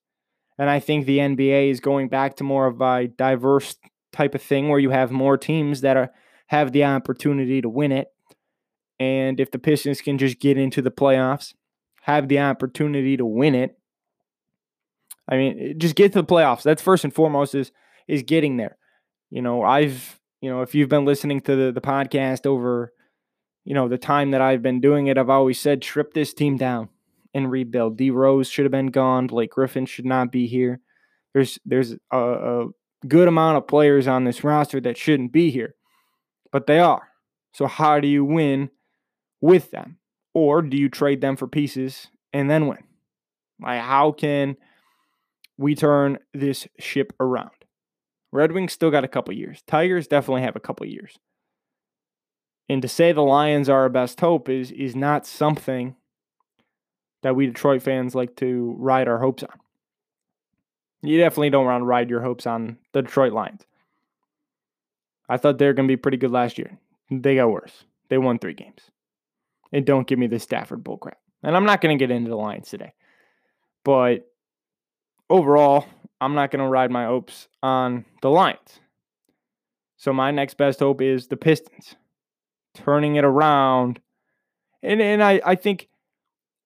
And 0.57 0.69
I 0.69 0.79
think 0.79 1.05
the 1.05 1.19
NBA 1.19 1.69
is 1.69 1.81
going 1.81 2.07
back 2.07 2.37
to 2.37 2.43
more 2.43 2.65
of 2.65 2.81
a 2.81 3.07
diverse 3.07 3.75
type 4.11 4.35
of 4.35 4.41
thing 4.41 4.69
where 4.69 4.79
you 4.79 4.89
have 4.89 5.11
more 5.11 5.37
teams 5.37 5.81
that 5.81 5.97
are 5.97 6.11
have 6.47 6.71
the 6.71 6.83
opportunity 6.83 7.61
to 7.61 7.69
win 7.69 7.91
it. 7.91 8.11
And 8.99 9.39
if 9.39 9.51
the 9.51 9.59
Pistons 9.59 10.01
can 10.01 10.17
just 10.17 10.39
get 10.39 10.57
into 10.57 10.81
the 10.81 10.91
playoffs, 10.91 11.53
have 12.01 12.27
the 12.27 12.39
opportunity 12.39 13.15
to 13.17 13.25
win 13.25 13.53
it. 13.53 13.77
I 15.27 15.37
mean, 15.37 15.75
just 15.77 15.95
get 15.95 16.11
to 16.13 16.21
the 16.21 16.27
playoffs. 16.27 16.63
That's 16.63 16.81
first 16.81 17.03
and 17.03 17.13
foremost 17.13 17.53
is 17.53 17.71
is 18.07 18.23
getting 18.23 18.57
there. 18.57 18.77
You 19.29 19.41
know, 19.41 19.63
I've, 19.63 20.19
you 20.41 20.49
know, 20.49 20.61
if 20.61 20.73
you've 20.73 20.89
been 20.89 21.05
listening 21.05 21.41
to 21.41 21.55
the, 21.55 21.71
the 21.71 21.81
podcast 21.81 22.45
over, 22.45 22.93
you 23.65 23.73
know, 23.73 23.87
the 23.87 23.97
time 23.97 24.31
that 24.31 24.41
I've 24.41 24.61
been 24.61 24.81
doing 24.81 25.07
it, 25.07 25.17
I've 25.17 25.29
always 25.29 25.59
said 25.59 25.83
strip 25.83 26.13
this 26.13 26.33
team 26.33 26.57
down 26.57 26.89
and 27.33 27.51
rebuild. 27.51 27.97
D 27.97 28.09
Rose 28.09 28.49
should 28.49 28.65
have 28.65 28.71
been 28.71 28.87
gone. 28.87 29.27
Blake 29.27 29.51
Griffin 29.51 29.85
should 29.85 30.05
not 30.05 30.31
be 30.31 30.47
here. 30.47 30.79
There's 31.33 31.59
there's 31.65 31.93
a, 32.11 32.17
a 32.17 32.67
good 33.07 33.27
amount 33.27 33.57
of 33.57 33.67
players 33.67 34.07
on 34.07 34.23
this 34.23 34.43
roster 34.43 34.81
that 34.81 34.97
shouldn't 34.97 35.31
be 35.31 35.51
here, 35.51 35.75
but 36.51 36.67
they 36.67 36.79
are. 36.79 37.09
So, 37.53 37.67
how 37.67 37.99
do 37.99 38.07
you 38.07 38.25
win 38.25 38.69
with 39.41 39.71
them? 39.71 39.97
Or 40.33 40.61
do 40.61 40.77
you 40.77 40.89
trade 40.89 41.21
them 41.21 41.35
for 41.35 41.47
pieces 41.47 42.07
and 42.33 42.49
then 42.49 42.67
win? 42.67 42.83
Like, 43.61 43.81
how 43.81 44.11
can 44.11 44.57
we 45.57 45.75
turn 45.75 46.19
this 46.33 46.67
ship 46.79 47.13
around? 47.19 47.51
Red 48.31 48.51
Wings 48.51 48.73
still 48.73 48.91
got 48.91 49.03
a 49.03 49.07
couple 49.09 49.33
years. 49.33 49.63
Tigers 49.65 50.07
definitely 50.07 50.43
have 50.43 50.55
a 50.55 50.61
couple 50.61 50.85
years. 50.85 51.17
And 52.67 52.81
to 52.81 52.87
say 52.87 53.11
the 53.11 53.21
Lions 53.21 53.67
are 53.67 53.81
our 53.81 53.89
best 53.89 54.19
hope 54.19 54.47
is 54.47 54.71
is 54.71 54.95
not 54.95 55.25
something 55.25 55.95
that 57.21 57.35
we 57.35 57.47
Detroit 57.47 57.81
fans 57.81 58.15
like 58.15 58.35
to 58.37 58.75
ride 58.77 59.07
our 59.07 59.19
hopes 59.19 59.43
on. 59.43 59.59
You 61.01 61.17
definitely 61.17 61.49
don't 61.49 61.65
want 61.65 61.81
to 61.81 61.85
ride 61.85 62.09
your 62.09 62.21
hopes 62.21 62.45
on 62.45 62.77
the 62.93 63.01
Detroit 63.01 63.33
Lions. 63.33 63.65
I 65.27 65.37
thought 65.37 65.57
they 65.57 65.65
were 65.65 65.73
going 65.73 65.87
to 65.87 65.91
be 65.91 65.97
pretty 65.97 66.17
good 66.17 66.31
last 66.31 66.57
year. 66.57 66.77
They 67.09 67.35
got 67.35 67.51
worse. 67.51 67.83
They 68.09 68.17
won 68.17 68.39
three 68.39 68.53
games. 68.53 68.81
And 69.71 69.85
don't 69.85 70.07
give 70.07 70.19
me 70.19 70.27
the 70.27 70.39
Stafford 70.39 70.83
bullcrap. 70.83 71.13
And 71.43 71.55
I'm 71.55 71.65
not 71.65 71.81
going 71.81 71.97
to 71.97 72.01
get 72.01 72.13
into 72.13 72.29
the 72.29 72.35
Lions 72.35 72.69
today. 72.69 72.93
But 73.83 74.27
overall, 75.29 75.85
I'm 76.21 76.35
not 76.35 76.51
going 76.51 76.63
to 76.63 76.69
ride 76.69 76.91
my 76.91 77.05
hopes 77.05 77.47
on 77.63 78.05
the 78.21 78.29
Lions. 78.29 78.79
So 79.97 80.13
my 80.13 80.31
next 80.31 80.55
best 80.55 80.79
hope 80.79 81.01
is 81.01 81.27
the 81.27 81.37
Pistons 81.37 81.95
turning 82.73 83.15
it 83.15 83.25
around. 83.25 83.99
And 84.81 85.01
and 85.01 85.23
I, 85.23 85.41
I 85.45 85.55
think 85.55 85.89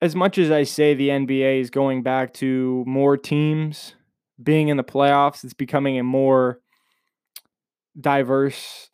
as 0.02 0.16
much 0.16 0.38
as 0.38 0.52
I 0.52 0.64
say 0.64 0.94
the 0.94 1.10
NBA 1.10 1.62
is 1.62 1.70
going 1.70 2.04
back 2.04 2.34
to 2.36 2.84
more 2.86 3.18
teams 3.18 3.96
being 4.42 4.68
in 4.68 4.78
the 4.78 4.84
playoffs, 4.84 5.44
it's 5.44 5.54
becoming 5.54 5.98
a 5.98 6.04
more 6.04 6.60
diverse 8.00 8.90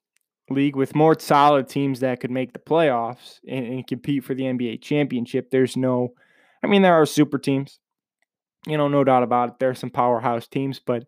league 0.50 0.76
with 0.76 0.96
more 0.96 1.18
solid 1.20 1.68
teams 1.68 2.00
that 2.00 2.20
could 2.20 2.32
make 2.32 2.54
the 2.54 2.60
playoffs 2.60 3.40
and, 3.48 3.66
and, 3.66 3.88
compete 3.88 4.24
for 4.24 4.34
the 4.34 4.44
NBA 4.44 4.82
championship. 4.82 5.52
There's 5.52 5.78
no, 5.78 6.14
I 6.64 6.68
mean, 6.68 6.82
there 6.82 6.96
are 6.96 7.06
super 7.06 7.38
teams, 7.38 7.80
you 8.68 8.78
know, 8.78 8.88
no 8.88 9.04
doubt 9.04 9.24
about 9.24 9.50
it. 9.50 9.60
There 9.60 9.70
are 9.70 9.76
some 9.76 9.90
powerhouse 9.90 10.48
teams, 10.48 10.80
but 10.80 11.06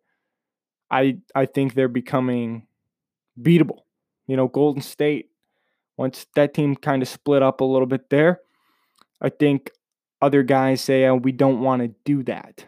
I 0.90 1.18
I 1.36 1.46
think 1.46 1.74
they're 1.74 1.88
becoming 1.88 2.68
beatable. 3.40 3.80
You 4.28 4.38
know, 4.38 4.48
Golden 4.48 4.82
State, 4.82 5.30
once 5.98 6.28
that 6.36 6.54
team 6.54 6.76
kind 6.76 7.02
of 7.02 7.08
split 7.08 7.44
up 7.44 7.62
a 7.62 7.66
little 7.66 7.88
bit 7.88 8.10
there, 8.10 8.40
I 9.22 9.30
think 9.30 9.72
other 10.22 10.44
guys 10.44 10.82
say, 10.82 11.06
oh, 11.06 11.16
we 11.16 11.32
don't 11.32 11.62
want 11.62 11.82
to 11.82 11.90
do 12.06 12.24
that. 12.24 12.66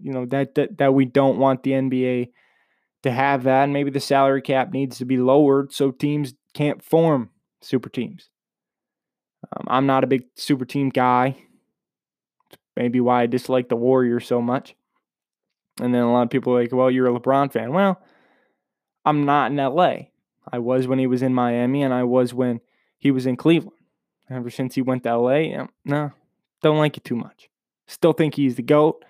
You 0.00 0.12
know, 0.12 0.26
that, 0.26 0.54
that 0.56 0.78
that 0.78 0.94
we 0.94 1.04
don't 1.04 1.38
want 1.38 1.62
the 1.62 1.72
NBA 1.72 2.30
to 3.02 3.10
have 3.10 3.44
that. 3.44 3.64
And 3.64 3.72
maybe 3.72 3.90
the 3.90 4.00
salary 4.00 4.42
cap 4.42 4.72
needs 4.72 4.98
to 4.98 5.04
be 5.04 5.18
lowered 5.18 5.72
so 5.72 5.90
teams 5.90 6.34
can't 6.54 6.82
form 6.82 7.30
super 7.60 7.88
teams. 7.88 8.28
Um, 9.56 9.66
I'm 9.68 9.86
not 9.86 10.04
a 10.04 10.06
big 10.06 10.24
super 10.36 10.64
team 10.64 10.88
guy. 10.88 11.36
Maybe 12.76 13.00
why 13.00 13.22
I 13.22 13.26
dislike 13.26 13.68
the 13.68 13.76
Warriors 13.76 14.26
so 14.26 14.40
much. 14.40 14.74
And 15.80 15.94
then 15.94 16.02
a 16.02 16.12
lot 16.12 16.22
of 16.22 16.30
people 16.30 16.54
are 16.54 16.60
like, 16.60 16.72
well, 16.72 16.90
you're 16.90 17.08
a 17.08 17.18
LeBron 17.18 17.52
fan. 17.52 17.72
Well, 17.72 18.00
I'm 19.04 19.24
not 19.24 19.50
in 19.50 19.56
LA. 19.56 19.94
I 20.50 20.58
was 20.58 20.86
when 20.86 20.98
he 20.98 21.06
was 21.06 21.22
in 21.22 21.34
Miami, 21.34 21.82
and 21.82 21.94
I 21.94 22.04
was 22.04 22.34
when 22.34 22.60
he 22.98 23.10
was 23.10 23.26
in 23.26 23.36
Cleveland. 23.36 23.78
Ever 24.30 24.50
since 24.50 24.74
he 24.74 24.82
went 24.82 25.02
to 25.02 25.16
LA, 25.16 25.36
yeah, 25.36 25.66
no, 25.84 26.12
don't 26.62 26.78
like 26.78 26.96
it 26.96 27.04
too 27.04 27.16
much. 27.16 27.48
Still 27.86 28.12
think 28.12 28.34
he's 28.34 28.54
the 28.54 28.62
GOAT. 28.62 29.04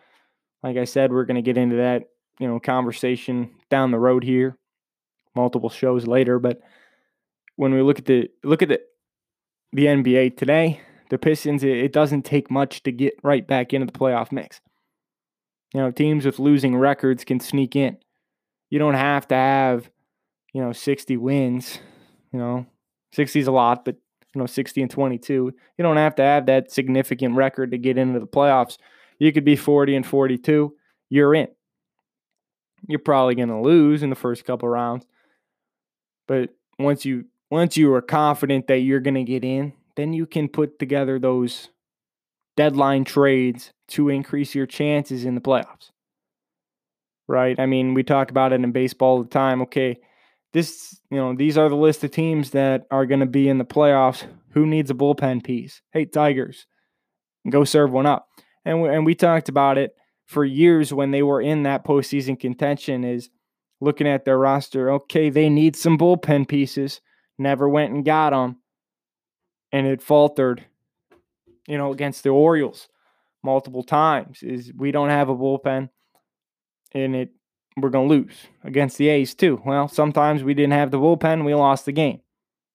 Like 0.62 0.76
I 0.76 0.84
said, 0.84 1.12
we're 1.12 1.24
going 1.24 1.36
to 1.36 1.42
get 1.42 1.56
into 1.56 1.76
that, 1.76 2.08
you 2.38 2.48
know, 2.48 2.58
conversation 2.58 3.50
down 3.70 3.90
the 3.90 3.98
road 3.98 4.24
here, 4.24 4.56
multiple 5.34 5.70
shows 5.70 6.06
later. 6.06 6.38
But 6.38 6.60
when 7.56 7.72
we 7.72 7.82
look 7.82 7.98
at 7.98 8.06
the 8.06 8.30
look 8.42 8.62
at 8.62 8.68
the 8.68 8.80
the 9.72 9.86
NBA 9.86 10.36
today, 10.36 10.80
the 11.12 11.18
Pistons, 11.18 11.62
it, 11.62 11.92
doesn't 11.92 12.22
take 12.22 12.50
much 12.50 12.82
to 12.82 12.90
get 12.90 13.14
right 13.22 13.46
back 13.46 13.72
into 13.72 13.86
the 13.86 13.92
playoff 13.92 14.32
mix. 14.32 14.60
You 15.72 15.82
know, 15.82 15.90
teams 15.92 16.26
with 16.26 16.40
losing 16.40 16.74
records 16.74 17.22
can 17.22 17.38
sneak 17.38 17.76
in 17.76 17.98
you 18.72 18.78
don't 18.78 18.94
have 18.94 19.28
to 19.28 19.34
have, 19.34 19.90
you 20.54 20.62
know, 20.62 20.72
60 20.72 21.18
wins. 21.18 21.78
You 22.32 22.38
know, 22.38 22.66
60 23.12 23.40
is 23.40 23.46
a 23.46 23.52
lot, 23.52 23.84
but 23.84 23.96
you 24.34 24.38
know, 24.38 24.46
60 24.46 24.80
and 24.80 24.90
22. 24.90 25.52
You 25.76 25.82
don't 25.82 25.98
have 25.98 26.14
to 26.14 26.22
have 26.22 26.46
that 26.46 26.72
significant 26.72 27.36
record 27.36 27.72
to 27.72 27.76
get 27.76 27.98
into 27.98 28.18
the 28.18 28.26
playoffs. 28.26 28.78
You 29.18 29.30
could 29.30 29.44
be 29.44 29.56
40 29.56 29.96
and 29.96 30.06
42. 30.06 30.74
You're 31.10 31.34
in. 31.34 31.48
You're 32.88 32.98
probably 32.98 33.34
going 33.34 33.50
to 33.50 33.60
lose 33.60 34.02
in 34.02 34.08
the 34.08 34.16
first 34.16 34.46
couple 34.46 34.70
rounds. 34.70 35.04
But 36.26 36.56
once 36.78 37.04
you 37.04 37.26
once 37.50 37.76
you 37.76 37.92
are 37.92 38.00
confident 38.00 38.68
that 38.68 38.78
you're 38.78 39.00
going 39.00 39.16
to 39.16 39.22
get 39.22 39.44
in, 39.44 39.74
then 39.97 40.12
you 40.12 40.26
can 40.26 40.49
put 40.49 40.78
together 40.78 41.18
those 41.18 41.68
deadline 42.57 43.05
trades 43.05 43.72
to 43.88 44.09
increase 44.09 44.55
your 44.55 44.66
chances 44.66 45.24
in 45.24 45.34
the 45.34 45.40
playoffs 45.40 45.90
right? 47.32 47.59
I 47.59 47.66
mean, 47.66 47.95
we 47.95 48.03
talk 48.03 48.30
about 48.30 48.53
it 48.53 48.62
in 48.62 48.72
baseball 48.72 49.16
all 49.16 49.22
the 49.22 49.28
time. 49.28 49.62
Okay, 49.62 49.99
this, 50.53 51.01
you 51.11 51.16
know, 51.16 51.34
these 51.34 51.57
are 51.57 51.68
the 51.68 51.76
list 51.76 52.05
of 52.05 52.11
teams 52.11 52.51
that 52.51 52.86
are 52.90 53.07
going 53.07 53.20
to 53.20 53.26
be 53.26 53.49
in 53.49 53.59
the 53.59 53.64
playoffs. 53.64 54.24
Who 54.51 54.66
needs 54.66 54.90
a 54.90 54.95
bullpen 54.95 55.43
piece? 55.43 55.80
Hey, 55.93 56.05
Tigers, 56.05 56.66
go 57.49 57.64
serve 57.64 57.90
one 57.90 58.07
up. 58.07 58.28
And 58.64 58.82
we, 58.82 58.88
and 58.90 59.07
we 59.07 59.14
talked 59.14 59.49
about 59.49 59.78
it 59.78 59.95
for 60.26 60.45
years 60.45 60.93
when 60.93 61.11
they 61.11 61.22
were 61.22 61.40
in 61.40 61.62
that 61.64 61.84
postseason 61.84 62.38
contention. 62.38 63.03
Is 63.03 63.30
looking 63.80 64.07
at 64.07 64.24
their 64.24 64.38
roster. 64.38 64.93
Okay, 64.93 65.30
they 65.30 65.49
need 65.49 65.74
some 65.74 65.99
bullpen 65.99 66.47
pieces. 66.47 67.01
Never 67.38 67.68
went 67.68 67.93
and 67.93 68.05
got 68.05 68.30
them, 68.30 68.59
and 69.72 69.86
it 69.86 70.02
faltered. 70.02 70.64
You 71.68 71.78
know, 71.78 71.92
against 71.92 72.24
the 72.24 72.30
Orioles 72.30 72.88
multiple 73.42 73.84
times. 73.84 74.42
Is 74.42 74.72
we 74.76 74.90
don't 74.90 75.10
have 75.10 75.28
a 75.28 75.36
bullpen 75.36 75.90
and 76.92 77.16
it 77.16 77.30
we're 77.76 77.90
to 77.90 78.00
lose 78.00 78.34
against 78.64 78.98
the 78.98 79.08
A's 79.08 79.34
too. 79.34 79.62
Well, 79.64 79.88
sometimes 79.88 80.42
we 80.42 80.54
didn't 80.54 80.74
have 80.74 80.90
the 80.90 80.98
bullpen, 80.98 81.44
we 81.44 81.54
lost 81.54 81.86
the 81.86 81.92
game. 81.92 82.20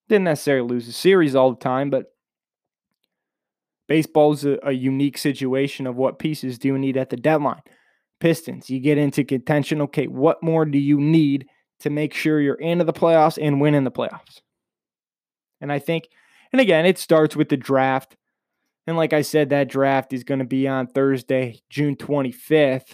Didn't 0.10 0.26
necessarily 0.26 0.68
lose 0.68 0.88
the 0.88 0.94
series 0.94 1.36
all 1.36 1.52
the 1.52 1.60
time, 1.60 1.90
but 1.90 2.14
baseball's 3.88 4.46
a, 4.46 4.58
a 4.64 4.72
unique 4.72 5.18
situation 5.18 5.86
of 5.86 5.96
what 5.96 6.20
pieces 6.20 6.58
do 6.58 6.70
you 6.70 6.78
need 6.78 6.98
at 6.98 7.10
the 7.10 7.18
deadline. 7.18 7.62
Pistons, 8.20 8.70
you 8.70 8.80
get 8.80 8.98
into 8.98 9.24
contention. 9.24 9.82
Okay, 9.82 10.08
what 10.08 10.42
more 10.42 10.66
do 10.66 10.80
you 10.80 11.00
need 11.00 11.46
to 11.82 11.92
make 11.92 12.14
sure 12.14 12.42
you're 12.42 12.56
into 12.56 12.84
the 12.84 12.94
playoffs 12.94 13.38
and 13.40 13.62
win 13.62 13.76
in 13.76 13.84
the 13.84 13.92
playoffs? 13.92 14.42
And 15.62 15.72
I 15.72 15.78
think, 15.78 16.08
and 16.52 16.62
again, 16.62 16.86
it 16.86 16.98
starts 16.98 17.36
with 17.36 17.50
the 17.50 17.58
draft. 17.58 18.16
And 18.86 18.96
like 18.96 19.14
I 19.14 19.22
said, 19.22 19.50
that 19.50 19.68
draft 19.68 20.14
is 20.14 20.24
going 20.24 20.40
to 20.40 20.46
be 20.46 20.68
on 20.68 20.88
Thursday, 20.88 21.62
June 21.70 21.96
25th. 21.96 22.94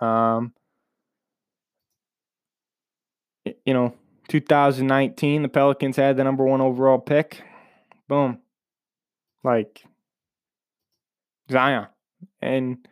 Um, 0.00 0.52
you 3.44 3.74
know, 3.74 3.94
2019, 4.28 5.42
the 5.42 5.48
Pelicans 5.48 5.96
had 5.96 6.16
the 6.16 6.24
number 6.24 6.44
one 6.44 6.60
overall 6.60 6.98
pick. 6.98 7.42
Boom. 8.08 8.38
Like 9.42 9.84
Zion. 11.50 11.88
And 12.40 12.86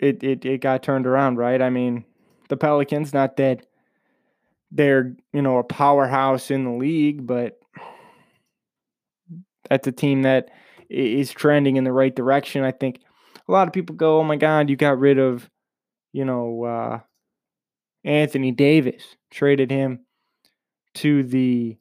it, 0.00 0.22
it, 0.22 0.44
it 0.44 0.60
got 0.60 0.82
turned 0.82 1.06
around, 1.06 1.36
right? 1.36 1.62
I 1.62 1.70
mean, 1.70 2.04
the 2.48 2.56
Pelicans, 2.56 3.14
not 3.14 3.36
that 3.36 3.66
they're, 4.72 5.14
you 5.32 5.42
know, 5.42 5.58
a 5.58 5.64
powerhouse 5.64 6.50
in 6.50 6.64
the 6.64 6.70
league, 6.70 7.26
but 7.26 7.60
that's 9.68 9.86
a 9.86 9.92
team 9.92 10.22
that 10.22 10.48
is 10.88 11.30
trending 11.30 11.76
in 11.76 11.84
the 11.84 11.92
right 11.92 12.14
direction. 12.14 12.64
I 12.64 12.72
think 12.72 13.00
a 13.48 13.52
lot 13.52 13.68
of 13.68 13.74
people 13.74 13.94
go, 13.94 14.20
"Oh 14.20 14.24
my 14.24 14.36
God, 14.36 14.70
you 14.70 14.76
got 14.76 14.98
rid 14.98 15.18
of, 15.18 15.48
you 16.12 16.24
know, 16.24 16.64
uh, 16.64 17.00
Anthony 18.04 18.50
Davis, 18.50 19.16
traded 19.30 19.70
him 19.70 20.00
to 20.94 21.22
the 21.22 21.76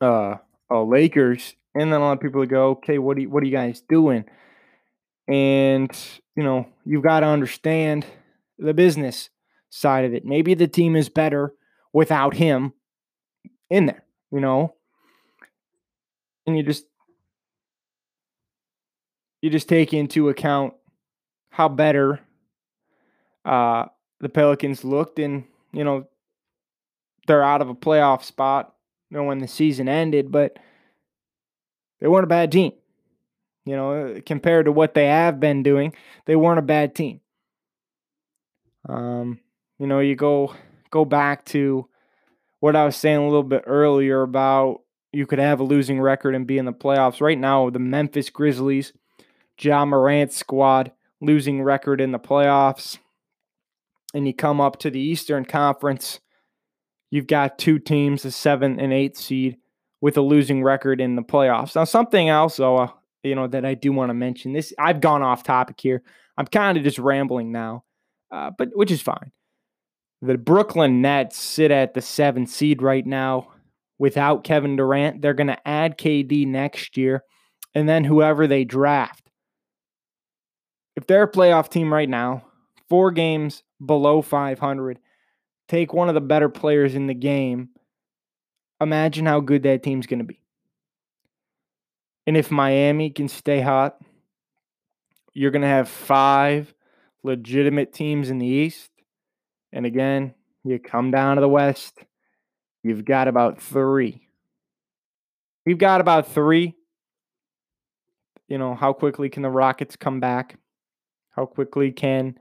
uh, 0.00 0.36
uh, 0.70 0.82
Lakers," 0.82 1.54
and 1.74 1.92
then 1.92 2.00
a 2.00 2.04
lot 2.04 2.12
of 2.12 2.20
people 2.20 2.44
go, 2.46 2.70
"Okay, 2.70 2.98
what 2.98 3.18
are 3.18 3.20
you, 3.20 3.30
what 3.30 3.42
are 3.42 3.46
you 3.46 3.52
guys 3.52 3.82
doing?" 3.88 4.24
And 5.28 5.90
you 6.36 6.42
know, 6.42 6.66
you've 6.84 7.02
got 7.02 7.20
to 7.20 7.26
understand 7.26 8.06
the 8.58 8.74
business 8.74 9.30
side 9.74 10.04
of 10.04 10.14
it. 10.14 10.24
Maybe 10.24 10.54
the 10.54 10.68
team 10.68 10.94
is 10.94 11.08
better 11.08 11.52
without 11.92 12.34
him 12.34 12.72
in 13.68 13.86
there, 13.86 14.04
you 14.30 14.38
know. 14.38 14.74
And 16.46 16.56
you 16.56 16.62
just 16.62 16.84
you 19.42 19.50
just 19.50 19.68
take 19.68 19.92
into 19.92 20.28
account 20.28 20.74
how 21.50 21.68
better 21.68 22.20
uh, 23.44 23.86
the 24.20 24.28
Pelicans 24.28 24.84
looked, 24.84 25.18
and 25.18 25.44
you 25.72 25.82
know 25.82 26.06
they're 27.26 27.42
out 27.42 27.60
of 27.60 27.68
a 27.68 27.74
playoff 27.74 28.22
spot. 28.22 28.74
You 29.10 29.16
know 29.16 29.24
when 29.24 29.38
the 29.38 29.48
season 29.48 29.88
ended, 29.88 30.30
but 30.30 30.56
they 32.00 32.06
weren't 32.06 32.24
a 32.24 32.28
bad 32.28 32.52
team. 32.52 32.72
You 33.64 33.76
know, 33.76 34.20
compared 34.24 34.66
to 34.66 34.72
what 34.72 34.94
they 34.94 35.06
have 35.06 35.40
been 35.40 35.62
doing, 35.62 35.94
they 36.26 36.36
weren't 36.36 36.58
a 36.58 36.62
bad 36.62 36.94
team. 36.94 37.20
Um, 38.86 39.40
you 39.78 39.86
know, 39.86 40.00
you 40.00 40.16
go 40.16 40.54
go 40.90 41.04
back 41.04 41.44
to 41.46 41.88
what 42.60 42.76
I 42.76 42.84
was 42.84 42.96
saying 42.96 43.18
a 43.18 43.24
little 43.24 43.42
bit 43.42 43.64
earlier 43.66 44.22
about 44.22 44.80
you 45.12 45.26
could 45.26 45.38
have 45.38 45.60
a 45.60 45.64
losing 45.64 46.00
record 46.00 46.34
and 46.34 46.46
be 46.46 46.58
in 46.58 46.64
the 46.64 46.72
playoffs. 46.72 47.20
Right 47.20 47.38
now, 47.38 47.70
the 47.70 47.78
Memphis 47.78 48.30
Grizzlies 48.30 48.92
Ja 49.60 49.84
Morant 49.84 50.32
squad 50.32 50.92
losing 51.20 51.62
record 51.62 52.00
in 52.00 52.12
the 52.12 52.18
playoffs, 52.18 52.98
and 54.12 54.26
you 54.26 54.34
come 54.34 54.60
up 54.60 54.78
to 54.80 54.90
the 54.90 55.00
Eastern 55.00 55.44
Conference, 55.44 56.20
you've 57.10 57.26
got 57.26 57.58
two 57.58 57.78
teams, 57.78 58.24
a 58.24 58.30
seven 58.30 58.80
and 58.80 58.92
eight 58.92 59.16
seed, 59.16 59.56
with 60.00 60.16
a 60.16 60.22
losing 60.22 60.62
record 60.62 61.00
in 61.00 61.16
the 61.16 61.22
playoffs. 61.22 61.74
Now, 61.74 61.84
something 61.84 62.28
else, 62.28 62.60
uh, 62.60 62.88
you 63.22 63.34
know, 63.34 63.46
that 63.46 63.64
I 63.64 63.74
do 63.74 63.92
want 63.92 64.10
to 64.10 64.14
mention. 64.14 64.52
This 64.52 64.72
I've 64.78 65.00
gone 65.00 65.22
off 65.22 65.42
topic 65.42 65.80
here. 65.80 66.02
I'm 66.36 66.46
kind 66.46 66.76
of 66.76 66.84
just 66.84 66.98
rambling 66.98 67.52
now, 67.52 67.84
uh, 68.30 68.50
but 68.56 68.70
which 68.74 68.90
is 68.90 69.00
fine. 69.00 69.32
The 70.24 70.38
Brooklyn 70.38 71.02
Nets 71.02 71.36
sit 71.36 71.70
at 71.70 71.92
the 71.92 72.00
seventh 72.00 72.48
seed 72.48 72.80
right 72.80 73.04
now 73.04 73.48
without 73.98 74.42
Kevin 74.42 74.74
Durant. 74.74 75.20
They're 75.20 75.34
going 75.34 75.48
to 75.48 75.68
add 75.68 75.98
KD 75.98 76.46
next 76.46 76.96
year, 76.96 77.24
and 77.74 77.86
then 77.86 78.04
whoever 78.04 78.46
they 78.46 78.64
draft. 78.64 79.30
If 80.96 81.06
they're 81.06 81.24
a 81.24 81.30
playoff 81.30 81.68
team 81.68 81.92
right 81.92 82.08
now, 82.08 82.46
four 82.88 83.10
games 83.10 83.64
below 83.84 84.22
500, 84.22 84.98
take 85.68 85.92
one 85.92 86.08
of 86.08 86.14
the 86.14 86.22
better 86.22 86.48
players 86.48 86.94
in 86.94 87.06
the 87.06 87.12
game. 87.12 87.68
Imagine 88.80 89.26
how 89.26 89.40
good 89.40 89.62
that 89.64 89.82
team's 89.82 90.06
going 90.06 90.20
to 90.20 90.24
be. 90.24 90.40
And 92.26 92.34
if 92.34 92.50
Miami 92.50 93.10
can 93.10 93.28
stay 93.28 93.60
hot, 93.60 94.00
you're 95.34 95.50
going 95.50 95.60
to 95.60 95.68
have 95.68 95.90
five 95.90 96.72
legitimate 97.22 97.92
teams 97.92 98.30
in 98.30 98.38
the 98.38 98.46
East. 98.46 98.90
And 99.74 99.84
again, 99.84 100.34
you 100.62 100.78
come 100.78 101.10
down 101.10 101.36
to 101.36 101.40
the 101.40 101.48
West, 101.48 101.98
you've 102.84 103.04
got 103.04 103.26
about 103.26 103.60
three. 103.60 104.28
You've 105.66 105.78
got 105.78 106.00
about 106.00 106.28
three. 106.28 106.74
You 108.46 108.56
know, 108.56 108.76
how 108.76 108.92
quickly 108.92 109.28
can 109.28 109.42
the 109.42 109.50
Rockets 109.50 109.96
come 109.96 110.20
back? 110.20 110.58
How 111.30 111.44
quickly 111.44 111.90
can 111.90 112.38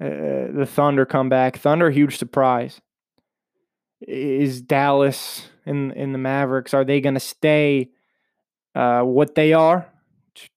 uh, 0.00 0.54
the 0.54 0.68
Thunder 0.70 1.04
come 1.04 1.28
back? 1.28 1.58
Thunder, 1.58 1.90
huge 1.90 2.16
surprise. 2.16 2.80
Is 4.00 4.62
Dallas 4.62 5.48
and, 5.66 5.92
in 5.94 6.12
the 6.12 6.18
Mavericks, 6.18 6.74
are 6.74 6.84
they 6.84 7.00
going 7.00 7.14
to 7.14 7.20
stay 7.20 7.90
uh, 8.76 9.00
what 9.00 9.34
they 9.34 9.52
are? 9.52 9.92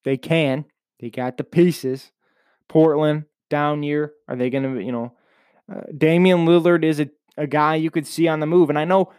They 0.04 0.18
can. 0.18 0.66
They 1.00 1.10
got 1.10 1.38
the 1.38 1.44
pieces. 1.44 2.12
Portland, 2.68 3.26
down 3.50 3.82
year. 3.82 4.14
Are 4.28 4.36
they 4.36 4.52
going 4.52 4.76
to, 4.76 4.84
you 4.84 4.92
know, 4.92 5.14
uh, 5.70 5.82
Damian 5.98 6.46
Lillard 6.46 6.84
is 6.84 7.00
a, 7.00 7.10
a 7.38 7.48
guy 7.48 7.76
you 7.76 7.92
could 7.92 8.08
see 8.08 8.28
on 8.28 8.40
the 8.40 8.46
move. 8.46 8.70
And 8.70 8.80
I 8.80 8.86
know 8.86 9.12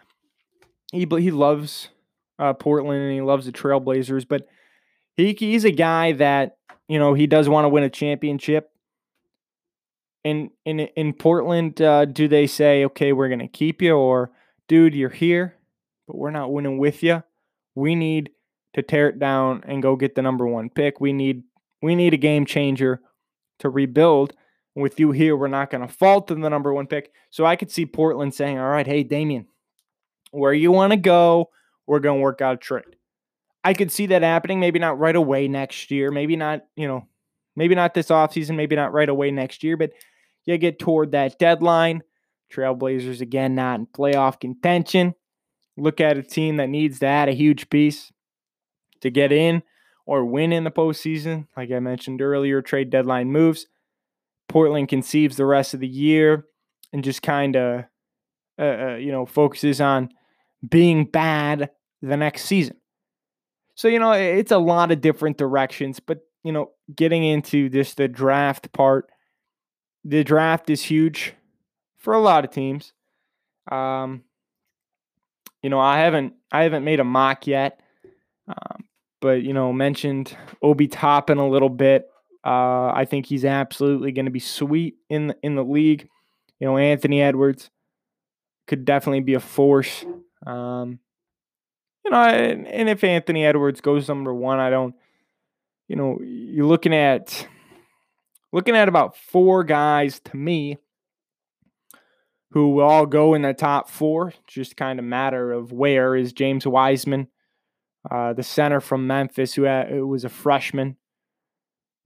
he, 0.93 1.07
he 1.11 1.30
loves 1.30 1.88
uh, 2.38 2.55
Portland 2.55 3.03
and 3.03 3.12
he 3.12 3.20
loves 3.20 3.47
the 3.47 3.53
Trailblazers, 3.53 4.26
but 4.26 4.49
he, 5.14 5.34
he's 5.38 5.64
a 5.64 5.70
guy 5.70 6.12
that, 6.12 6.57
you 6.88 6.99
know, 6.99 7.14
he 7.14 7.26
does 7.26 7.49
want 7.49 7.64
to 7.64 7.68
win 7.68 7.84
a 7.84 7.90
championship. 7.90 8.70
In, 10.24 10.51
in, 10.64 10.80
in 10.80 11.12
Portland, 11.14 11.82
uh, 11.82 12.05
do 12.05 12.28
they 12.28 12.47
say, 12.47 12.84
okay, 12.84 13.12
we're 13.12 13.28
going 13.28 13.40
to 13.40 13.49
keep 13.49 13.82
you, 13.82 13.97
or 13.97 14.30
dude, 14.68 14.95
you're 14.95 15.11
here, 15.11 15.57
but 16.07 16.16
we're 16.16 16.30
not 16.30 16.53
winning 16.53 16.78
with 16.78 17.03
you? 17.03 17.24
We 17.74 17.97
need 17.97 18.30
to 18.74 18.82
tear 18.82 19.09
it 19.09 19.18
down 19.18 19.64
and 19.66 19.82
go 19.82 19.97
get 19.97 20.14
the 20.14 20.22
number 20.22 20.47
one 20.47 20.70
pick. 20.70 21.01
We 21.01 21.12
need 21.12 21.43
we 21.80 21.95
need 21.95 22.14
a 22.14 22.18
game 22.18 22.47
changer 22.47 23.01
to 23.59 23.68
rebuild. 23.68 24.34
With 24.75 24.99
you 24.99 25.11
here, 25.11 25.37
we're 25.37 25.49
not 25.49 25.70
going 25.70 25.87
to 25.87 25.93
fall 25.93 26.23
to 26.23 26.35
the 26.35 26.49
number 26.49 26.73
one 26.73 26.87
pick. 26.87 27.12
So 27.31 27.45
I 27.45 27.57
could 27.57 27.70
see 27.70 27.85
Portland 27.85 28.35
saying, 28.35 28.59
all 28.59 28.70
right, 28.70 28.87
hey, 28.87 29.03
Damian, 29.03 29.47
where 30.31 30.55
you 30.55 30.73
want 30.73 30.93
to 30.93 30.97
go, 30.97 31.51
we're 31.87 32.01
going 32.01 32.20
to 32.20 32.23
work 32.23 32.41
out 32.41 32.55
a 32.55 32.59
trade. 32.59 32.97
I 33.64 33.75
could 33.75 33.93
see 33.93 34.07
that 34.07 34.23
happening, 34.23 34.61
maybe 34.61 34.79
not 34.79 34.99
right 34.99 35.14
away 35.14 35.47
next 35.47 35.91
year, 35.91 36.11
maybe 36.11 36.37
not, 36.37 36.64
you 36.75 36.89
know, 36.89 37.07
maybe 37.55 37.75
not 37.75 37.95
this 37.95 38.09
offseason, 38.09 38.57
maybe 38.57 38.75
not 38.75 38.93
right 38.93 39.09
away 39.09 39.31
next 39.31 39.62
year, 39.62 39.77
but 39.77 39.93
you 40.47 40.57
get 40.59 40.79
toward 40.79 41.12
that 41.12 41.39
deadline. 41.39 42.03
Trailblazers, 42.53 43.20
again, 43.20 43.55
not 43.55 43.81
in 43.81 43.87
playoff 43.87 44.41
contention. 44.41 45.14
Look 45.77 46.01
at 46.01 46.18
a 46.18 46.23
team 46.23 46.57
that 46.57 46.68
needs 46.68 46.99
to 46.99 47.07
add 47.07 47.29
a 47.29 47.33
huge 47.33 47.70
piece 47.70 48.12
to 49.01 49.11
get 49.11 49.33
in 49.33 49.62
or 50.07 50.25
win 50.25 50.53
in 50.53 50.64
the 50.64 50.70
postseason. 50.70 51.47
Like 51.57 51.70
I 51.70 51.79
mentioned 51.79 52.20
earlier, 52.20 52.62
trade 52.62 52.91
deadline 52.91 53.31
moves. 53.31 53.66
Portland 54.53 54.88
conceives 54.88 55.36
the 55.36 55.46
rest 55.46 55.72
of 55.72 55.80
the 55.80 55.88
year 55.88 56.44
and 56.92 57.03
just 57.03 57.22
kind 57.22 57.57
of, 57.57 57.84
uh, 58.59 58.62
uh, 58.62 58.96
you 58.96 59.11
know, 59.11 59.24
focuses 59.24 59.80
on 59.80 60.11
being 60.68 61.07
bad 61.07 61.70
the 62.03 62.18
next 62.18 62.44
season. 62.44 62.76
So, 63.74 63.88
you 63.88 63.98
know, 63.98 64.12
it's 64.12 64.53
a 64.53 64.59
lot 64.59 64.92
of 64.92 65.00
different 65.00 65.38
directions, 65.38 66.00
but, 66.00 66.18
you 66.44 66.53
know, 66.53 66.72
getting 66.94 67.24
into 67.24 67.70
just 67.70 67.96
the 67.96 68.09
draft 68.09 68.70
part, 68.72 69.09
the 70.05 70.22
draft 70.22 70.68
is 70.68 70.82
huge 70.82 71.32
for 71.96 72.12
a 72.12 72.20
lot 72.20 72.44
of 72.44 72.50
teams. 72.50 72.92
Um, 73.70 74.24
you 75.62 75.70
know, 75.70 75.80
I 75.80 76.00
haven't 76.00 76.34
I 76.50 76.64
haven't 76.64 76.84
made 76.84 77.00
a 77.00 77.05
mock 77.05 77.46
yet, 77.46 77.80
um, 78.48 78.84
but 79.20 79.42
you 79.42 79.55
know, 79.55 79.72
mentioned 79.72 80.36
Obi 80.61 80.88
Toppin 80.88 81.38
a 81.38 81.48
little 81.48 81.70
bit. 81.70 82.12
Uh, 82.45 82.93
I 82.93 83.05
think 83.09 83.26
he's 83.26 83.45
absolutely 83.45 84.12
going 84.12 84.24
to 84.24 84.30
be 84.30 84.40
sweet 84.40 84.97
in 85.09 85.28
the, 85.28 85.36
in 85.43 85.55
the 85.55 85.64
league. 85.64 86.09
You 86.59 86.66
know, 86.66 86.76
Anthony 86.76 87.22
Edwards 87.22 87.70
could 88.66 88.84
definitely 88.84 89.20
be 89.20 89.34
a 89.34 89.40
force. 89.40 90.05
Um, 90.47 90.99
you 92.05 92.11
know, 92.11 92.22
and, 92.22 92.66
and 92.66 92.88
if 92.88 93.05
Anthony 93.05 93.45
Edwards 93.45 93.80
goes 93.80 94.09
number 94.09 94.34
one, 94.34 94.59
I 94.59 94.70
don't. 94.70 94.95
You 95.88 95.97
know, 95.97 96.18
you're 96.22 96.66
looking 96.66 96.95
at 96.95 97.47
looking 98.51 98.76
at 98.76 98.88
about 98.88 99.16
four 99.16 99.62
guys 99.62 100.20
to 100.20 100.36
me 100.36 100.78
who 102.53 102.70
will 102.70 102.84
all 102.84 103.07
go 103.07 103.34
in 103.34 103.43
the 103.43 103.53
top 103.53 103.90
four. 103.90 104.32
Just 104.47 104.76
kind 104.76 104.99
of 104.99 105.05
matter 105.05 105.53
of 105.53 105.70
where 105.70 106.16
is 106.16 106.32
James 106.32 106.66
Wiseman 106.66 107.28
uh, 108.11 108.32
the 108.32 108.43
center 108.43 108.80
from 108.80 109.07
Memphis, 109.07 109.55
who, 109.55 109.62
had, 109.62 109.88
who 109.88 110.07
was 110.07 110.24
a 110.24 110.28
freshman, 110.28 110.97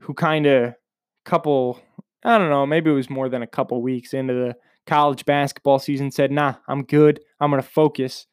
who 0.01 0.15
kind 0.15 0.47
of 0.47 0.75
couple, 1.25 1.81
I 2.25 2.39
don't 2.39 2.51
know, 2.51 2.67
maybe 2.67 2.91
it 2.91 2.95
was 2.95 3.11
more 3.11 3.29
than 3.29 3.43
a 3.43 3.47
couple 3.47 3.81
weeks 3.83 4.15
into 4.15 4.35
the 4.35 4.57
college 4.87 5.25
basketball 5.25 5.79
season, 5.79 6.11
said, 6.11 6.31
"Nah, 6.31 6.55
I'm 6.69 6.85
good. 6.85 7.21
I'm 7.41 7.51
going 7.51 7.63
to 7.63 7.69
focus 7.69 8.27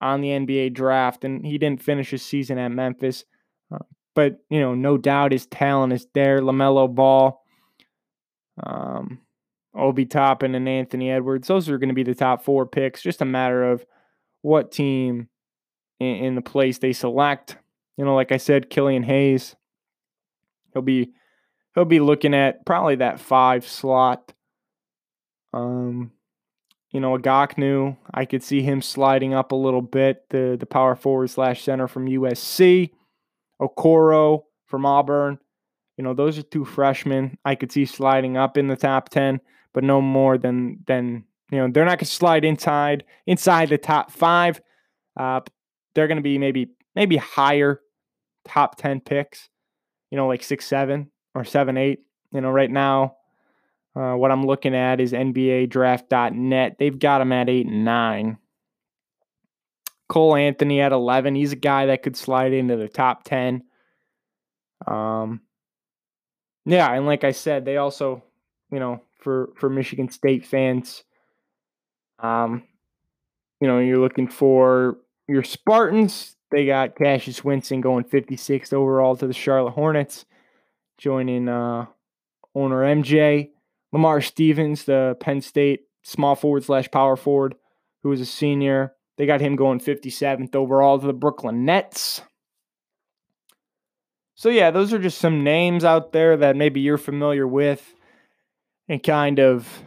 on 0.00 0.20
the 0.20 0.30
NBA 0.30 0.74
draft." 0.74 1.24
And 1.24 1.44
he 1.44 1.58
didn't 1.58 1.82
finish 1.82 2.10
his 2.10 2.24
season 2.24 2.58
at 2.58 2.72
Memphis, 2.72 3.24
uh, 3.72 3.78
but 4.14 4.38
you 4.50 4.60
know, 4.60 4.74
no 4.74 4.96
doubt 4.96 5.32
his 5.32 5.46
talent 5.46 5.92
is 5.92 6.06
there. 6.14 6.40
LaMelo 6.40 6.92
Ball, 6.92 7.40
um, 8.62 9.20
Obi 9.74 10.06
Toppin, 10.06 10.54
and 10.54 10.68
Anthony 10.68 11.10
Edwards. 11.10 11.48
Those 11.48 11.68
are 11.68 11.78
going 11.78 11.90
to 11.90 11.94
be 11.94 12.02
the 12.02 12.14
top 12.14 12.44
four 12.44 12.66
picks. 12.66 13.02
Just 13.02 13.22
a 13.22 13.26
matter 13.26 13.70
of 13.70 13.84
what 14.40 14.72
team 14.72 15.28
in, 16.00 16.16
in 16.16 16.34
the 16.34 16.42
place 16.42 16.78
they 16.78 16.92
select. 16.92 17.56
You 17.96 18.04
know, 18.04 18.14
like 18.14 18.32
I 18.32 18.38
said, 18.38 18.70
Killian 18.70 19.02
Hayes, 19.02 19.54
he'll 20.72 20.82
be 20.82 21.12
he'll 21.74 21.84
be 21.84 22.00
looking 22.00 22.34
at 22.34 22.64
probably 22.64 22.96
that 22.96 23.20
five 23.20 23.66
slot. 23.66 24.32
Um, 25.52 26.12
you 26.90 27.00
know, 27.00 27.16
Okongwu, 27.16 27.96
I 28.12 28.24
could 28.24 28.42
see 28.42 28.62
him 28.62 28.82
sliding 28.82 29.34
up 29.34 29.52
a 29.52 29.56
little 29.56 29.82
bit. 29.82 30.28
The 30.30 30.56
the 30.58 30.66
power 30.66 30.94
forward 30.94 31.30
slash 31.30 31.62
center 31.62 31.88
from 31.88 32.06
USC, 32.06 32.90
Okoro 33.60 34.42
from 34.66 34.86
Auburn. 34.86 35.38
You 35.96 36.04
know, 36.04 36.14
those 36.14 36.38
are 36.38 36.42
two 36.42 36.64
freshmen 36.64 37.38
I 37.44 37.54
could 37.54 37.72
see 37.72 37.84
sliding 37.84 38.36
up 38.36 38.56
in 38.56 38.68
the 38.68 38.76
top 38.76 39.08
ten, 39.08 39.40
but 39.72 39.84
no 39.84 40.00
more 40.00 40.38
than 40.38 40.80
than 40.86 41.24
you 41.50 41.58
know 41.58 41.68
they're 41.70 41.84
not 41.84 41.98
going 41.98 42.00
to 42.00 42.06
slide 42.06 42.44
inside 42.44 43.04
inside 43.26 43.68
the 43.68 43.78
top 43.78 44.10
five. 44.10 44.60
Uh, 45.18 45.40
they're 45.94 46.08
going 46.08 46.16
to 46.16 46.22
be 46.22 46.38
maybe 46.38 46.70
maybe 46.94 47.16
higher 47.16 47.80
top 48.44 48.76
10 48.76 49.00
picks, 49.00 49.48
you 50.12 50.18
know, 50.18 50.28
like 50.28 50.42
6 50.42 50.64
7 50.64 51.10
or 51.34 51.42
7 51.42 51.76
8. 51.76 51.98
You 52.32 52.40
know, 52.42 52.50
right 52.50 52.70
now, 52.70 53.16
uh, 53.96 54.12
what 54.12 54.30
I'm 54.30 54.44
looking 54.44 54.74
at 54.74 55.00
is 55.00 55.12
NBA 55.12 55.70
draft.net. 55.70 56.76
They've 56.78 56.98
got 56.98 57.22
him 57.22 57.32
at 57.32 57.48
8 57.48 57.66
and 57.66 57.84
9. 57.84 58.36
Cole 60.10 60.36
Anthony 60.36 60.82
at 60.82 60.92
11. 60.92 61.34
He's 61.34 61.52
a 61.52 61.56
guy 61.56 61.86
that 61.86 62.02
could 62.02 62.16
slide 62.16 62.52
into 62.52 62.76
the 62.76 62.88
top 62.88 63.24
10. 63.24 63.62
Um, 64.86 65.40
yeah, 66.66 66.92
and 66.92 67.06
like 67.06 67.24
I 67.24 67.32
said, 67.32 67.64
they 67.64 67.78
also, 67.78 68.22
you 68.70 68.78
know, 68.78 69.00
for 69.18 69.50
for 69.56 69.70
Michigan 69.70 70.10
State 70.10 70.44
fans, 70.44 71.04
um, 72.18 72.64
you 73.60 73.66
know, 73.66 73.78
you're 73.78 73.98
looking 73.98 74.28
for 74.28 74.98
your 75.26 75.42
Spartans, 75.42 76.36
they 76.52 76.66
got 76.66 76.94
Cassius 76.94 77.42
Winston 77.42 77.80
going 77.80 78.04
56th 78.04 78.72
overall 78.72 79.16
to 79.16 79.26
the 79.26 79.32
Charlotte 79.32 79.72
Hornets, 79.72 80.26
joining 80.98 81.48
uh, 81.48 81.86
owner 82.54 82.82
MJ. 82.82 83.50
Lamar 83.92 84.20
Stevens, 84.20 84.84
the 84.84 85.16
Penn 85.18 85.40
State 85.40 85.80
small 86.02 86.34
forward 86.34 86.64
slash 86.64 86.90
power 86.90 87.16
forward, 87.16 87.54
who 88.02 88.10
was 88.10 88.20
a 88.20 88.26
senior. 88.26 88.92
They 89.16 89.26
got 89.26 89.40
him 89.40 89.56
going 89.56 89.80
57th 89.80 90.54
overall 90.54 90.98
to 90.98 91.06
the 91.06 91.12
Brooklyn 91.12 91.64
Nets. 91.64 92.22
So, 94.34 94.48
yeah, 94.48 94.70
those 94.70 94.92
are 94.92 94.98
just 94.98 95.18
some 95.18 95.44
names 95.44 95.84
out 95.84 96.12
there 96.12 96.36
that 96.36 96.56
maybe 96.56 96.80
you're 96.80 96.98
familiar 96.98 97.46
with 97.46 97.94
and 98.88 99.02
kind 99.02 99.38
of 99.38 99.84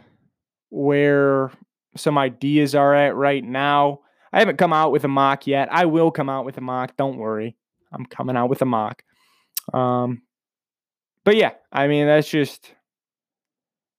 where 0.70 1.52
some 1.96 2.18
ideas 2.18 2.74
are 2.74 2.94
at 2.94 3.14
right 3.14 3.44
now. 3.44 4.00
I 4.32 4.38
haven't 4.40 4.58
come 4.58 4.72
out 4.72 4.92
with 4.92 5.04
a 5.04 5.08
mock 5.08 5.46
yet. 5.46 5.68
I 5.70 5.86
will 5.86 6.10
come 6.10 6.28
out 6.28 6.44
with 6.44 6.58
a 6.58 6.60
mock. 6.60 6.96
Don't 6.96 7.16
worry. 7.16 7.56
I'm 7.92 8.06
coming 8.06 8.36
out 8.36 8.50
with 8.50 8.62
a 8.62 8.66
mock. 8.66 9.02
Um, 9.72 10.22
but 11.24 11.36
yeah, 11.36 11.52
I 11.72 11.88
mean 11.88 12.06
that's 12.06 12.28
just 12.28 12.72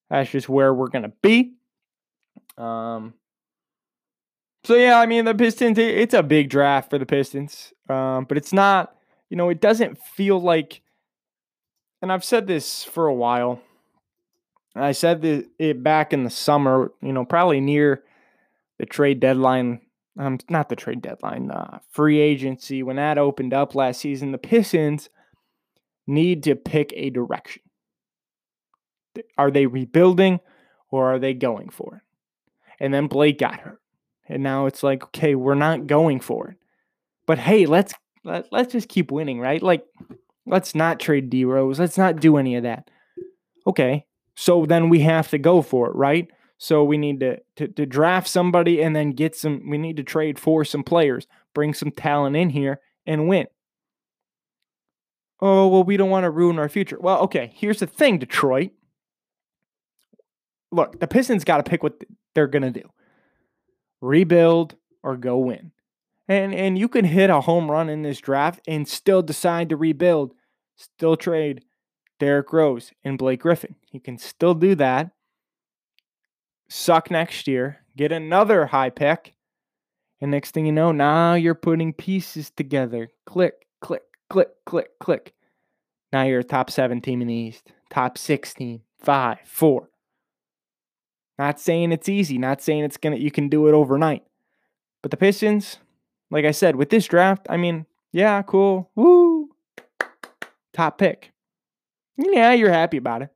that's 0.09 0.29
just 0.29 0.47
where 0.47 0.73
we're 0.73 0.87
gonna 0.87 1.13
be. 1.21 1.53
Um, 2.57 3.13
so 4.63 4.75
yeah, 4.75 4.99
I 4.99 5.05
mean 5.05 5.25
the 5.25 5.35
Pistons. 5.35 5.77
It's 5.77 6.13
a 6.13 6.23
big 6.23 6.49
draft 6.49 6.89
for 6.89 6.97
the 6.97 7.05
Pistons, 7.05 7.73
um, 7.89 8.25
but 8.25 8.37
it's 8.37 8.53
not. 8.53 8.93
You 9.29 9.35
know, 9.35 9.49
it 9.49 9.61
doesn't 9.61 9.97
feel 9.97 10.39
like. 10.39 10.81
And 12.01 12.11
I've 12.11 12.23
said 12.23 12.47
this 12.47 12.83
for 12.83 13.07
a 13.07 13.13
while. 13.13 13.61
I 14.75 14.91
said 14.91 15.25
it 15.57 15.83
back 15.83 16.13
in 16.13 16.23
the 16.23 16.29
summer. 16.29 16.91
You 17.01 17.11
know, 17.11 17.25
probably 17.25 17.59
near 17.59 18.03
the 18.77 18.85
trade 18.85 19.19
deadline. 19.19 19.81
Um, 20.17 20.39
not 20.49 20.69
the 20.69 20.75
trade 20.75 21.01
deadline. 21.01 21.51
Uh, 21.51 21.79
free 21.91 22.19
agency 22.19 22.81
when 22.81 22.95
that 22.95 23.17
opened 23.17 23.53
up 23.53 23.75
last 23.75 24.01
season. 24.01 24.31
The 24.31 24.37
Pistons 24.37 25.09
need 26.07 26.43
to 26.43 26.55
pick 26.55 26.91
a 26.95 27.09
direction. 27.09 27.61
Are 29.37 29.51
they 29.51 29.65
rebuilding 29.65 30.39
or 30.89 31.13
are 31.13 31.19
they 31.19 31.33
going 31.33 31.69
for 31.69 31.95
it? 31.95 32.01
And 32.79 32.93
then 32.93 33.07
Blake 33.07 33.39
got 33.39 33.59
hurt. 33.59 33.81
And 34.27 34.43
now 34.43 34.65
it's 34.65 34.83
like, 34.83 35.03
okay, 35.05 35.35
we're 35.35 35.55
not 35.55 35.87
going 35.87 36.19
for 36.19 36.49
it. 36.49 36.57
But 37.25 37.39
hey, 37.39 37.65
let's 37.65 37.93
let, 38.23 38.47
let's 38.51 38.73
just 38.73 38.89
keep 38.89 39.11
winning, 39.11 39.39
right? 39.39 39.61
Like 39.61 39.85
let's 40.45 40.73
not 40.75 40.99
trade 40.99 41.29
D 41.29 41.45
Rose. 41.45 41.79
Let's 41.79 41.97
not 41.97 42.19
do 42.19 42.37
any 42.37 42.55
of 42.55 42.63
that. 42.63 42.89
Okay. 43.65 44.05
So 44.35 44.65
then 44.65 44.89
we 44.89 45.01
have 45.01 45.29
to 45.29 45.37
go 45.37 45.61
for 45.61 45.89
it, 45.89 45.95
right? 45.95 46.27
So 46.57 46.83
we 46.83 46.97
need 46.97 47.19
to, 47.19 47.39
to, 47.57 47.67
to 47.67 47.85
draft 47.85 48.27
somebody 48.27 48.81
and 48.81 48.95
then 48.95 49.11
get 49.11 49.35
some 49.35 49.69
we 49.69 49.77
need 49.77 49.97
to 49.97 50.03
trade 50.03 50.39
for 50.39 50.65
some 50.65 50.83
players, 50.83 51.27
bring 51.53 51.73
some 51.73 51.91
talent 51.91 52.35
in 52.35 52.49
here 52.49 52.79
and 53.05 53.27
win. 53.27 53.47
Oh, 55.39 55.67
well, 55.67 55.83
we 55.83 55.97
don't 55.97 56.09
want 56.09 56.23
to 56.23 56.31
ruin 56.31 56.57
our 56.57 56.69
future. 56.69 56.97
Well, 56.99 57.19
okay, 57.21 57.51
here's 57.55 57.79
the 57.79 57.85
thing, 57.85 58.17
Detroit. 58.17 58.71
Look, 60.71 60.99
the 60.99 61.07
Pistons 61.07 61.43
got 61.43 61.57
to 61.57 61.69
pick 61.69 61.83
what 61.83 62.03
they're 62.33 62.47
to 62.47 62.71
do 62.71 62.89
rebuild 64.01 64.75
or 65.03 65.17
go 65.17 65.37
win. 65.37 65.71
And 66.27 66.53
and 66.53 66.77
you 66.77 66.89
can 66.89 67.05
hit 67.05 67.29
a 67.29 67.41
home 67.41 67.71
run 67.71 67.87
in 67.89 68.01
this 68.01 68.19
draft 68.19 68.59
and 68.67 68.87
still 68.87 69.21
decide 69.21 69.69
to 69.69 69.77
rebuild, 69.77 70.33
still 70.75 71.15
trade 71.15 71.63
Derrick 72.19 72.51
Rose 72.51 72.91
and 73.03 73.17
Blake 73.17 73.41
Griffin. 73.41 73.75
You 73.91 73.99
can 73.99 74.17
still 74.17 74.53
do 74.53 74.75
that. 74.75 75.11
Suck 76.69 77.09
next 77.09 77.47
year, 77.47 77.79
get 77.95 78.11
another 78.11 78.67
high 78.67 78.89
pick, 78.89 79.35
and 80.19 80.31
next 80.31 80.51
thing 80.51 80.65
you 80.65 80.71
know, 80.71 80.91
now 80.91 81.33
you're 81.35 81.55
putting 81.55 81.93
pieces 81.93 82.49
together. 82.49 83.09
Click, 83.25 83.67
click, 83.81 84.03
click, 84.29 84.49
click, 84.65 84.89
click. 84.99 85.33
Now 86.11 86.23
you're 86.23 86.39
a 86.39 86.43
top 86.43 86.69
seven 86.69 87.01
team 87.01 87.21
in 87.21 87.27
the 87.27 87.33
East, 87.33 87.71
top 87.89 88.17
six 88.17 88.53
team, 88.53 88.81
five, 88.99 89.39
four. 89.45 89.89
Not 91.37 91.59
saying 91.59 91.91
it's 91.91 92.09
easy, 92.09 92.37
not 92.37 92.61
saying 92.61 92.83
it's 92.83 92.97
gonna 92.97 93.17
you 93.17 93.31
can 93.31 93.47
do 93.47 93.67
it 93.67 93.73
overnight. 93.73 94.23
But 95.01 95.11
the 95.11 95.17
Pistons, 95.17 95.77
like 96.31 96.45
I 96.45 96.51
said, 96.51 96.75
with 96.75 96.89
this 96.89 97.05
draft, 97.05 97.45
I 97.49 97.57
mean, 97.57 97.85
yeah, 98.11 98.41
cool. 98.41 98.89
Woo. 98.95 99.49
Top 100.73 100.97
pick. 100.97 101.31
Yeah, 102.17 102.53
you're 102.53 102.71
happy 102.71 102.97
about 102.97 103.21
it. 103.21 103.29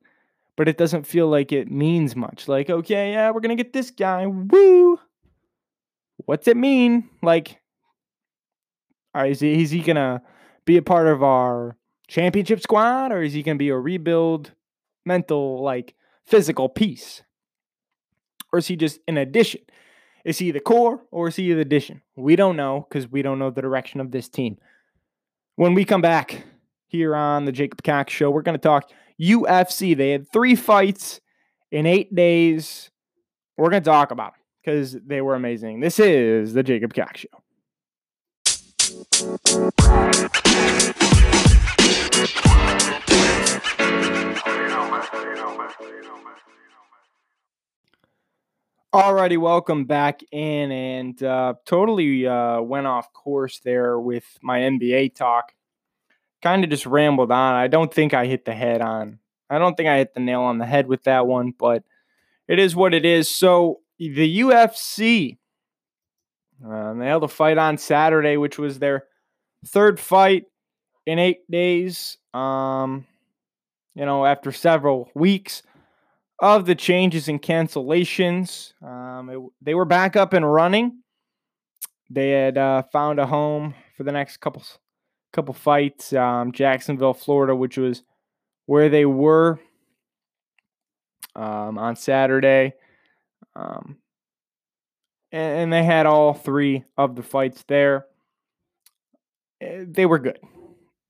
But 0.58 0.68
it 0.68 0.78
doesn't 0.78 1.08
feel 1.08 1.28
like 1.28 1.52
it 1.52 1.72
means 1.72 2.16
much. 2.16 2.48
Like, 2.48 2.70
okay, 2.70 3.14
yeah, 3.14 3.32
we're 3.32 3.40
gonna 3.40 3.56
get 3.56 3.74
this 3.74 3.92
guy. 3.92 4.28
Woo. 4.28 5.00
What's 6.26 6.48
it 6.48 6.58
mean? 6.58 7.10
Like, 7.24 7.60
uh, 9.16 9.26
is 9.26 9.40
he, 9.40 9.62
is 9.62 9.72
he 9.72 9.82
gonna 9.82 10.22
be 10.66 10.78
a 10.78 10.82
part 10.82 11.08
of 11.08 11.24
our 11.24 11.78
championship 12.08 12.62
squad 12.62 13.12
or 13.12 13.24
is 13.24 13.34
he 13.34 13.44
gonna 13.44 13.58
be 13.58 13.70
a 13.70 13.78
rebuild 13.78 14.52
mental, 15.06 15.64
like 15.64 15.96
physical 16.26 16.70
piece? 16.70 17.24
Or 18.54 18.60
is 18.60 18.68
he 18.68 18.76
just 18.76 19.00
an 19.08 19.18
addition? 19.18 19.62
Is 20.26 20.38
he 20.38 20.52
the 20.52 20.60
core 20.60 21.02
or 21.12 21.30
is 21.30 21.36
he 21.36 21.54
the 21.54 21.62
addition? 21.62 22.02
We 22.16 22.36
don't 22.36 22.56
know 22.56 22.86
because 22.88 23.10
we 23.10 23.22
don't 23.22 23.40
know 23.40 23.50
the 23.50 23.62
direction 23.62 24.00
of 24.00 24.12
this 24.12 24.30
team. 24.30 24.58
When 25.56 25.74
we 25.74 25.86
come 25.86 26.02
back 26.02 26.44
here 26.88 27.16
on 27.16 27.46
the 27.46 27.52
Jacob 27.52 27.84
Cox 27.84 28.14
Show, 28.14 28.30
we're 28.30 28.42
going 28.42 28.58
to 28.58 28.62
talk 28.62 28.92
UFC. 29.22 29.96
They 29.96 30.12
had 30.12 30.32
three 30.32 30.56
fights 30.56 31.22
in 31.72 31.86
eight 31.86 32.14
days. 32.14 32.90
We're 33.58 33.70
going 33.70 33.84
to 33.84 33.90
talk 33.90 34.12
about 34.12 34.34
them 34.34 34.42
because 34.64 34.94
they 35.06 35.22
were 35.22 35.36
amazing. 35.36 35.80
This 35.80 36.00
is 36.00 36.54
the 36.54 36.64
Jacob 36.64 36.94
Cox 36.94 37.22
Show. 37.22 37.28
Alrighty, 48.94 49.38
welcome 49.38 49.86
back 49.86 50.22
in, 50.34 50.70
and 50.70 51.24
uh, 51.24 51.54
totally 51.66 52.28
uh, 52.28 52.60
went 52.60 52.88
off 52.88 53.14
course 53.14 53.60
there 53.60 53.98
with 53.98 54.26
my 54.42 54.60
NBA 54.60 55.16
talk. 55.16 55.54
Kind 56.42 56.64
of 56.64 56.70
just 56.70 56.86
rambled 56.86 57.32
on. 57.32 57.56
I 57.56 57.68
don't 57.68 57.94
think 57.94 58.14
I 58.14 58.26
hit 58.26 58.46
the 58.46 58.54
head 58.54 58.82
on. 58.82 59.20
I 59.50 59.60
don't 59.60 59.76
think 59.76 59.90
I 59.90 59.98
hit 59.98 60.14
the 60.14 60.20
nail 60.20 60.42
on 60.42 60.58
the 60.58 60.66
head 60.66 60.88
with 60.88 61.04
that 61.04 61.28
one, 61.28 61.54
but 61.58 61.84
it 62.48 62.58
is 62.58 62.76
what 62.76 62.94
it 62.94 63.06
is. 63.06 63.30
So 63.30 63.82
the 64.00 64.40
UFC, 64.40 65.38
uh, 66.66 66.94
they 66.94 67.06
held 67.06 67.24
a 67.24 67.28
fight 67.28 67.58
on 67.58 67.78
Saturday, 67.78 68.38
which 68.38 68.58
was 68.58 68.80
their 68.80 69.06
third 69.66 70.00
fight 70.00 70.46
in 71.06 71.20
eight 71.20 71.50
days. 71.50 72.18
Um, 72.34 73.06
you 73.94 74.06
know, 74.06 74.26
after 74.26 74.52
several 74.52 75.12
weeks 75.14 75.64
of 76.42 76.66
the 76.66 76.76
changes 76.76 77.28
and 77.28 77.42
cancellations. 77.42 78.74
Um, 78.82 79.30
it, 79.30 79.40
they 79.62 79.76
were 79.76 79.86
back 79.86 80.16
up 80.16 80.34
and 80.34 80.52
running. 80.52 81.04
They 82.10 82.32
had 82.32 82.58
uh, 82.58 82.84
found 82.92 83.20
a 83.20 83.28
home 83.28 83.76
for 83.96 84.04
the 84.04 84.12
next 84.12 84.38
couple 84.38 84.64
couple 85.32 85.54
fights. 85.54 86.14
Um, 86.14 86.52
Jacksonville, 86.52 87.14
Florida, 87.14 87.56
which 87.56 87.78
was 87.78 88.04
where 88.66 88.90
they 88.90 89.06
were 89.06 89.60
um, 91.36 91.78
on 91.78 91.96
Saturday. 91.96 92.74
Um, 93.56 93.98
and, 95.32 95.60
and 95.60 95.74
they 95.74 95.84
had 95.84 96.06
all 96.06 96.34
three 96.34 96.84
of 96.98 97.16
the 97.16 97.24
fights 97.24 97.64
there. 97.68 98.06
Eh, 99.60 99.86
they 99.88 100.06
were 100.06 100.20
good. 100.20 100.40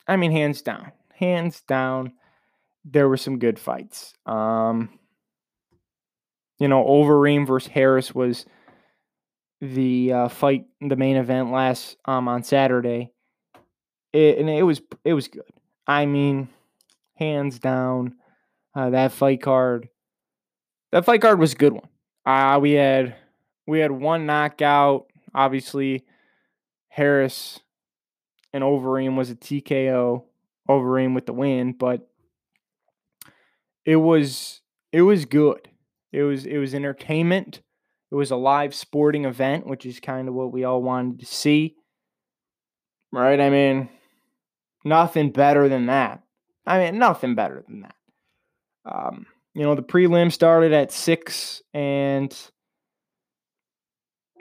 I 0.08 0.18
mean, 0.18 0.32
hands 0.32 0.62
down, 0.62 0.92
hands 1.14 1.62
down. 1.62 2.14
There 2.84 3.08
were 3.08 3.18
some 3.18 3.40
good 3.40 3.60
fights. 3.60 4.14
Um, 4.26 4.98
you 6.60 6.68
know, 6.68 6.84
Overeem 6.84 7.48
versus 7.48 7.72
Harris 7.72 8.14
was 8.14 8.46
the 9.62 10.14
uh, 10.14 10.28
fight, 10.28 10.66
the 10.80 10.96
main 10.96 11.18
event 11.18 11.52
last 11.52 11.98
um 12.06 12.28
on 12.28 12.44
Saturday, 12.44 13.12
it, 14.14 14.38
and 14.38 14.50
it 14.50 14.64
was 14.64 14.82
it 15.04 15.14
was 15.14 15.28
good. 15.28 15.44
I 15.88 16.06
mean, 16.06 16.50
hands 17.16 17.60
down, 17.60 18.16
uh, 18.76 18.90
that 18.92 19.12
fight 19.12 19.42
card, 19.42 19.90
that 20.92 21.06
fight 21.06 21.22
card 21.22 21.40
was 21.40 21.54
a 21.54 21.58
good 21.58 21.74
one. 21.74 21.88
Uh, 22.26 22.60
we 22.60 22.74
had 22.74 23.16
we 23.68 23.80
had 23.80 23.92
one 23.92 24.26
knockout. 24.26 25.08
Obviously, 25.34 26.06
Harris 26.90 27.60
and 28.54 28.64
Overeem 28.64 29.16
was 29.16 29.30
a 29.30 29.36
TKO. 29.36 30.24
Overeem 30.70 31.16
with 31.16 31.26
the 31.26 31.34
win, 31.34 31.74
but 31.74 32.08
it 33.86 33.96
was 33.96 34.62
it 34.92 35.02
was 35.02 35.26
good. 35.26 35.70
It 36.12 36.24
was 36.24 36.46
it 36.46 36.58
was 36.58 36.74
entertainment. 36.74 37.62
It 38.12 38.16
was 38.16 38.32
a 38.32 38.36
live 38.36 38.76
sporting 38.76 39.26
event, 39.26 39.66
which 39.66 39.86
is 39.86 40.00
kind 40.00 40.28
of 40.28 40.34
what 40.34 40.52
we 40.52 40.64
all 40.64 40.82
wanted 40.82 41.20
to 41.22 41.26
see. 41.26 41.76
Right? 43.12 43.40
I 43.40 43.50
mean, 43.50 43.90
nothing 44.84 45.32
better 45.32 45.70
than 45.70 45.88
that. 45.88 46.24
I 46.66 46.80
mean, 46.80 47.00
nothing 47.00 47.36
better 47.36 47.64
than 47.68 47.82
that. 47.82 47.96
Um, 48.86 49.26
you 49.54 49.64
know, 49.64 49.76
the 49.76 49.84
prelim 49.84 50.32
started 50.32 50.74
at 50.74 50.92
six, 50.92 51.62
and 51.74 52.36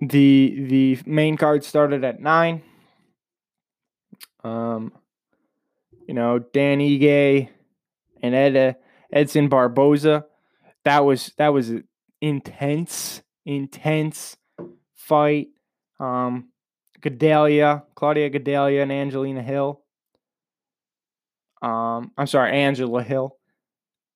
the 0.01 0.67
the 0.69 0.99
main 1.07 1.37
card 1.37 1.65
started 1.65 2.05
at 2.05 2.21
nine. 2.21 2.63
Um, 4.45 4.93
you 6.07 6.15
know, 6.15 6.39
Dan 6.39 6.79
Ige 6.79 7.49
and 8.23 8.35
Ed, 8.35 8.77
Edson 9.13 9.49
Barboza 9.49 10.25
that 10.85 11.05
was 11.05 11.33
that 11.37 11.53
was 11.53 11.73
intense, 12.21 13.23
intense 13.45 14.37
fight. 14.95 15.49
Um, 15.99 16.49
Gadelha, 17.01 17.85
Claudia 17.95 18.31
Gadelha, 18.31 18.83
and 18.83 18.93
Angelina 18.93 19.43
Hill. 19.43 19.83
Um, 21.63 22.13
I'm 22.17 22.27
sorry, 22.27 22.53
Angela 22.53 23.03
Hill. 23.03 23.37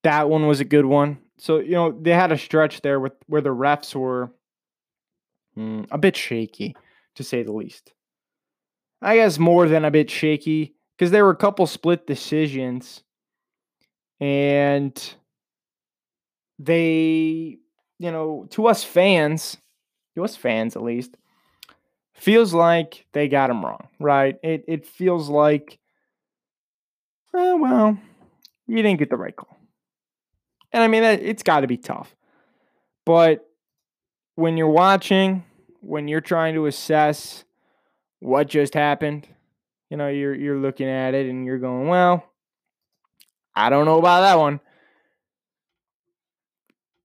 That 0.03 0.29
one 0.29 0.47
was 0.47 0.59
a 0.59 0.65
good 0.65 0.85
one. 0.85 1.19
So 1.37 1.59
you 1.59 1.71
know 1.71 1.91
they 1.91 2.11
had 2.11 2.31
a 2.31 2.37
stretch 2.37 2.81
there 2.81 2.99
with 2.99 3.13
where 3.27 3.41
the 3.41 3.49
refs 3.49 3.93
were 3.93 4.31
mm, 5.57 5.85
a 5.91 5.97
bit 5.97 6.15
shaky, 6.15 6.75
to 7.15 7.23
say 7.23 7.43
the 7.43 7.51
least. 7.51 7.93
I 9.01 9.17
guess 9.17 9.37
more 9.37 9.67
than 9.67 9.85
a 9.85 9.91
bit 9.91 10.09
shaky 10.09 10.75
because 10.97 11.11
there 11.11 11.25
were 11.25 11.31
a 11.31 11.35
couple 11.35 11.67
split 11.67 12.07
decisions 12.07 13.03
and 14.19 15.15
they, 16.57 17.57
you 17.99 18.11
know, 18.11 18.47
to 18.51 18.67
us 18.67 18.83
fans, 18.83 19.57
to 20.15 20.23
us 20.23 20.35
fans 20.35 20.75
at 20.75 20.83
least, 20.83 21.17
feels 22.13 22.53
like 22.53 23.05
they 23.11 23.27
got 23.27 23.49
him 23.49 23.65
wrong, 23.65 23.89
right? 23.99 24.37
It 24.41 24.63
it 24.67 24.85
feels 24.85 25.29
like, 25.29 25.79
eh, 27.35 27.53
well, 27.53 27.97
you 28.67 28.77
didn't 28.77 28.99
get 28.99 29.09
the 29.09 29.17
right 29.17 29.35
call, 29.35 29.57
and 30.71 30.83
I 30.83 30.87
mean 30.87 31.03
it's 31.03 31.43
got 31.43 31.61
to 31.61 31.67
be 31.67 31.77
tough, 31.77 32.15
but 33.05 33.47
when 34.35 34.57
you're 34.57 34.67
watching, 34.67 35.43
when 35.81 36.07
you're 36.07 36.21
trying 36.21 36.55
to 36.55 36.65
assess 36.65 37.43
what 38.19 38.47
just 38.47 38.73
happened, 38.73 39.27
you 39.89 39.97
know, 39.97 40.07
you're 40.07 40.35
you're 40.35 40.57
looking 40.57 40.89
at 40.89 41.13
it 41.13 41.29
and 41.29 41.45
you're 41.45 41.59
going, 41.59 41.87
well, 41.87 42.25
I 43.55 43.69
don't 43.69 43.85
know 43.85 43.99
about 43.99 44.21
that 44.21 44.37
one. 44.37 44.59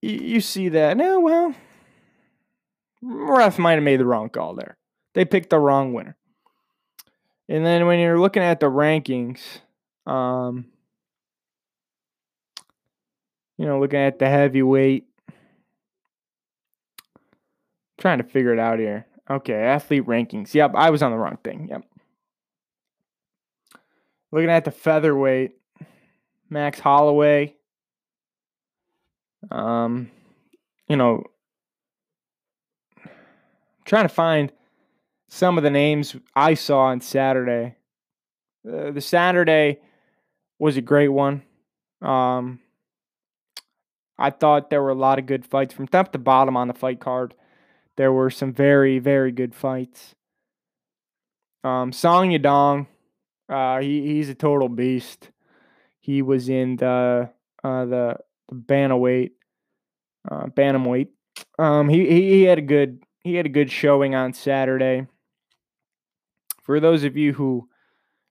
You, 0.01 0.15
you 0.15 0.41
see 0.41 0.69
that? 0.69 0.97
No, 0.97 1.19
well, 1.19 1.55
ref 3.01 3.59
might 3.59 3.73
have 3.73 3.83
made 3.83 3.99
the 3.99 4.05
wrong 4.05 4.29
call 4.29 4.55
there. 4.55 4.77
They 5.13 5.25
picked 5.25 5.49
the 5.49 5.59
wrong 5.59 5.93
winner. 5.93 6.17
And 7.47 7.65
then 7.65 7.85
when 7.85 7.99
you're 7.99 8.19
looking 8.19 8.43
at 8.43 8.59
the 8.59 8.67
rankings, 8.67 9.39
um, 10.05 10.65
you 13.57 13.65
know, 13.65 13.79
looking 13.79 13.99
at 13.99 14.19
the 14.19 14.27
heavyweight, 14.27 15.05
trying 17.99 18.17
to 18.17 18.23
figure 18.23 18.53
it 18.53 18.59
out 18.59 18.79
here. 18.79 19.05
Okay, 19.29 19.53
athlete 19.53 20.05
rankings. 20.05 20.53
Yep, 20.53 20.73
I 20.75 20.89
was 20.89 21.03
on 21.03 21.11
the 21.11 21.17
wrong 21.17 21.37
thing. 21.43 21.67
Yep. 21.69 21.85
Looking 24.31 24.49
at 24.49 24.65
the 24.65 24.71
featherweight, 24.71 25.51
Max 26.49 26.79
Holloway. 26.79 27.55
Um, 29.49 30.11
you 30.87 30.95
know, 30.95 31.23
trying 33.85 34.05
to 34.05 34.09
find 34.09 34.51
some 35.27 35.57
of 35.57 35.63
the 35.63 35.69
names 35.69 36.15
I 36.35 36.53
saw 36.55 36.81
on 36.85 37.01
Saturday. 37.01 37.75
Uh, 38.67 38.91
the 38.91 39.01
Saturday 39.01 39.79
was 40.61 40.77
a 40.77 40.81
great 40.81 41.07
one. 41.07 41.41
Um, 42.03 42.59
I 44.19 44.29
thought 44.29 44.69
there 44.69 44.83
were 44.83 44.91
a 44.91 44.95
lot 44.95 45.17
of 45.17 45.25
good 45.25 45.43
fights 45.43 45.73
from 45.73 45.87
top 45.87 46.11
to 46.11 46.19
bottom 46.19 46.55
on 46.55 46.67
the 46.67 46.75
fight 46.75 46.99
card. 46.99 47.33
There 47.97 48.13
were 48.13 48.29
some 48.29 48.53
very, 48.53 48.99
very 48.99 49.31
good 49.31 49.55
fights. 49.55 50.13
Um, 51.63 51.91
Song 51.91 52.29
Yadong, 52.29 52.85
uh, 53.49 53.79
he, 53.81 54.01
he's 54.05 54.29
a 54.29 54.35
total 54.35 54.69
beast. 54.69 55.31
He 55.99 56.21
was 56.21 56.47
in 56.47 56.75
the 56.75 57.31
uh, 57.63 57.85
the, 57.85 58.17
the 58.49 58.55
bantamweight, 58.55 59.31
uh, 60.29 60.45
bantamweight. 60.45 61.07
Um, 61.57 61.89
he, 61.89 62.07
he 62.07 62.29
he 62.29 62.43
had 62.43 62.59
a 62.59 62.63
good 62.63 63.03
he 63.23 63.33
had 63.33 63.47
a 63.47 63.49
good 63.49 63.71
showing 63.71 64.13
on 64.13 64.33
Saturday. 64.33 65.07
For 66.61 66.79
those 66.79 67.03
of 67.03 67.17
you 67.17 67.33
who 67.33 67.67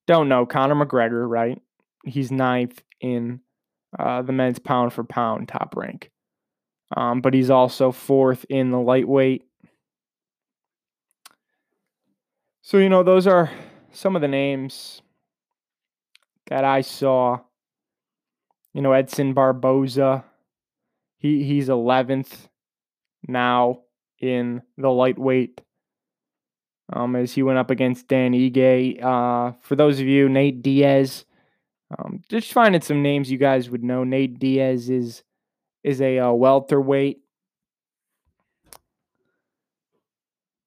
don't 0.07 0.29
know, 0.29 0.47
Conor 0.47 0.77
McGregor, 0.77 1.29
right? 1.29 1.61
He's 2.05 2.31
ninth 2.31 2.83
in 3.01 3.41
uh, 3.99 4.23
the 4.23 4.33
men's 4.33 4.59
pound 4.59 4.93
for 4.93 5.05
pound 5.05 5.49
top 5.49 5.75
rank. 5.77 6.11
Um, 6.97 7.21
but 7.21 7.35
he's 7.35 7.51
also 7.51 7.93
fourth 7.93 8.45
in 8.49 8.71
the 8.71 8.81
lightweight. 8.81 9.45
So, 12.63 12.79
you 12.79 12.89
know, 12.89 13.03
those 13.03 13.27
are 13.27 13.51
some 13.93 14.17
of 14.17 14.23
the 14.23 14.29
names 14.29 15.03
that 16.49 16.65
I 16.65 16.81
saw. 16.81 17.41
You 18.73 18.83
know, 18.83 18.93
Edson 18.93 19.35
Barboza, 19.35 20.25
he, 21.19 21.43
he's 21.43 21.69
11th 21.69 22.49
now 23.27 23.81
in 24.21 24.63
the 24.77 24.91
lightweight 24.91 25.61
um, 26.93 27.17
as 27.17 27.33
he 27.33 27.43
went 27.43 27.59
up 27.59 27.71
against 27.71 28.09
Dan 28.09 28.33
Ige. 28.33 29.03
Uh, 29.03 29.53
for 29.61 29.77
those 29.77 30.01
of 30.01 30.07
you, 30.07 30.29
Nate 30.29 30.63
Diaz, 30.63 31.25
um, 31.99 32.23
just 32.29 32.53
finding 32.53 32.81
some 32.81 33.03
names 33.03 33.31
you 33.31 33.39
guys 33.39 33.69
would 33.71 33.83
know. 33.83 34.05
Nate 34.05 34.39
Diaz 34.39 34.89
is 34.89 35.23
is 35.83 36.01
a 36.01 36.19
uh, 36.19 36.33
welterweight. 36.33 37.21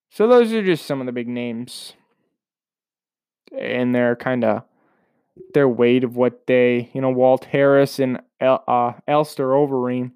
So 0.10 0.28
those 0.28 0.52
are 0.54 0.64
just 0.64 0.86
some 0.86 1.00
of 1.00 1.06
the 1.06 1.12
big 1.12 1.28
names, 1.28 1.94
and 3.58 3.96
they're 3.96 4.16
kind 4.16 4.44
of 4.44 4.64
their 5.54 5.68
weight 5.68 6.04
of 6.04 6.16
what 6.16 6.46
they, 6.46 6.92
you 6.94 7.02
know, 7.02 7.10
Walt 7.10 7.46
Harris 7.46 8.00
and 8.00 8.22
El, 8.40 8.64
uh, 8.68 8.94
Alistair 9.08 9.48
Overeem, 9.48 10.12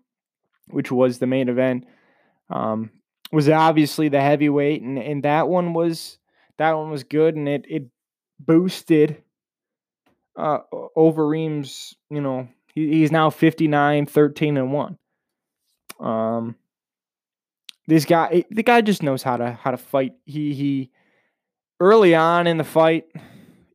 which 0.67 0.91
was 0.91 1.17
the 1.17 1.25
main 1.25 1.49
event. 1.49 1.85
Um, 2.49 2.91
was 3.31 3.49
obviously 3.49 4.09
the 4.09 4.21
heavyweight, 4.21 4.81
and, 4.81 4.97
and 4.99 5.23
that 5.23 5.47
one 5.47 5.73
was 5.73 6.17
that 6.57 6.73
one 6.73 6.91
was 6.91 7.03
good, 7.03 7.35
and 7.35 7.47
it 7.47 7.65
it 7.67 7.83
boosted 8.39 9.23
uh, 10.37 10.59
Overeem's. 10.95 11.95
You 12.09 12.21
know, 12.21 12.47
he, 12.73 12.89
he's 12.89 13.11
now 13.11 13.29
59, 13.29 14.05
13, 14.05 14.57
and 14.57 14.71
one. 14.71 14.97
Um, 15.99 16.55
this 17.87 18.05
guy, 18.05 18.45
the 18.49 18.63
guy 18.63 18.81
just 18.81 19.03
knows 19.03 19.23
how 19.23 19.37
to 19.37 19.51
how 19.51 19.71
to 19.71 19.77
fight. 19.77 20.13
He 20.25 20.53
he, 20.53 20.91
early 21.79 22.15
on 22.15 22.47
in 22.47 22.57
the 22.57 22.63
fight, 22.63 23.05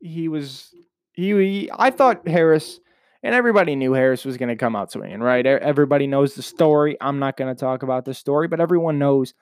he 0.00 0.28
was 0.28 0.74
he, 1.12 1.32
he 1.32 1.70
I 1.72 1.90
thought 1.90 2.26
Harris 2.26 2.80
and 3.22 3.34
everybody 3.34 3.76
knew 3.76 3.92
Harris 3.92 4.24
was 4.24 4.36
going 4.36 4.48
to 4.48 4.56
come 4.56 4.74
out 4.74 4.90
swinging, 4.90 5.20
right? 5.20 5.46
Everybody 5.46 6.06
knows 6.06 6.34
the 6.34 6.42
story. 6.42 6.96
I'm 7.00 7.18
not 7.18 7.36
going 7.36 7.54
to 7.54 7.58
talk 7.58 7.82
about 7.82 8.04
the 8.04 8.14
story, 8.14 8.48
but 8.48 8.60
everyone 8.60 8.98
knows, 8.98 9.34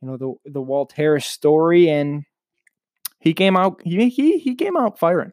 you 0.00 0.08
know, 0.08 0.16
the 0.16 0.50
the 0.50 0.60
Walt 0.60 0.92
Harris 0.92 1.26
story, 1.26 1.88
and 1.88 2.24
he 3.20 3.32
came 3.32 3.56
out 3.56 3.80
he 3.84 4.08
he 4.08 4.38
he 4.38 4.54
came 4.54 4.76
out 4.76 4.98
firing. 4.98 5.32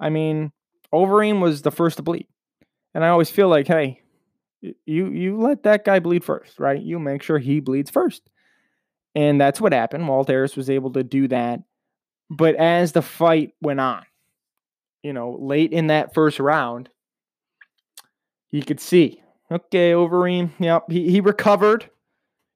I 0.00 0.08
mean, 0.08 0.52
Overeem 0.92 1.40
was 1.40 1.62
the 1.62 1.70
first 1.70 1.96
to 1.96 2.02
bleed, 2.02 2.26
and 2.94 3.04
I 3.04 3.08
always 3.08 3.30
feel 3.30 3.48
like, 3.48 3.66
hey, 3.66 4.02
you 4.60 5.08
you 5.08 5.40
let 5.40 5.64
that 5.64 5.84
guy 5.84 5.98
bleed 5.98 6.24
first, 6.24 6.58
right? 6.58 6.80
You 6.80 6.98
make 6.98 7.22
sure 7.22 7.38
he 7.38 7.60
bleeds 7.60 7.90
first, 7.90 8.22
and 9.14 9.40
that's 9.40 9.60
what 9.60 9.72
happened. 9.72 10.08
Walt 10.08 10.28
Harris 10.28 10.56
was 10.56 10.70
able 10.70 10.92
to 10.92 11.02
do 11.02 11.28
that, 11.28 11.60
but 12.30 12.54
as 12.56 12.92
the 12.92 13.02
fight 13.02 13.54
went 13.60 13.80
on, 13.80 14.04
you 15.02 15.12
know, 15.12 15.36
late 15.40 15.72
in 15.72 15.88
that 15.88 16.14
first 16.14 16.38
round 16.40 16.88
you 18.50 18.62
could 18.62 18.80
see. 18.80 19.22
Okay, 19.50 19.92
Overeem. 19.92 20.50
Yep, 20.58 20.90
he, 20.90 21.10
he 21.10 21.20
recovered. 21.20 21.88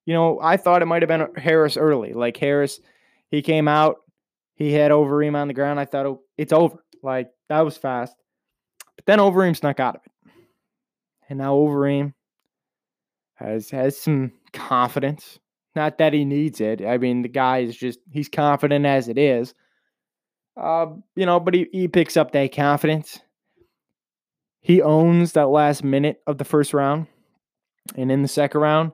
You 0.06 0.14
know, 0.14 0.40
I 0.40 0.56
thought 0.56 0.82
it 0.82 0.86
might 0.86 1.02
have 1.02 1.08
been 1.08 1.34
Harris 1.36 1.76
early. 1.76 2.12
Like 2.12 2.36
Harris, 2.36 2.80
he 3.30 3.42
came 3.42 3.68
out, 3.68 3.96
he 4.54 4.72
had 4.72 4.90
Overeem 4.90 5.36
on 5.36 5.48
the 5.48 5.54
ground. 5.54 5.78
I 5.78 5.84
thought 5.84 6.06
oh, 6.06 6.22
it's 6.36 6.52
over. 6.52 6.82
Like 7.02 7.30
that 7.48 7.60
was 7.60 7.76
fast. 7.76 8.14
But 8.96 9.06
then 9.06 9.18
Overeem 9.18 9.56
snuck 9.56 9.80
out 9.80 9.96
of 9.96 10.02
it. 10.04 10.32
And 11.28 11.38
now 11.38 11.54
Overeem 11.54 12.14
has 13.34 13.70
has 13.70 13.98
some 13.98 14.32
confidence. 14.52 15.38
Not 15.76 15.98
that 15.98 16.12
he 16.12 16.24
needs 16.24 16.60
it. 16.60 16.84
I 16.84 16.98
mean, 16.98 17.22
the 17.22 17.28
guy 17.28 17.58
is 17.58 17.76
just 17.76 18.00
he's 18.10 18.28
confident 18.28 18.86
as 18.86 19.08
it 19.08 19.18
is. 19.18 19.54
Uh, 20.56 20.86
you 21.14 21.24
know, 21.24 21.40
but 21.40 21.54
he, 21.54 21.68
he 21.72 21.88
picks 21.88 22.16
up 22.16 22.32
that 22.32 22.54
confidence 22.54 23.20
he 24.60 24.82
owns 24.82 25.32
that 25.32 25.48
last 25.48 25.82
minute 25.82 26.20
of 26.26 26.38
the 26.38 26.44
first 26.44 26.74
round. 26.74 27.06
And 27.96 28.12
in 28.12 28.22
the 28.22 28.28
second 28.28 28.60
round, 28.60 28.92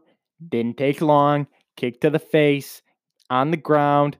didn't 0.48 0.78
take 0.78 1.00
long, 1.00 1.48
kick 1.76 2.00
to 2.00 2.10
the 2.10 2.18
face 2.18 2.82
on 3.28 3.50
the 3.50 3.56
ground. 3.56 4.16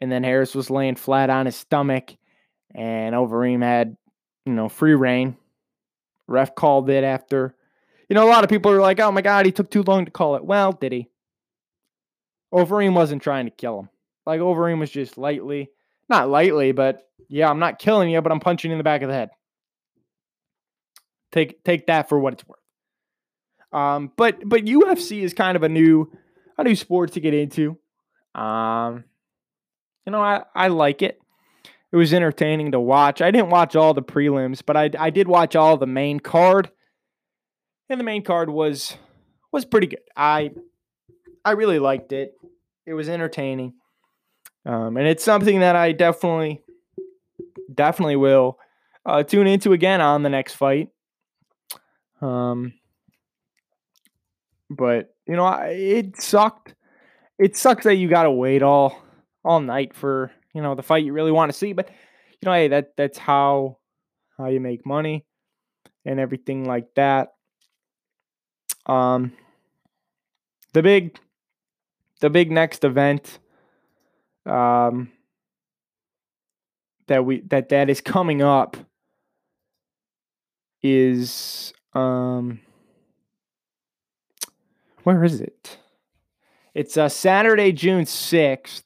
And 0.00 0.12
then 0.12 0.24
Harris 0.24 0.54
was 0.54 0.70
laying 0.70 0.96
flat 0.96 1.30
on 1.30 1.46
his 1.46 1.56
stomach. 1.56 2.16
And 2.74 3.14
Overeem 3.14 3.62
had, 3.62 3.96
you 4.44 4.52
know, 4.52 4.68
free 4.68 4.94
reign. 4.94 5.36
Ref 6.26 6.54
called 6.54 6.90
it 6.90 7.04
after. 7.04 7.54
You 8.08 8.14
know, 8.14 8.26
a 8.26 8.30
lot 8.30 8.44
of 8.44 8.50
people 8.50 8.70
are 8.72 8.80
like, 8.80 9.00
oh 9.00 9.12
my 9.12 9.22
God, 9.22 9.46
he 9.46 9.52
took 9.52 9.70
too 9.70 9.82
long 9.82 10.04
to 10.04 10.10
call 10.10 10.36
it. 10.36 10.44
Well, 10.44 10.72
did 10.72 10.92
he? 10.92 11.08
Overeem 12.52 12.94
wasn't 12.94 13.22
trying 13.22 13.46
to 13.46 13.50
kill 13.50 13.80
him. 13.80 13.88
Like, 14.26 14.40
Overeem 14.40 14.78
was 14.78 14.90
just 14.90 15.18
lightly, 15.18 15.70
not 16.08 16.28
lightly, 16.28 16.72
but 16.72 17.08
yeah, 17.28 17.50
I'm 17.50 17.58
not 17.58 17.78
killing 17.78 18.10
you, 18.10 18.20
but 18.22 18.32
I'm 18.32 18.40
punching 18.40 18.70
in 18.70 18.78
the 18.78 18.84
back 18.84 19.02
of 19.02 19.08
the 19.08 19.14
head. 19.14 19.30
Take 21.32 21.64
take 21.64 21.86
that 21.88 22.08
for 22.08 22.18
what 22.18 22.34
it's 22.34 22.46
worth. 22.46 22.60
Um, 23.72 24.12
but 24.16 24.48
but 24.48 24.64
UFC 24.64 25.22
is 25.22 25.34
kind 25.34 25.56
of 25.56 25.64
a 25.64 25.68
new 25.68 26.12
a 26.56 26.64
new 26.64 26.76
sport 26.76 27.12
to 27.12 27.20
get 27.20 27.34
into. 27.34 27.76
Um, 28.34 29.04
you 30.06 30.12
know, 30.12 30.22
I, 30.22 30.44
I 30.54 30.68
like 30.68 31.02
it. 31.02 31.20
It 31.94 31.96
was 31.96 32.12
entertaining 32.12 32.72
to 32.72 32.80
watch. 32.80 33.22
I 33.22 33.30
didn't 33.30 33.50
watch 33.50 33.76
all 33.76 33.94
the 33.94 34.02
prelims, 34.02 34.62
but 34.66 34.76
I 34.76 34.90
I 34.98 35.10
did 35.10 35.28
watch 35.28 35.54
all 35.54 35.76
the 35.76 35.86
main 35.86 36.18
card. 36.18 36.72
And 37.88 38.00
the 38.00 38.04
main 38.04 38.24
card 38.24 38.50
was 38.50 38.96
was 39.52 39.64
pretty 39.64 39.86
good. 39.86 40.00
I 40.16 40.50
I 41.44 41.52
really 41.52 41.78
liked 41.78 42.10
it. 42.10 42.34
It 42.84 42.94
was 42.94 43.08
entertaining. 43.08 43.74
Um, 44.66 44.96
and 44.96 45.06
it's 45.06 45.22
something 45.22 45.60
that 45.60 45.76
I 45.76 45.92
definitely, 45.92 46.62
definitely 47.72 48.16
will 48.16 48.58
uh, 49.06 49.22
tune 49.22 49.46
into 49.46 49.72
again 49.72 50.00
on 50.00 50.24
the 50.24 50.30
next 50.30 50.54
fight. 50.54 50.88
Um, 52.20 52.72
but 54.68 55.14
you 55.28 55.36
know, 55.36 55.44
I, 55.44 55.66
it 55.68 56.20
sucked. 56.20 56.74
It 57.38 57.56
sucks 57.56 57.84
that 57.84 57.94
you 57.94 58.08
got 58.08 58.24
to 58.24 58.32
wait 58.32 58.64
all 58.64 59.00
all 59.44 59.60
night 59.60 59.94
for 59.94 60.32
you 60.54 60.62
know 60.62 60.74
the 60.74 60.82
fight 60.82 61.04
you 61.04 61.12
really 61.12 61.32
want 61.32 61.52
to 61.52 61.58
see. 61.58 61.72
But 61.72 61.90
you 62.30 62.46
know, 62.46 62.52
hey, 62.52 62.68
that 62.68 62.96
that's 62.96 63.18
how 63.18 63.78
how 64.38 64.46
you 64.46 64.60
make 64.60 64.86
money 64.86 65.24
and 66.04 66.20
everything 66.20 66.64
like 66.66 66.94
that. 66.94 67.28
Um, 68.86 69.32
the 70.72 70.82
big 70.82 71.18
the 72.20 72.30
big 72.30 72.50
next 72.50 72.84
event 72.84 73.38
um 74.46 75.10
that 77.06 77.24
we 77.24 77.40
that 77.48 77.70
that 77.70 77.88
is 77.90 78.00
coming 78.00 78.42
up 78.42 78.76
is 80.82 81.72
um 81.94 82.60
where 85.04 85.22
is 85.22 85.40
it? 85.40 85.78
It's 86.74 86.96
uh, 86.96 87.08
Saturday, 87.08 87.72
June 87.72 88.04
6th. 88.04 88.82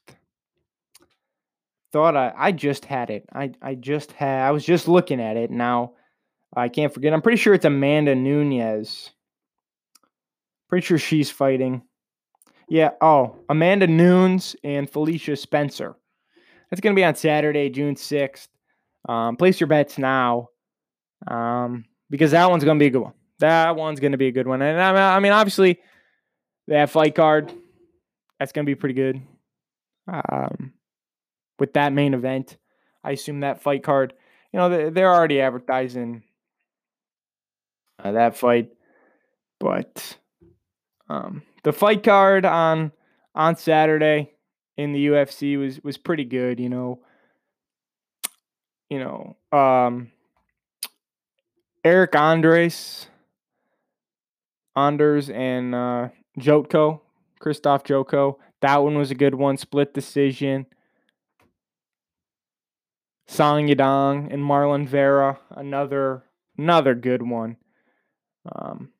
Thought 1.93 2.17
I, 2.17 2.33
I 2.37 2.53
just 2.53 2.85
had 2.85 3.11
it. 3.11 3.25
I, 3.33 3.53
I 3.63 3.75
just 3.75 4.13
had, 4.13 4.47
I 4.47 4.51
was 4.51 4.65
just 4.65 4.89
looking 4.89 5.21
at 5.21 5.37
it. 5.37 5.51
Now, 5.51 5.93
I 6.55 6.69
can't 6.69 6.93
forget. 6.93 7.13
I'm 7.13 7.23
pretty 7.23 7.39
sure 7.39 7.55
it's 7.55 7.65
Amanda 7.65 8.15
Nunes. 8.15 9.11
Pretty 10.69 10.87
sure 10.87 10.99
she's 10.99 11.31
fighting. 11.31 11.83
Yeah. 12.69 12.91
Oh, 13.01 13.37
Amanda 13.49 13.87
Nunes 13.87 14.55
and 14.63 14.89
Felicia 14.91 15.37
Spencer. 15.37 15.97
That's 16.71 16.81
going 16.81 16.95
to 16.95 16.99
be 16.99 17.05
on 17.05 17.15
Saturday, 17.15 17.71
June 17.71 17.95
6th. 17.95 18.49
Um, 19.09 19.37
place 19.37 19.59
your 19.59 19.69
bets 19.69 19.97
now 19.97 20.49
um, 21.27 21.87
because 22.11 22.33
that 22.33 22.51
one's 22.51 22.65
going 22.65 22.79
to 22.79 22.83
be 22.83 22.89
a 22.89 22.91
good 22.91 23.03
one. 23.03 23.15
That 23.39 23.77
one's 23.77 24.01
going 24.01 24.13
to 24.13 24.19
be 24.19 24.27
a 24.27 24.33
good 24.33 24.47
one. 24.47 24.61
And 24.61 24.81
I 24.81 25.19
mean, 25.21 25.33
obviously, 25.33 25.79
that 26.67 26.91
fight 26.91 27.15
card, 27.15 27.53
that's 28.39 28.53
going 28.53 28.67
to 28.67 28.71
be 28.71 28.75
pretty 28.75 28.95
good. 28.95 29.23
Um, 30.13 30.73
with 31.59 31.75
that 31.75 31.93
main 31.93 32.15
event, 32.15 32.57
I 33.03 33.13
assume 33.13 33.41
that 33.41 33.63
fight 33.63 33.83
card, 33.83 34.15
you 34.53 34.59
know, 34.59 34.91
they're 34.91 35.13
already 35.13 35.41
advertising 35.41 36.23
uh, 38.03 38.13
that 38.13 38.37
fight, 38.37 38.71
but 39.59 40.17
um, 41.09 41.43
the 41.65 41.73
fight 41.73 42.03
card 42.03 42.45
on 42.45 42.93
on 43.35 43.57
Saturday 43.57 44.33
in 44.77 44.93
the 44.93 45.09
UFC 45.09 45.59
was 45.59 45.83
was 45.83 45.99
pretty 45.99 46.25
good. 46.25 46.61
You 46.61 46.69
know, 46.69 47.01
you 48.89 48.99
know, 49.01 49.37
um, 49.57 50.11
Eric 51.85 52.15
Andres, 52.15 53.09
Anders, 54.77 55.31
and 55.31 55.75
uh, 55.75 56.09
Jotko, 56.39 57.01
Krzysztof 57.41 57.85
Jotko. 57.85 58.37
That 58.61 58.83
one 58.83 58.97
was 58.97 59.11
a 59.11 59.15
good 59.15 59.35
one. 59.35 59.57
Split 59.57 59.95
decision. 59.95 60.67
Song 63.29 63.69
Yadong 63.69 64.33
and 64.33 64.43
Marlon 64.43 64.87
Vera, 64.87 65.39
another 65.51 66.25
another 66.57 66.95
good 66.95 67.23
one. 67.23 67.57
Um, 68.51 68.91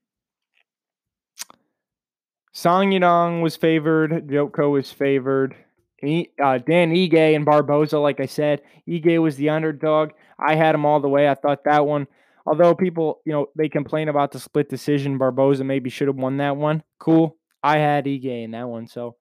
Song 2.53 2.91
Yadong 2.91 3.43
was 3.43 3.57
favored. 3.57 4.29
Jotko 4.29 4.71
was 4.71 4.93
favored. 4.93 5.57
uh, 6.03 6.59
Dan 6.59 6.93
Ige 6.93 7.35
and 7.35 7.45
Barboza, 7.45 7.99
like 7.99 8.21
I 8.21 8.27
said, 8.27 8.63
Ige 8.87 9.21
was 9.21 9.37
the 9.37 9.49
underdog. 9.49 10.11
I 10.39 10.55
had 10.55 10.75
him 10.75 10.85
all 10.85 11.01
the 11.01 11.09
way. 11.09 11.29
I 11.29 11.35
thought 11.35 11.65
that 11.65 11.87
one, 11.87 12.07
although 12.47 12.75
people, 12.75 13.21
you 13.25 13.33
know, 13.33 13.47
they 13.57 13.69
complain 13.69 14.09
about 14.09 14.33
the 14.33 14.41
split 14.41 14.69
decision, 14.69 15.19
Barboza 15.19 15.65
maybe 15.65 15.89
should 15.89 16.09
have 16.09 16.17
won 16.17 16.37
that 16.37 16.57
one. 16.57 16.83
Cool. 16.99 17.37
I 17.63 17.79
had 17.79 18.05
Ige 18.05 18.45
in 18.45 18.51
that 18.51 18.69
one, 18.69 18.87
so 18.87 19.17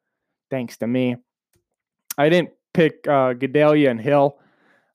thanks 0.51 0.77
to 0.77 0.87
me. 0.87 1.15
I 2.17 2.29
didn't 2.29 2.51
pick 2.73 3.07
uh, 3.07 3.33
Gadelha 3.33 3.89
and 3.89 4.01
Hill, 4.01 4.37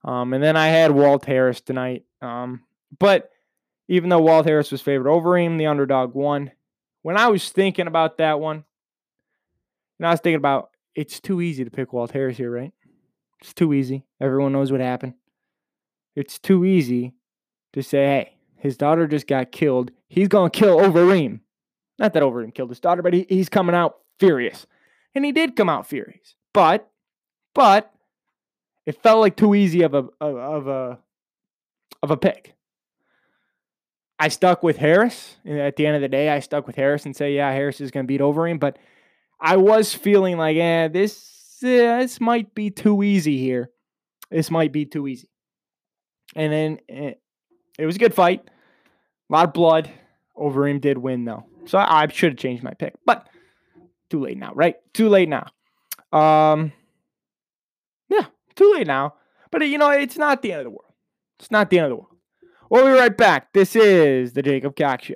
um, 0.05 0.33
and 0.33 0.43
then 0.43 0.57
I 0.57 0.69
had 0.69 0.91
Walt 0.91 1.25
Harris 1.25 1.61
tonight. 1.61 2.05
Um, 2.21 2.63
but 2.99 3.31
even 3.89 4.09
though 4.09 4.21
Walt 4.21 4.47
Harris 4.47 4.73
was 4.73 4.81
favored 4.81 5.09
over 5.09 5.39
him, 5.39 5.59
the 5.59 5.67
underdog 5.67 6.15
won. 6.15 6.51
When 7.03 7.17
I 7.17 7.29
was 7.29 7.51
thinking 7.51 7.87
about 7.87 8.19
that 8.19 8.41
one, 8.41 8.65
and 9.99 10.07
I 10.07 10.11
was 10.11 10.21
thinking 10.21 10.37
about 10.37 10.71
it's 10.95 11.21
too 11.21 11.41
easy 11.41 11.65
to 11.65 11.71
pick 11.71 11.93
Walt 11.93 12.13
Harris 12.13 12.37
here, 12.37 12.51
right? 12.51 12.73
It's 13.41 13.55
too 13.55 13.73
easy. 13.73 14.05
Everyone 14.21 14.53
knows 14.53 14.71
what 14.71 14.81
happened. 14.81 15.15
It's 16.15 16.39
too 16.39 16.65
easy 16.65 17.15
to 17.73 17.83
say, 17.83 18.05
hey, 18.05 18.37
his 18.57 18.77
daughter 18.77 19.07
just 19.07 19.27
got 19.27 19.51
killed. 19.51 19.91
He's 20.09 20.29
going 20.29 20.51
to 20.51 20.59
kill 20.59 20.79
Overeem. 20.79 21.41
Not 21.99 22.13
that 22.13 22.23
Overeem 22.23 22.55
killed 22.55 22.71
his 22.71 22.81
daughter, 22.81 23.03
but 23.03 23.15
he, 23.15 23.27
he's 23.29 23.49
coming 23.49 23.75
out 23.75 23.99
furious. 24.19 24.67
And 25.15 25.25
he 25.25 25.33
did 25.33 25.57
come 25.57 25.69
out 25.69 25.87
furious. 25.87 26.37
But, 26.53 26.89
but, 27.55 27.92
it 28.87 29.03
felt 29.03 29.21
like 29.21 29.37
too 29.37 29.55
easy 29.55 29.83
of 29.83 29.95
a 29.95 30.09
of, 30.21 30.67
a 30.67 30.99
of 32.03 32.11
a 32.11 32.17
pick. 32.17 32.55
I 34.19 34.29
stuck 34.29 34.63
with 34.63 34.77
Harris. 34.77 35.37
And 35.45 35.59
at 35.59 35.77
the 35.77 35.87
end 35.87 35.97
of 35.97 36.03
the 36.03 36.09
day, 36.09 36.29
I 36.29 36.39
stuck 36.41 36.67
with 36.67 36.77
Harris 36.77 37.07
and 37.07 37.17
say, 37.17 37.35
yeah, 37.35 37.51
Harris 37.51 37.81
is 37.81 37.91
going 37.91 38.05
to 38.05 38.09
beat 38.09 38.21
Overeem. 38.21 38.61
But 38.61 38.79
I 39.41 39.57
was 39.57 39.93
feeling 39.93 40.37
like, 40.37 40.57
eh, 40.57 40.89
this 40.89 41.59
uh, 41.63 41.99
this 41.99 42.21
might 42.21 42.55
be 42.55 42.71
too 42.71 43.03
easy 43.03 43.39
here. 43.39 43.71
This 44.31 44.51
might 44.51 44.73
be 44.73 44.85
too 44.87 45.07
easy. 45.09 45.29
And 46.35 46.53
then 46.53 46.79
it, 46.89 47.21
it 47.79 47.87
was 47.87 47.97
a 47.97 47.99
good 47.99 48.15
fight. 48.15 48.49
A 49.29 49.33
lot 49.33 49.49
of 49.49 49.53
blood. 49.53 49.91
Overeem 50.37 50.81
did 50.81 50.99
win 50.99 51.25
though. 51.25 51.45
So 51.67 51.79
I, 51.79 52.03
I 52.03 52.09
should 52.09 52.33
have 52.33 52.39
changed 52.39 52.63
my 52.63 52.75
pick, 52.75 52.95
but 53.05 53.29
too 54.09 54.21
late 54.21 54.39
now, 54.39 54.53
right? 54.55 54.77
Too 54.95 55.09
late 55.09 55.29
now. 55.29 55.47
Um, 56.13 56.73
yeah, 58.09 58.27
too 58.55 58.73
late 58.75 58.87
now. 58.87 59.15
But 59.51 59.67
you 59.69 59.79
know, 59.79 59.91
it's 59.91 60.17
not 60.17 60.43
the 60.43 60.53
end 60.53 60.61
of 60.61 60.65
the 60.65 60.71
world. 60.71 60.93
It's 61.39 61.51
not 61.51 61.71
the 61.71 61.79
end 61.79 61.87
of 61.87 61.91
the 61.91 61.97
world. 61.97 62.17
We'll 62.71 62.87
be 62.87 62.99
right 62.99 63.15
back. 63.15 63.53
This 63.53 63.77
is 63.77 64.33
the 64.33 64.43
Jacob 64.43 64.75
Cox 64.77 65.05
Show. 65.05 65.15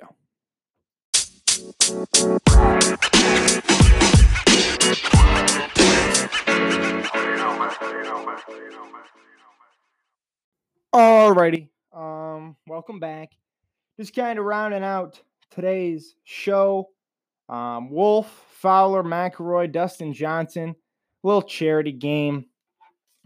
Alrighty. 10.93 11.69
Um, 11.93 12.55
welcome 12.67 12.99
back. 12.99 13.31
Just 13.99 14.15
kind 14.15 14.37
of 14.37 14.45
rounding 14.45 14.83
out 14.83 15.19
today's 15.49 16.15
show. 16.23 16.89
Um, 17.49 17.89
Wolff, 17.89 18.27
Fowler, 18.59 19.03
McIlroy, 19.03 19.71
Dustin 19.71 20.13
Johnson, 20.13 20.75
little 21.23 21.41
charity 21.41 21.91
game 21.91 22.45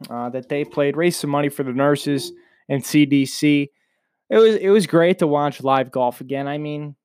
uh, 0.10 0.30
that 0.30 0.50
they 0.50 0.66
played, 0.66 0.98
raised 0.98 1.20
some 1.20 1.30
money 1.30 1.50
for 1.50 1.64
the 1.64 1.74
nurses 1.74 2.32
and 2.70 2.84
CDC. 2.84 3.70
It 4.30 4.38
was 4.38 4.56
it 4.56 4.70
was 4.70 4.88
great 4.88 5.20
to 5.20 5.28
watch 5.28 5.62
live 5.62 5.92
golf 5.92 6.22
again. 6.22 6.48
I 6.48 6.58
mean, 6.58 6.96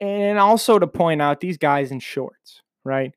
and 0.00 0.38
also 0.38 0.78
to 0.78 0.86
point 0.86 1.22
out 1.22 1.40
these 1.40 1.56
guys 1.56 1.90
in 1.90 2.00
shorts, 2.00 2.62
right? 2.84 3.12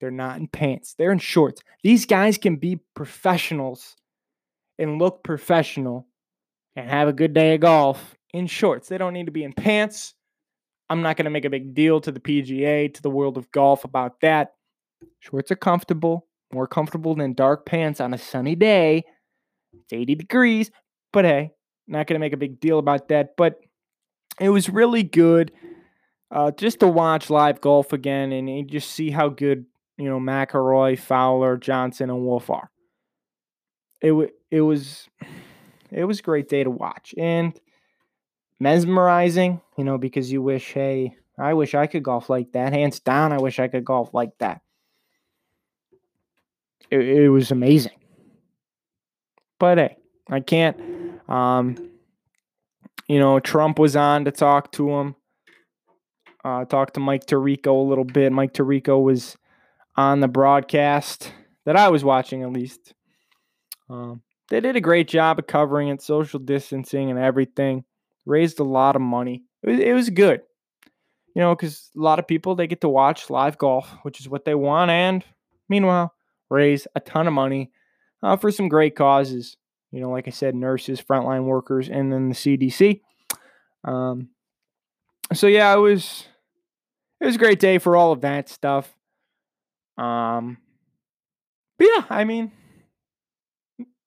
They're 0.00 0.10
not 0.10 0.38
in 0.38 0.46
pants. 0.46 0.94
They're 0.94 1.10
in 1.10 1.18
shorts. 1.18 1.62
These 1.82 2.06
guys 2.06 2.38
can 2.38 2.56
be 2.56 2.80
professionals 2.94 3.96
and 4.78 4.98
look 4.98 5.24
professional 5.24 6.06
and 6.76 6.88
have 6.88 7.08
a 7.08 7.12
good 7.12 7.34
day 7.34 7.54
of 7.54 7.60
golf 7.60 8.14
in 8.32 8.46
shorts. 8.46 8.88
They 8.88 8.98
don't 8.98 9.12
need 9.12 9.26
to 9.26 9.32
be 9.32 9.42
in 9.42 9.52
pants. 9.52 10.14
I'm 10.88 11.02
not 11.02 11.16
going 11.16 11.24
to 11.24 11.30
make 11.30 11.44
a 11.44 11.50
big 11.50 11.74
deal 11.74 12.00
to 12.00 12.12
the 12.12 12.20
PGA, 12.20 12.94
to 12.94 13.02
the 13.02 13.10
world 13.10 13.36
of 13.36 13.50
golf 13.50 13.84
about 13.84 14.20
that. 14.20 14.54
Shorts 15.18 15.50
are 15.50 15.56
comfortable, 15.56 16.27
more 16.52 16.66
comfortable 16.66 17.14
than 17.14 17.34
dark 17.34 17.66
pants 17.66 18.00
on 18.00 18.14
a 18.14 18.18
sunny 18.18 18.54
day. 18.54 19.04
It's 19.72 19.92
80 19.92 20.14
degrees, 20.14 20.70
but 21.12 21.24
hey, 21.24 21.52
not 21.86 22.06
going 22.06 22.14
to 22.14 22.20
make 22.20 22.32
a 22.32 22.38
big 22.38 22.60
deal 22.60 22.78
about 22.78 23.08
that. 23.08 23.36
But 23.36 23.60
it 24.40 24.48
was 24.50 24.68
really 24.68 25.02
good 25.02 25.52
uh, 26.30 26.50
just 26.52 26.80
to 26.80 26.88
watch 26.88 27.30
live 27.30 27.60
golf 27.60 27.92
again 27.92 28.32
and, 28.32 28.48
and 28.48 28.70
just 28.70 28.90
see 28.90 29.10
how 29.10 29.28
good, 29.28 29.66
you 29.96 30.08
know, 30.08 30.20
McIlroy, 30.20 30.98
Fowler, 30.98 31.56
Johnson, 31.56 32.10
and 32.10 32.20
Wolff 32.20 32.50
are. 32.50 32.70
It, 34.00 34.08
w- 34.08 34.30
it 34.50 34.60
was 34.60 35.08
it 35.90 36.04
was 36.04 36.20
a 36.20 36.22
great 36.22 36.48
day 36.48 36.64
to 36.64 36.70
watch. 36.70 37.14
And 37.16 37.58
mesmerizing, 38.60 39.60
you 39.76 39.84
know, 39.84 39.98
because 39.98 40.30
you 40.30 40.42
wish, 40.42 40.72
hey, 40.72 41.16
I 41.38 41.54
wish 41.54 41.74
I 41.74 41.86
could 41.86 42.02
golf 42.02 42.28
like 42.28 42.52
that. 42.52 42.72
Hands 42.72 42.98
down, 43.00 43.32
I 43.32 43.38
wish 43.38 43.58
I 43.58 43.68
could 43.68 43.84
golf 43.84 44.12
like 44.12 44.30
that. 44.38 44.60
It, 46.90 47.00
it 47.00 47.28
was 47.28 47.50
amazing. 47.50 47.92
But 49.58 49.78
hey, 49.78 49.96
I 50.30 50.40
can't. 50.40 50.76
Um, 51.28 51.90
you 53.08 53.18
know, 53.18 53.40
Trump 53.40 53.78
was 53.78 53.96
on 53.96 54.24
to 54.24 54.30
talk 54.30 54.72
to 54.72 54.90
him. 54.90 55.14
Uh, 56.44 56.64
talked 56.64 56.94
to 56.94 57.00
Mike 57.00 57.26
Tirico 57.26 57.84
a 57.84 57.88
little 57.88 58.04
bit. 58.04 58.32
Mike 58.32 58.52
Tirico 58.52 59.02
was 59.02 59.36
on 59.96 60.20
the 60.20 60.28
broadcast 60.28 61.32
that 61.66 61.76
I 61.76 61.88
was 61.88 62.04
watching 62.04 62.42
at 62.42 62.52
least. 62.52 62.94
Um, 63.90 64.22
they 64.48 64.60
did 64.60 64.76
a 64.76 64.80
great 64.80 65.08
job 65.08 65.38
of 65.38 65.46
covering 65.46 65.88
it, 65.88 66.00
social 66.00 66.38
distancing 66.38 67.10
and 67.10 67.18
everything. 67.18 67.84
Raised 68.24 68.60
a 68.60 68.64
lot 68.64 68.96
of 68.96 69.02
money. 69.02 69.42
It 69.62 69.70
was, 69.70 69.80
it 69.80 69.92
was 69.92 70.10
good, 70.10 70.42
you 71.34 71.42
know, 71.42 71.54
because 71.54 71.90
a 71.96 72.00
lot 72.00 72.18
of 72.18 72.28
people 72.28 72.54
they 72.54 72.66
get 72.66 72.82
to 72.82 72.88
watch 72.88 73.30
live 73.30 73.58
golf, 73.58 73.90
which 74.02 74.20
is 74.20 74.28
what 74.28 74.44
they 74.44 74.54
want, 74.54 74.90
and 74.90 75.24
meanwhile 75.68 76.14
raise 76.50 76.86
a 76.94 77.00
ton 77.00 77.26
of 77.26 77.32
money 77.32 77.70
uh, 78.22 78.36
for 78.36 78.50
some 78.50 78.68
great 78.68 78.96
causes. 78.96 79.56
You 79.90 80.00
know, 80.00 80.10
like 80.10 80.28
I 80.28 80.32
said, 80.32 80.54
nurses, 80.54 81.00
frontline 81.00 81.44
workers, 81.44 81.88
and 81.88 82.12
then 82.12 82.28
the 82.28 82.34
CDC. 82.34 83.00
Um, 83.84 84.28
so 85.32 85.46
yeah, 85.46 85.74
it 85.74 85.78
was 85.78 86.26
it 87.20 87.26
was 87.26 87.36
a 87.36 87.38
great 87.38 87.60
day 87.60 87.78
for 87.78 87.96
all 87.96 88.12
of 88.12 88.20
that 88.22 88.48
stuff. 88.48 88.94
Um, 89.96 90.58
but 91.78 91.88
yeah, 91.94 92.04
I 92.10 92.24
mean, 92.24 92.52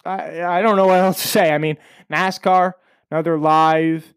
I 0.05 0.43
I 0.43 0.61
don't 0.61 0.77
know 0.77 0.87
what 0.87 0.99
else 0.99 1.21
to 1.21 1.27
say. 1.27 1.51
I 1.51 1.57
mean, 1.57 1.77
NASCAR, 2.11 2.73
another 3.09 3.37
live 3.37 4.13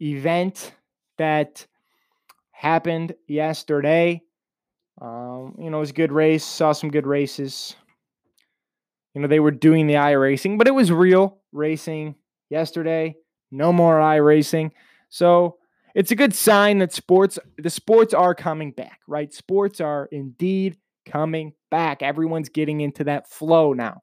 event 0.00 0.72
that 1.16 1.66
happened 2.52 3.14
yesterday. 3.26 4.22
Um, 5.00 5.54
you 5.58 5.70
know, 5.70 5.78
it 5.78 5.80
was 5.80 5.90
a 5.90 5.94
good 5.94 6.12
race. 6.12 6.44
Saw 6.44 6.72
some 6.72 6.90
good 6.90 7.06
races. 7.06 7.76
You 9.14 9.22
know, 9.22 9.28
they 9.28 9.40
were 9.40 9.50
doing 9.50 9.86
the 9.86 9.94
iRacing, 9.94 10.58
but 10.58 10.66
it 10.66 10.74
was 10.74 10.92
real 10.92 11.38
racing 11.52 12.14
yesterday. 12.50 13.16
No 13.50 13.72
more 13.72 13.98
iRacing. 13.98 14.72
So 15.08 15.56
it's 15.94 16.10
a 16.10 16.16
good 16.16 16.34
sign 16.34 16.78
that 16.78 16.92
sports, 16.92 17.38
the 17.56 17.70
sports 17.70 18.12
are 18.14 18.34
coming 18.34 18.72
back, 18.72 19.00
right? 19.06 19.32
Sports 19.32 19.80
are 19.80 20.08
indeed 20.12 20.76
coming 21.06 21.54
back. 21.70 22.02
Everyone's 22.02 22.48
getting 22.48 22.80
into 22.80 23.04
that 23.04 23.28
flow 23.28 23.72
now. 23.72 24.02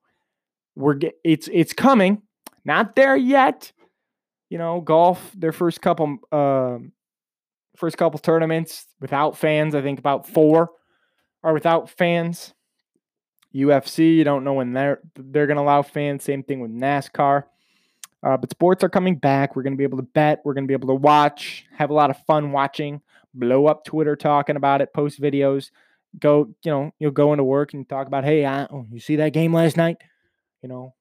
We're 0.75 0.95
get, 0.95 1.15
it's 1.23 1.47
it's 1.53 1.71
coming, 1.71 2.21
not 2.65 2.95
there 2.95 3.15
yet. 3.15 3.71
You 4.49 4.57
know, 4.57 4.81
golf 4.81 5.31
their 5.33 5.53
first 5.53 5.81
couple 5.81 6.17
uh, 6.31 6.79
first 7.77 7.97
couple 7.97 8.19
tournaments 8.19 8.85
without 8.99 9.37
fans. 9.37 9.73
I 9.73 9.81
think 9.81 9.99
about 9.99 10.27
four 10.27 10.71
are 11.45 11.53
without 11.53 11.89
fans. 11.89 12.53
UFC, 13.53 14.17
you 14.17 14.25
don't 14.25 14.43
know 14.43 14.53
when 14.53 14.73
they're 14.73 14.99
they're 15.15 15.47
going 15.47 15.55
to 15.55 15.63
allow 15.63 15.81
fans. 15.81 16.25
Same 16.25 16.43
thing 16.43 16.59
with 16.59 16.71
NASCAR. 16.71 17.43
Uh, 18.21 18.35
but 18.35 18.49
sports 18.49 18.83
are 18.83 18.89
coming 18.89 19.15
back. 19.15 19.55
We're 19.55 19.61
going 19.61 19.73
to 19.73 19.77
be 19.77 19.83
able 19.83 19.99
to 19.99 20.03
bet. 20.03 20.41
We're 20.43 20.55
going 20.55 20.63
to 20.63 20.67
be 20.67 20.73
able 20.73 20.87
to 20.87 20.95
watch, 20.95 21.65
have 21.77 21.91
a 21.91 21.93
lot 21.93 22.09
of 22.09 22.17
fun 22.25 22.51
watching, 22.51 23.01
blow 23.35 23.67
up 23.67 23.85
Twitter 23.85 24.15
talking 24.15 24.55
about 24.55 24.81
it, 24.81 24.91
post 24.93 25.21
videos. 25.21 25.69
Go, 26.19 26.49
you 26.63 26.71
know, 26.71 26.91
you'll 26.97 27.11
go 27.11 27.33
into 27.33 27.43
work 27.43 27.73
and 27.73 27.87
talk 27.87 28.07
about, 28.07 28.23
hey, 28.23 28.43
I, 28.43 28.63
oh, 28.63 28.87
you 28.91 28.99
see 28.99 29.17
that 29.17 29.33
game 29.33 29.53
last 29.53 29.77
night? 29.77 29.97
You 30.63 30.69
know, 30.69 30.95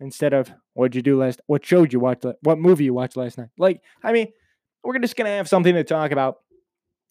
instead 0.00 0.32
of 0.32 0.50
what'd 0.72 0.94
you 0.94 1.02
do 1.02 1.18
last, 1.18 1.42
what 1.46 1.66
showed 1.66 1.92
you 1.92 2.00
watch, 2.00 2.24
what 2.40 2.58
movie 2.58 2.84
you 2.84 2.94
watched 2.94 3.16
last 3.16 3.36
night? 3.36 3.50
Like, 3.58 3.82
I 4.02 4.12
mean, 4.12 4.28
we're 4.82 4.98
just 5.00 5.16
going 5.16 5.26
to 5.26 5.36
have 5.36 5.48
something 5.48 5.74
to 5.74 5.84
talk 5.84 6.12
about 6.12 6.40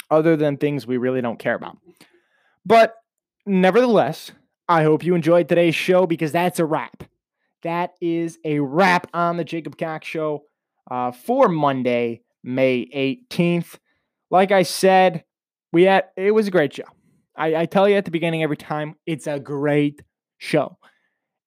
other 0.09 0.35
than 0.35 0.57
things 0.57 0.87
we 0.87 0.97
really 0.97 1.21
don't 1.21 1.37
care 1.37 1.55
about. 1.55 1.77
But 2.65 2.95
nevertheless, 3.45 4.31
I 4.67 4.83
hope 4.83 5.03
you 5.03 5.15
enjoyed 5.15 5.49
today's 5.49 5.75
show 5.75 6.07
because 6.07 6.31
that's 6.31 6.59
a 6.59 6.65
wrap 6.65 7.03
that 7.63 7.93
is 8.01 8.37
a 8.45 8.59
wrap 8.59 9.07
on 9.13 9.37
the 9.37 9.43
Jacob 9.43 9.77
Cox 9.77 10.07
Show 10.07 10.43
uh, 10.91 11.11
for 11.11 11.49
Monday, 11.49 12.21
May 12.43 12.85
18th. 12.93 13.77
Like 14.29 14.51
I 14.51 14.63
said, 14.63 15.23
we 15.71 15.83
had 15.83 16.05
it 16.15 16.31
was 16.31 16.47
a 16.47 16.51
great 16.51 16.73
show. 16.73 16.83
I, 17.35 17.55
I 17.55 17.65
tell 17.65 17.89
you 17.89 17.95
at 17.95 18.05
the 18.05 18.11
beginning 18.11 18.43
every 18.43 18.57
time, 18.57 18.95
it's 19.05 19.27
a 19.27 19.39
great 19.39 20.01
show. 20.37 20.77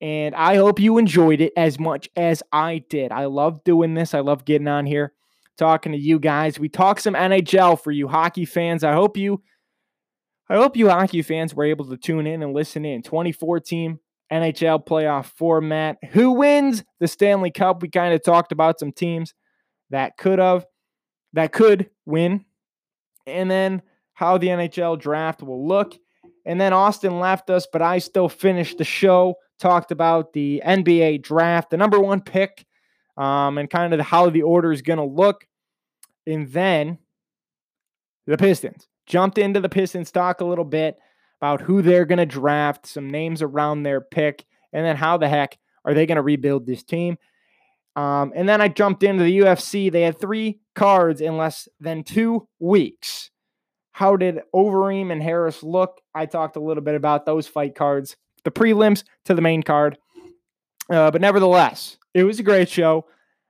And 0.00 0.34
I 0.34 0.56
hope 0.56 0.80
you 0.80 0.98
enjoyed 0.98 1.40
it 1.40 1.52
as 1.56 1.78
much 1.78 2.08
as 2.16 2.42
I 2.52 2.84
did. 2.90 3.12
I 3.12 3.26
love 3.26 3.64
doing 3.64 3.94
this. 3.94 4.12
I 4.12 4.20
love 4.20 4.44
getting 4.44 4.68
on 4.68 4.84
here, 4.84 5.12
talking 5.56 5.92
to 5.92 5.98
you 5.98 6.18
guys. 6.18 6.58
We 6.58 6.68
talk 6.68 7.00
some 7.00 7.14
NHL 7.14 7.82
for 7.82 7.92
you 7.92 8.08
hockey 8.08 8.44
fans. 8.44 8.84
I 8.84 8.92
hope 8.92 9.16
you 9.16 9.42
I 10.48 10.56
hope 10.56 10.76
you 10.76 10.88
hockey 10.88 11.22
fans 11.22 11.54
were 11.54 11.64
able 11.64 11.86
to 11.86 11.96
tune 11.96 12.26
in 12.26 12.42
and 12.42 12.54
listen 12.54 12.84
in. 12.84 13.02
2014 13.02 13.98
NHL 14.32 14.86
playoff 14.86 15.26
format. 15.26 15.98
Who 16.10 16.32
wins 16.32 16.84
the 17.00 17.08
Stanley 17.08 17.50
Cup? 17.50 17.82
We 17.82 17.88
kind 17.88 18.14
of 18.14 18.22
talked 18.22 18.52
about 18.52 18.78
some 18.78 18.92
teams 18.92 19.34
that 19.90 20.16
could 20.16 20.38
have, 20.38 20.66
that 21.32 21.52
could 21.52 21.90
win, 22.04 22.44
and 23.26 23.50
then 23.50 23.82
how 24.14 24.38
the 24.38 24.48
NHL 24.48 24.98
draft 24.98 25.42
will 25.42 25.66
look. 25.66 25.94
And 26.44 26.60
then 26.60 26.72
Austin 26.72 27.18
left 27.18 27.50
us, 27.50 27.66
but 27.72 27.82
I 27.82 27.98
still 27.98 28.28
finished 28.28 28.78
the 28.78 28.84
show. 28.84 29.34
Talked 29.58 29.90
about 29.90 30.32
the 30.32 30.62
NBA 30.64 31.22
draft, 31.22 31.70
the 31.70 31.76
number 31.76 31.98
one 31.98 32.20
pick, 32.20 32.66
um, 33.16 33.58
and 33.58 33.70
kind 33.70 33.92
of 33.92 34.00
how 34.00 34.30
the 34.30 34.42
order 34.42 34.70
is 34.70 34.82
going 34.82 34.98
to 34.98 35.04
look. 35.04 35.46
And 36.26 36.48
then 36.52 36.98
the 38.26 38.36
Pistons. 38.36 38.86
Jumped 39.06 39.38
into 39.38 39.60
the 39.60 39.68
Pistons 39.68 40.10
talk 40.10 40.40
a 40.40 40.44
little 40.44 40.64
bit 40.64 40.98
about 41.40 41.60
who 41.60 41.82
they're 41.82 42.04
going 42.04 42.18
to 42.18 42.26
draft, 42.26 42.86
some 42.86 43.08
names 43.08 43.42
around 43.42 43.82
their 43.82 44.00
pick, 44.00 44.44
and 44.72 44.84
then 44.84 44.96
how 44.96 45.16
the 45.16 45.28
heck 45.28 45.58
are 45.84 45.94
they 45.94 46.06
going 46.06 46.16
to 46.16 46.22
rebuild 46.22 46.66
this 46.66 46.82
team. 46.82 47.16
Um, 47.94 48.32
and 48.34 48.48
then 48.48 48.60
I 48.60 48.68
jumped 48.68 49.02
into 49.02 49.24
the 49.24 49.38
UFC. 49.38 49.90
They 49.90 50.02
had 50.02 50.20
three 50.20 50.60
cards 50.74 51.20
in 51.20 51.36
less 51.36 51.68
than 51.80 52.04
two 52.04 52.46
weeks. 52.58 53.30
How 53.92 54.16
did 54.16 54.40
Overeem 54.54 55.10
and 55.10 55.22
Harris 55.22 55.62
look? 55.62 56.02
I 56.14 56.26
talked 56.26 56.56
a 56.56 56.60
little 56.60 56.82
bit 56.82 56.94
about 56.94 57.24
those 57.24 57.46
fight 57.46 57.74
cards, 57.74 58.16
the 58.44 58.50
prelims 58.50 59.04
to 59.24 59.34
the 59.34 59.40
main 59.40 59.62
card. 59.62 59.96
Uh, 60.90 61.10
but 61.10 61.22
nevertheless, 61.22 61.96
it 62.12 62.24
was 62.24 62.38
a 62.38 62.42
great 62.42 62.68
show. 62.68 63.06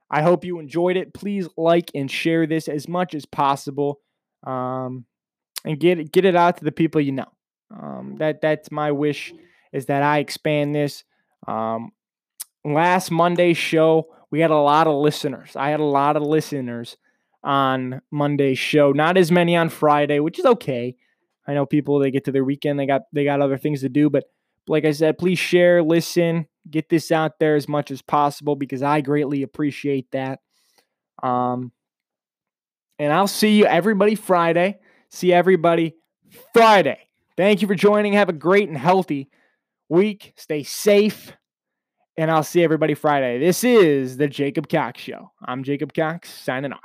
I 0.09 0.21
hope 0.21 0.45
you 0.45 0.59
enjoyed 0.59 0.95
it. 0.95 1.13
Please 1.13 1.49
like 1.57 1.91
and 1.93 2.09
share 2.09 2.47
this 2.47 2.69
as 2.69 2.87
much 2.87 3.13
as 3.13 3.25
possible, 3.25 3.99
um, 4.45 5.05
and 5.67 5.79
get 5.79 6.11
get 6.11 6.25
it 6.25 6.35
out 6.35 6.57
to 6.57 6.63
the 6.63 6.71
people 6.71 7.01
you 7.01 7.11
know. 7.11 7.31
Um, 7.69 8.15
that 8.19 8.41
that's 8.41 8.71
my 8.71 8.91
wish 8.91 9.33
is 9.73 9.87
that 9.87 10.01
I 10.01 10.19
expand 10.19 10.73
this. 10.73 11.03
Um, 11.45 11.91
last 12.63 13.11
Monday's 13.11 13.57
show, 13.57 14.07
we 14.31 14.39
had 14.39 14.51
a 14.51 14.57
lot 14.57 14.87
of 14.87 14.95
listeners. 14.95 15.55
I 15.55 15.69
had 15.69 15.81
a 15.81 15.85
lot 15.85 16.15
of 16.15 16.23
listeners 16.23 16.95
on 17.43 18.01
Monday's 18.09 18.57
show. 18.57 18.93
Not 18.93 19.17
as 19.17 19.31
many 19.31 19.57
on 19.57 19.67
Friday, 19.67 20.19
which 20.19 20.39
is 20.39 20.45
okay. 20.45 20.95
I 21.45 21.53
know 21.53 21.65
people 21.65 21.99
they 21.99 22.11
get 22.11 22.25
to 22.25 22.31
their 22.31 22.45
weekend, 22.45 22.79
they 22.79 22.87
got 22.87 23.01
they 23.11 23.25
got 23.25 23.41
other 23.41 23.57
things 23.57 23.81
to 23.81 23.89
do, 23.89 24.09
but 24.09 24.23
like 24.69 24.85
I 24.85 24.91
said, 24.91 25.17
please 25.17 25.39
share, 25.39 25.83
listen, 25.83 26.47
get 26.69 26.89
this 26.89 27.11
out 27.11 27.39
there 27.39 27.55
as 27.55 27.67
much 27.67 27.91
as 27.91 28.01
possible 28.01 28.55
because 28.55 28.83
I 28.83 29.01
greatly 29.01 29.43
appreciate 29.43 30.11
that. 30.11 30.39
Um, 31.23 31.71
and 32.99 33.13
I'll 33.13 33.27
see 33.27 33.57
you 33.57 33.65
everybody 33.65 34.15
Friday. 34.15 34.79
See 35.09 35.31
everybody 35.33 35.95
Friday. 36.53 36.99
Thank 37.35 37.61
you 37.61 37.67
for 37.67 37.75
joining. 37.75 38.13
Have 38.13 38.29
a 38.29 38.33
great 38.33 38.67
and 38.67 38.77
healthy 38.77 39.29
week. 39.89 40.33
Stay 40.35 40.63
safe. 40.63 41.33
And 42.17 42.31
I'll 42.31 42.43
see 42.43 42.63
everybody 42.63 42.95
Friday. 42.95 43.37
This 43.39 43.63
is 43.63 44.17
the 44.17 44.27
Jacob 44.27 44.67
Cox 44.69 45.01
Show. 45.01 45.31
I'm 45.41 45.63
Jacob 45.63 45.93
Cox 45.93 46.31
signing 46.31 46.73
off. 46.73 46.81